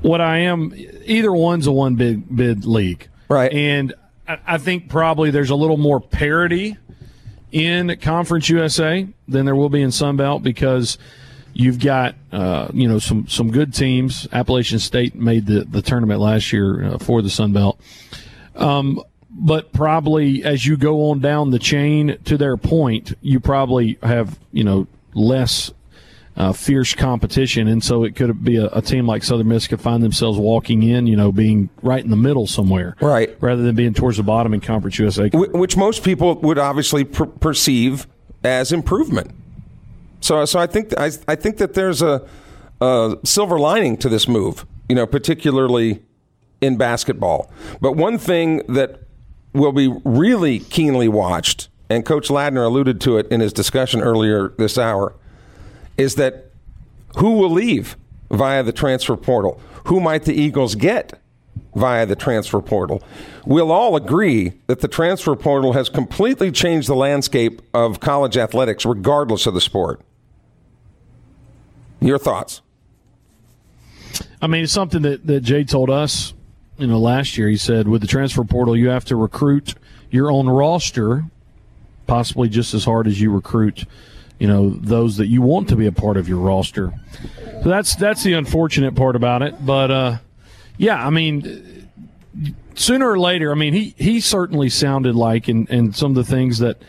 what 0.00 0.20
I 0.20 0.38
am, 0.38 0.72
either 1.04 1.32
one's 1.32 1.66
a 1.66 1.72
one 1.72 1.94
bid 1.96 2.34
bid 2.34 2.64
league, 2.64 3.08
right? 3.28 3.52
And 3.52 3.94
I, 4.26 4.38
I 4.46 4.58
think 4.58 4.88
probably 4.88 5.30
there's 5.30 5.50
a 5.50 5.56
little 5.56 5.76
more 5.76 6.00
parity 6.00 6.76
in 7.52 7.96
Conference 8.00 8.48
USA 8.48 9.06
than 9.28 9.44
there 9.44 9.54
will 9.54 9.68
be 9.68 9.82
in 9.82 9.90
Sunbelt 9.90 10.42
because 10.42 10.98
you've 11.54 11.78
got 11.78 12.14
uh, 12.32 12.68
you 12.72 12.88
know 12.88 12.98
some 12.98 13.28
some 13.28 13.50
good 13.50 13.74
teams. 13.74 14.26
Appalachian 14.32 14.78
State 14.78 15.14
made 15.14 15.46
the 15.46 15.64
the 15.64 15.82
tournament 15.82 16.20
last 16.20 16.52
year 16.52 16.84
uh, 16.84 16.98
for 16.98 17.22
the 17.22 17.28
Sunbelt. 17.28 17.78
Um, 18.56 19.02
but 19.30 19.72
probably 19.72 20.44
as 20.44 20.66
you 20.66 20.76
go 20.76 21.10
on 21.10 21.20
down 21.20 21.50
the 21.50 21.58
chain 21.58 22.18
to 22.24 22.36
their 22.36 22.56
point, 22.56 23.14
you 23.22 23.40
probably 23.40 23.98
have 24.02 24.38
you 24.52 24.64
know 24.64 24.86
less 25.14 25.70
uh, 26.36 26.52
fierce 26.52 26.94
competition, 26.94 27.68
and 27.68 27.84
so 27.84 28.04
it 28.04 28.16
could 28.16 28.42
be 28.42 28.56
a, 28.56 28.66
a, 28.68 28.80
team 28.80 29.06
like 29.06 29.22
Southern 29.22 29.48
Miss 29.48 29.66
could 29.66 29.80
find 29.80 30.02
themselves 30.02 30.38
walking 30.38 30.82
in, 30.82 31.06
you 31.06 31.16
know, 31.16 31.30
being 31.30 31.68
right 31.82 32.02
in 32.02 32.10
the 32.10 32.16
middle 32.16 32.46
somewhere, 32.46 32.96
right, 33.00 33.36
rather 33.40 33.62
than 33.62 33.74
being 33.74 33.92
towards 33.92 34.16
the 34.16 34.22
bottom 34.22 34.54
in 34.54 34.60
Conference 34.60 34.98
USA, 34.98 35.28
which 35.28 35.76
most 35.76 36.02
people 36.02 36.36
would 36.36 36.58
obviously 36.58 37.04
per- 37.04 37.26
perceive 37.26 38.06
as 38.42 38.72
improvement. 38.72 39.30
So, 40.20 40.44
so 40.46 40.58
I 40.58 40.66
think 40.66 40.98
I, 40.98 41.10
I 41.28 41.34
think 41.34 41.58
that 41.58 41.74
there's 41.74 42.00
a, 42.00 42.26
a 42.80 43.18
silver 43.24 43.58
lining 43.58 43.98
to 43.98 44.08
this 44.08 44.26
move, 44.26 44.64
you 44.88 44.94
know, 44.94 45.06
particularly 45.06 46.02
in 46.62 46.78
basketball. 46.78 47.50
But 47.80 47.92
one 47.92 48.16
thing 48.16 48.62
that 48.68 49.00
will 49.52 49.72
be 49.72 49.94
really 50.04 50.60
keenly 50.60 51.08
watched, 51.08 51.68
and 51.90 52.06
Coach 52.06 52.28
Ladner 52.28 52.64
alluded 52.64 53.02
to 53.02 53.18
it 53.18 53.26
in 53.28 53.40
his 53.40 53.52
discussion 53.52 54.00
earlier 54.00 54.54
this 54.56 54.78
hour 54.78 55.14
is 55.96 56.14
that 56.16 56.50
who 57.16 57.32
will 57.32 57.50
leave 57.50 57.96
via 58.30 58.62
the 58.62 58.72
transfer 58.72 59.16
portal? 59.16 59.60
Who 59.86 60.00
might 60.00 60.24
the 60.24 60.34
Eagles 60.34 60.74
get 60.74 61.18
via 61.74 62.06
the 62.06 62.16
transfer 62.16 62.60
portal? 62.60 63.02
We'll 63.44 63.72
all 63.72 63.96
agree 63.96 64.54
that 64.66 64.80
the 64.80 64.88
transfer 64.88 65.34
portal 65.36 65.72
has 65.72 65.88
completely 65.88 66.50
changed 66.50 66.88
the 66.88 66.94
landscape 66.94 67.60
of 67.74 68.00
college 68.00 68.36
athletics, 68.36 68.86
regardless 68.86 69.46
of 69.46 69.54
the 69.54 69.60
sport. 69.60 70.00
Your 72.00 72.18
thoughts? 72.18 72.62
I 74.40 74.46
mean, 74.46 74.64
it's 74.64 74.72
something 74.72 75.02
that, 75.02 75.26
that 75.26 75.40
Jay 75.40 75.64
told 75.64 75.88
us, 75.88 76.34
you 76.76 76.86
know, 76.86 76.98
last 76.98 77.38
year. 77.38 77.48
He 77.48 77.56
said 77.56 77.86
with 77.86 78.00
the 78.00 78.08
transfer 78.08 78.44
portal, 78.44 78.76
you 78.76 78.88
have 78.88 79.04
to 79.06 79.16
recruit 79.16 79.74
your 80.10 80.30
own 80.30 80.48
roster, 80.48 81.24
possibly 82.06 82.48
just 82.48 82.74
as 82.74 82.84
hard 82.84 83.06
as 83.06 83.20
you 83.20 83.30
recruit 83.30 83.84
you 84.42 84.48
know 84.48 84.70
those 84.70 85.18
that 85.18 85.28
you 85.28 85.40
want 85.40 85.68
to 85.68 85.76
be 85.76 85.86
a 85.86 85.92
part 85.92 86.16
of 86.16 86.28
your 86.28 86.38
roster. 86.38 86.92
So 87.62 87.68
that's 87.68 87.94
that's 87.94 88.24
the 88.24 88.32
unfortunate 88.32 88.96
part 88.96 89.14
about 89.14 89.40
it. 89.42 89.64
But 89.64 89.90
uh, 89.92 90.16
yeah, 90.76 91.06
I 91.06 91.10
mean, 91.10 91.88
sooner 92.74 93.08
or 93.08 93.20
later, 93.20 93.52
I 93.52 93.54
mean, 93.54 93.72
he 93.72 93.94
he 93.96 94.18
certainly 94.18 94.68
sounded 94.68 95.14
like, 95.14 95.46
and 95.46 95.70
and 95.70 95.94
some 95.94 96.10
of 96.10 96.16
the 96.16 96.24
things 96.24 96.58
that 96.58 96.82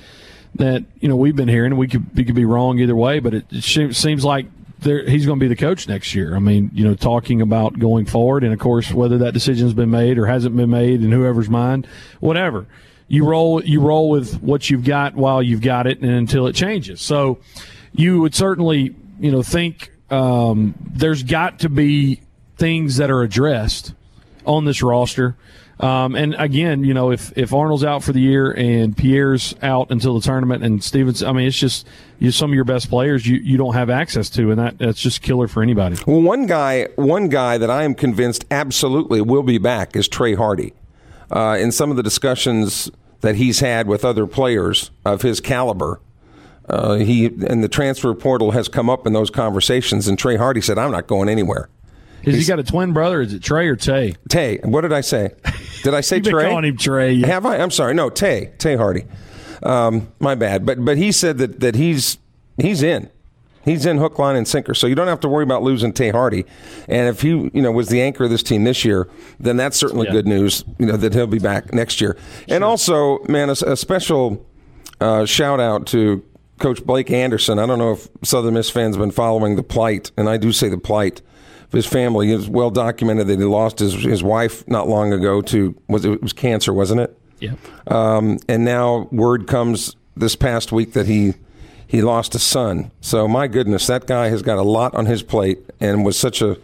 that 0.55 0.83
you 0.99 1.07
know 1.07 1.15
we've 1.15 1.35
been 1.35 1.47
hearing, 1.47 1.77
we 1.77 1.87
could 1.87 2.17
we 2.17 2.23
could 2.23 2.33
be 2.33 2.43
wrong 2.43 2.79
either 2.79 2.95
way, 2.95 3.19
but 3.19 3.35
it, 3.35 3.45
it 3.51 3.93
seems 3.93 4.25
like 4.25 4.47
there, 4.79 5.07
he's 5.07 5.27
going 5.27 5.39
to 5.39 5.43
be 5.43 5.47
the 5.47 5.55
coach 5.55 5.87
next 5.87 6.15
year. 6.15 6.35
I 6.35 6.39
mean, 6.39 6.71
you 6.73 6.83
know, 6.83 6.95
talking 6.95 7.39
about 7.39 7.77
going 7.77 8.07
forward, 8.07 8.43
and 8.43 8.51
of 8.51 8.57
course, 8.57 8.91
whether 8.91 9.19
that 9.19 9.35
decision's 9.35 9.75
been 9.75 9.91
made 9.91 10.17
or 10.17 10.25
hasn't 10.25 10.57
been 10.57 10.71
made 10.71 11.03
in 11.03 11.11
whoever's 11.11 11.51
mind, 11.51 11.85
whatever 12.19 12.65
you 13.07 13.25
roll 13.25 13.63
you 13.63 13.81
roll 13.81 14.09
with 14.09 14.41
what 14.41 14.69
you've 14.69 14.83
got 14.83 15.15
while 15.15 15.41
you've 15.41 15.61
got 15.61 15.87
it 15.87 15.99
and 16.01 16.09
until 16.09 16.47
it 16.47 16.53
changes. 16.53 17.01
So 17.01 17.39
you 17.93 18.21
would 18.21 18.35
certainly 18.35 18.95
you 19.19 19.31
know 19.31 19.43
think 19.43 19.91
um, 20.09 20.75
there's 20.79 21.23
got 21.23 21.59
to 21.59 21.69
be 21.69 22.21
things 22.57 22.97
that 22.97 23.09
are 23.09 23.21
addressed 23.21 23.93
on 24.45 24.65
this 24.65 24.81
roster. 24.81 25.35
Um, 25.79 26.15
and 26.15 26.35
again, 26.37 26.83
you 26.83 26.93
know, 26.93 27.11
if, 27.11 27.35
if 27.35 27.51
Arnold's 27.51 27.83
out 27.83 28.03
for 28.03 28.13
the 28.13 28.21
year 28.21 28.51
and 28.51 28.95
Pierre's 28.95 29.55
out 29.61 29.89
until 29.89 30.13
the 30.13 30.21
tournament 30.21 30.63
and 30.63 30.83
Stevens, 30.83 31.23
I 31.23 31.31
mean, 31.31 31.47
it's 31.47 31.57
just 31.57 31.87
you, 32.19 32.31
some 32.31 32.51
of 32.51 32.55
your 32.55 32.63
best 32.63 32.89
players 32.89 33.25
you, 33.25 33.37
you 33.37 33.57
don't 33.57 33.73
have 33.73 33.89
access 33.89 34.29
to, 34.31 34.51
and 34.51 34.59
that 34.59 34.77
that's 34.77 35.01
just 35.01 35.21
killer 35.21 35.47
for 35.47 35.63
anybody. 35.63 35.97
Well, 36.05 36.21
one 36.21 36.45
guy, 36.45 36.89
one 36.95 37.27
guy 37.27 37.57
that 37.57 37.69
I 37.69 37.83
am 37.83 37.95
convinced 37.95 38.45
absolutely 38.51 39.21
will 39.21 39.43
be 39.43 39.57
back 39.57 39.95
is 39.95 40.07
Trey 40.07 40.35
Hardy 40.35 40.73
uh, 41.33 41.57
in 41.59 41.71
some 41.71 41.89
of 41.89 41.97
the 41.97 42.03
discussions 42.03 42.89
that 43.21 43.35
he's 43.35 43.59
had 43.59 43.87
with 43.87 44.05
other 44.05 44.27
players 44.27 44.91
of 45.03 45.21
his 45.21 45.41
caliber. 45.41 45.99
Uh, 46.69 46.95
he 46.95 47.25
and 47.25 47.61
the 47.63 47.67
transfer 47.67 48.13
portal 48.13 48.51
has 48.51 48.69
come 48.69 48.89
up 48.89 49.05
in 49.05 49.11
those 49.11 49.29
conversations, 49.29 50.07
and 50.07 50.17
Trey 50.17 50.37
Hardy 50.37 50.61
said, 50.61 50.77
"I'm 50.77 50.91
not 50.91 51.07
going 51.07 51.27
anywhere." 51.27 51.69
Has 52.23 52.35
he's, 52.35 52.47
he 52.47 52.51
got 52.51 52.59
a 52.59 52.63
twin 52.63 52.93
brother? 52.93 53.19
Is 53.19 53.33
it 53.33 53.43
Trey 53.43 53.67
or 53.67 53.75
Tay? 53.75 54.15
Tay. 54.29 54.59
What 54.63 54.81
did 54.81 54.93
I 54.93 55.01
say? 55.01 55.31
Did 55.83 55.93
I 55.93 55.99
say 55.99 56.19
Trey? 56.21 56.47
calling 56.47 56.63
him 56.63 56.77
Trey. 56.77 57.19
Have 57.21 57.45
I? 57.45 57.57
I'm 57.57 57.71
sorry. 57.71 57.93
No, 57.93 58.09
Tay. 58.09 58.53
Tay 58.59 58.77
Hardy. 58.77 59.03
Um, 59.61 60.09
my 60.19 60.35
bad. 60.35 60.65
But 60.65 60.83
but 60.85 60.97
he 60.97 61.11
said 61.11 61.37
that 61.39 61.59
that 61.59 61.75
he's 61.75 62.17
he's 62.57 62.81
in. 62.81 63.09
He's 63.63 63.85
in 63.85 63.97
hook, 63.97 64.19
line, 64.19 64.35
and 64.35 64.47
sinker, 64.47 64.73
so 64.73 64.87
you 64.87 64.95
don't 64.95 65.07
have 65.07 65.21
to 65.21 65.29
worry 65.29 65.43
about 65.43 65.63
losing 65.63 65.93
Tay 65.93 66.09
Hardy. 66.09 66.45
And 66.87 67.07
if 67.07 67.21
he, 67.21 67.29
you 67.29 67.61
know, 67.61 67.71
was 67.71 67.87
the 67.87 68.01
anchor 68.01 68.25
of 68.25 68.29
this 68.29 68.43
team 68.43 68.65
this 68.65 68.83
year, 68.83 69.07
then 69.39 69.55
that's 69.57 69.77
certainly 69.77 70.07
yeah. 70.07 70.13
good 70.13 70.27
news. 70.27 70.63
You 70.77 70.87
know 70.87 70.97
that 70.97 71.13
he'll 71.13 71.27
be 71.27 71.39
back 71.39 71.73
next 71.73 72.01
year. 72.01 72.17
Sure. 72.47 72.55
And 72.55 72.63
also, 72.63 73.19
man, 73.29 73.49
a, 73.49 73.53
a 73.53 73.77
special 73.77 74.45
uh, 74.99 75.25
shout 75.25 75.59
out 75.59 75.87
to 75.87 76.23
Coach 76.59 76.85
Blake 76.85 77.09
Anderson. 77.11 77.59
I 77.59 77.65
don't 77.65 77.79
know 77.79 77.93
if 77.93 78.07
Southern 78.23 78.53
Miss 78.53 78.69
fans 78.69 78.95
have 78.95 79.01
been 79.01 79.11
following 79.11 79.55
the 79.55 79.63
plight, 79.63 80.11
and 80.17 80.29
I 80.29 80.37
do 80.37 80.51
say 80.51 80.69
the 80.69 80.77
plight 80.77 81.21
of 81.63 81.71
his 81.71 81.85
family. 81.85 82.31
It's 82.31 82.47
well 82.47 82.69
documented 82.69 83.27
that 83.27 83.39
he 83.39 83.45
lost 83.45 83.79
his 83.79 83.93
his 83.93 84.23
wife 84.23 84.67
not 84.67 84.87
long 84.87 85.13
ago 85.13 85.41
to 85.41 85.75
was 85.87 86.05
it 86.05 86.21
was 86.21 86.33
cancer, 86.33 86.73
wasn't 86.73 87.01
it? 87.01 87.17
Yeah. 87.39 87.53
Um, 87.87 88.39
and 88.47 88.63
now 88.63 89.09
word 89.11 89.47
comes 89.47 89.95
this 90.15 90.35
past 90.35 90.71
week 90.71 90.93
that 90.93 91.07
he 91.07 91.33
he 91.93 92.01
lost 92.01 92.33
a 92.33 92.39
son. 92.39 92.89
So 93.01 93.27
my 93.27 93.47
goodness, 93.47 93.85
that 93.85 94.07
guy 94.07 94.29
has 94.29 94.41
got 94.41 94.57
a 94.57 94.63
lot 94.63 94.95
on 94.95 95.05
his 95.05 95.21
plate 95.21 95.59
and 95.79 96.03
was 96.03 96.17
such 96.17 96.41
a 96.41 96.57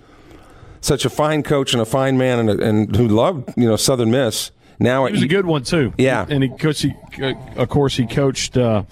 such 0.81 1.05
a 1.05 1.09
fine 1.09 1.43
coach 1.43 1.71
and 1.71 1.81
a 1.83 1.85
fine 1.85 2.17
man 2.17 2.49
and, 2.49 2.59
and 2.59 2.95
who 2.95 3.07
loved 3.07 3.53
you 3.55 3.67
know 3.67 3.75
Southern 3.75 4.09
Miss. 4.09 4.49
Now 4.79 5.05
he 5.05 5.11
was 5.11 5.21
a 5.21 5.27
good 5.27 5.45
one 5.45 5.63
too. 5.63 5.93
Yeah, 5.99 6.25
and 6.27 6.41
he 6.41 6.49
coached. 6.49 6.81
He, 6.81 6.95
of 7.55 7.69
course, 7.69 7.95
he 7.95 8.07
coached. 8.07 8.57
Uh, 8.57 8.83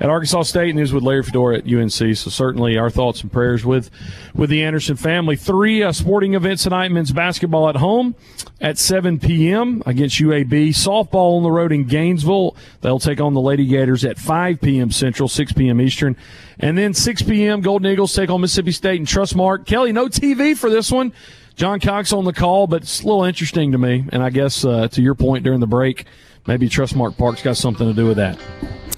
at 0.00 0.10
Arkansas 0.10 0.42
State 0.42 0.70
and 0.70 0.78
he 0.78 0.94
with 0.94 1.02
Larry 1.02 1.22
Fedora 1.22 1.58
at 1.58 1.66
UNC. 1.66 1.90
So 1.90 2.30
certainly 2.30 2.76
our 2.76 2.90
thoughts 2.90 3.22
and 3.22 3.32
prayers 3.32 3.64
with 3.64 3.90
with 4.34 4.50
the 4.50 4.62
Anderson 4.62 4.96
family. 4.96 5.36
Three 5.36 5.82
uh, 5.82 5.92
sporting 5.92 6.34
events 6.34 6.64
tonight: 6.64 6.88
men's 6.90 7.12
basketball 7.12 7.68
at 7.68 7.76
home 7.76 8.14
at 8.60 8.78
7 8.78 9.18
p.m. 9.18 9.82
against 9.86 10.18
UAB. 10.18 10.68
Softball 10.68 11.36
on 11.36 11.42
the 11.42 11.50
road 11.50 11.72
in 11.72 11.84
Gainesville. 11.84 12.56
They'll 12.80 12.98
take 12.98 13.20
on 13.20 13.34
the 13.34 13.40
Lady 13.40 13.66
Gators 13.66 14.04
at 14.04 14.18
5 14.18 14.60
p.m. 14.60 14.90
Central, 14.90 15.28
6 15.28 15.52
p.m. 15.52 15.80
Eastern, 15.80 16.16
and 16.58 16.76
then 16.76 16.94
6 16.94 17.22
p.m. 17.22 17.60
Golden 17.60 17.90
Eagles 17.90 18.14
take 18.14 18.30
on 18.30 18.40
Mississippi 18.40 18.72
State 18.72 18.98
and 18.98 19.06
Trustmark. 19.06 19.66
Kelly, 19.66 19.92
no 19.92 20.08
TV 20.08 20.56
for 20.56 20.70
this 20.70 20.90
one. 20.90 21.12
John 21.56 21.78
Cox 21.78 22.12
on 22.12 22.24
the 22.24 22.32
call, 22.32 22.66
but 22.66 22.82
it's 22.82 23.02
a 23.02 23.06
little 23.06 23.24
interesting 23.24 23.72
to 23.72 23.78
me. 23.78 24.04
And 24.10 24.22
I 24.22 24.30
guess 24.30 24.64
uh, 24.64 24.88
to 24.88 25.02
your 25.02 25.14
point 25.14 25.44
during 25.44 25.60
the 25.60 25.68
break, 25.68 26.06
maybe 26.46 26.68
Trustmark 26.68 27.16
Park's 27.16 27.42
got 27.42 27.56
something 27.56 27.86
to 27.86 27.94
do 27.94 28.06
with 28.06 28.16
that. 28.16 28.38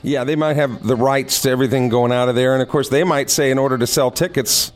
Yeah, 0.07 0.23
they 0.23 0.37
might 0.37 0.55
have 0.55 0.87
the 0.87 0.95
rights 0.95 1.43
to 1.43 1.51
everything 1.51 1.89
going 1.89 2.13
out 2.13 2.29
of 2.29 2.37
there, 2.37 2.53
and 2.53 2.63
of 2.63 2.69
course, 2.69 2.89
they 2.89 3.03
might 3.03 3.29
say 3.29 3.51
in 3.51 3.59
order 3.59 3.77
to 3.77 3.89
sell 3.89 4.13
tickets, 4.13 4.73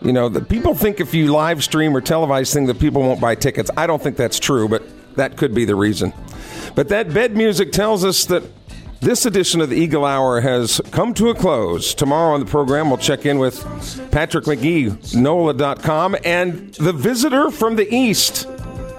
you 0.00 0.12
know, 0.12 0.28
the 0.28 0.40
people 0.40 0.72
think 0.72 1.00
if 1.00 1.14
you 1.14 1.32
live 1.32 1.64
stream 1.64 1.96
or 1.96 2.00
televise 2.00 2.54
thing 2.54 2.66
that 2.66 2.78
people 2.78 3.02
won't 3.02 3.20
buy 3.20 3.34
tickets. 3.34 3.72
I 3.76 3.88
don't 3.88 4.00
think 4.00 4.16
that's 4.16 4.38
true, 4.38 4.68
but 4.68 4.84
that 5.16 5.36
could 5.36 5.52
be 5.52 5.64
the 5.64 5.74
reason. 5.74 6.12
But 6.76 6.90
that 6.90 7.12
bed 7.12 7.36
music 7.36 7.72
tells 7.72 8.04
us 8.04 8.24
that 8.26 8.44
this 9.00 9.26
edition 9.26 9.60
of 9.60 9.68
the 9.68 9.74
Eagle 9.74 10.04
Hour 10.04 10.40
has 10.40 10.80
come 10.92 11.12
to 11.14 11.30
a 11.30 11.34
close. 11.34 11.92
Tomorrow 11.92 12.34
on 12.34 12.38
the 12.38 12.46
program, 12.46 12.88
we'll 12.88 12.98
check 12.98 13.26
in 13.26 13.40
with 13.40 13.60
Patrick 14.12 14.44
McGee, 14.44 15.12
NOLA.com, 15.12 16.16
and 16.24 16.72
the 16.74 16.92
visitor 16.92 17.50
from 17.50 17.74
the 17.74 17.92
East, 17.92 18.46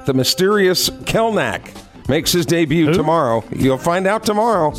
the 0.06 0.14
mysterious 0.14 0.90
Kelnack, 0.90 1.74
makes 2.10 2.34
his 2.34 2.46
debut 2.46 2.88
Who? 2.88 2.94
tomorrow. 2.94 3.46
You'll 3.56 3.78
find 3.78 4.08
out 4.08 4.26
tomorrow. 4.26 4.74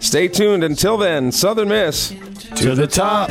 Stay 0.00 0.28
tuned. 0.28 0.64
Until 0.64 0.96
then, 0.96 1.30
Southern 1.30 1.68
Miss 1.68 2.08
to, 2.08 2.54
to 2.56 2.74
the 2.74 2.86
top. 2.86 3.30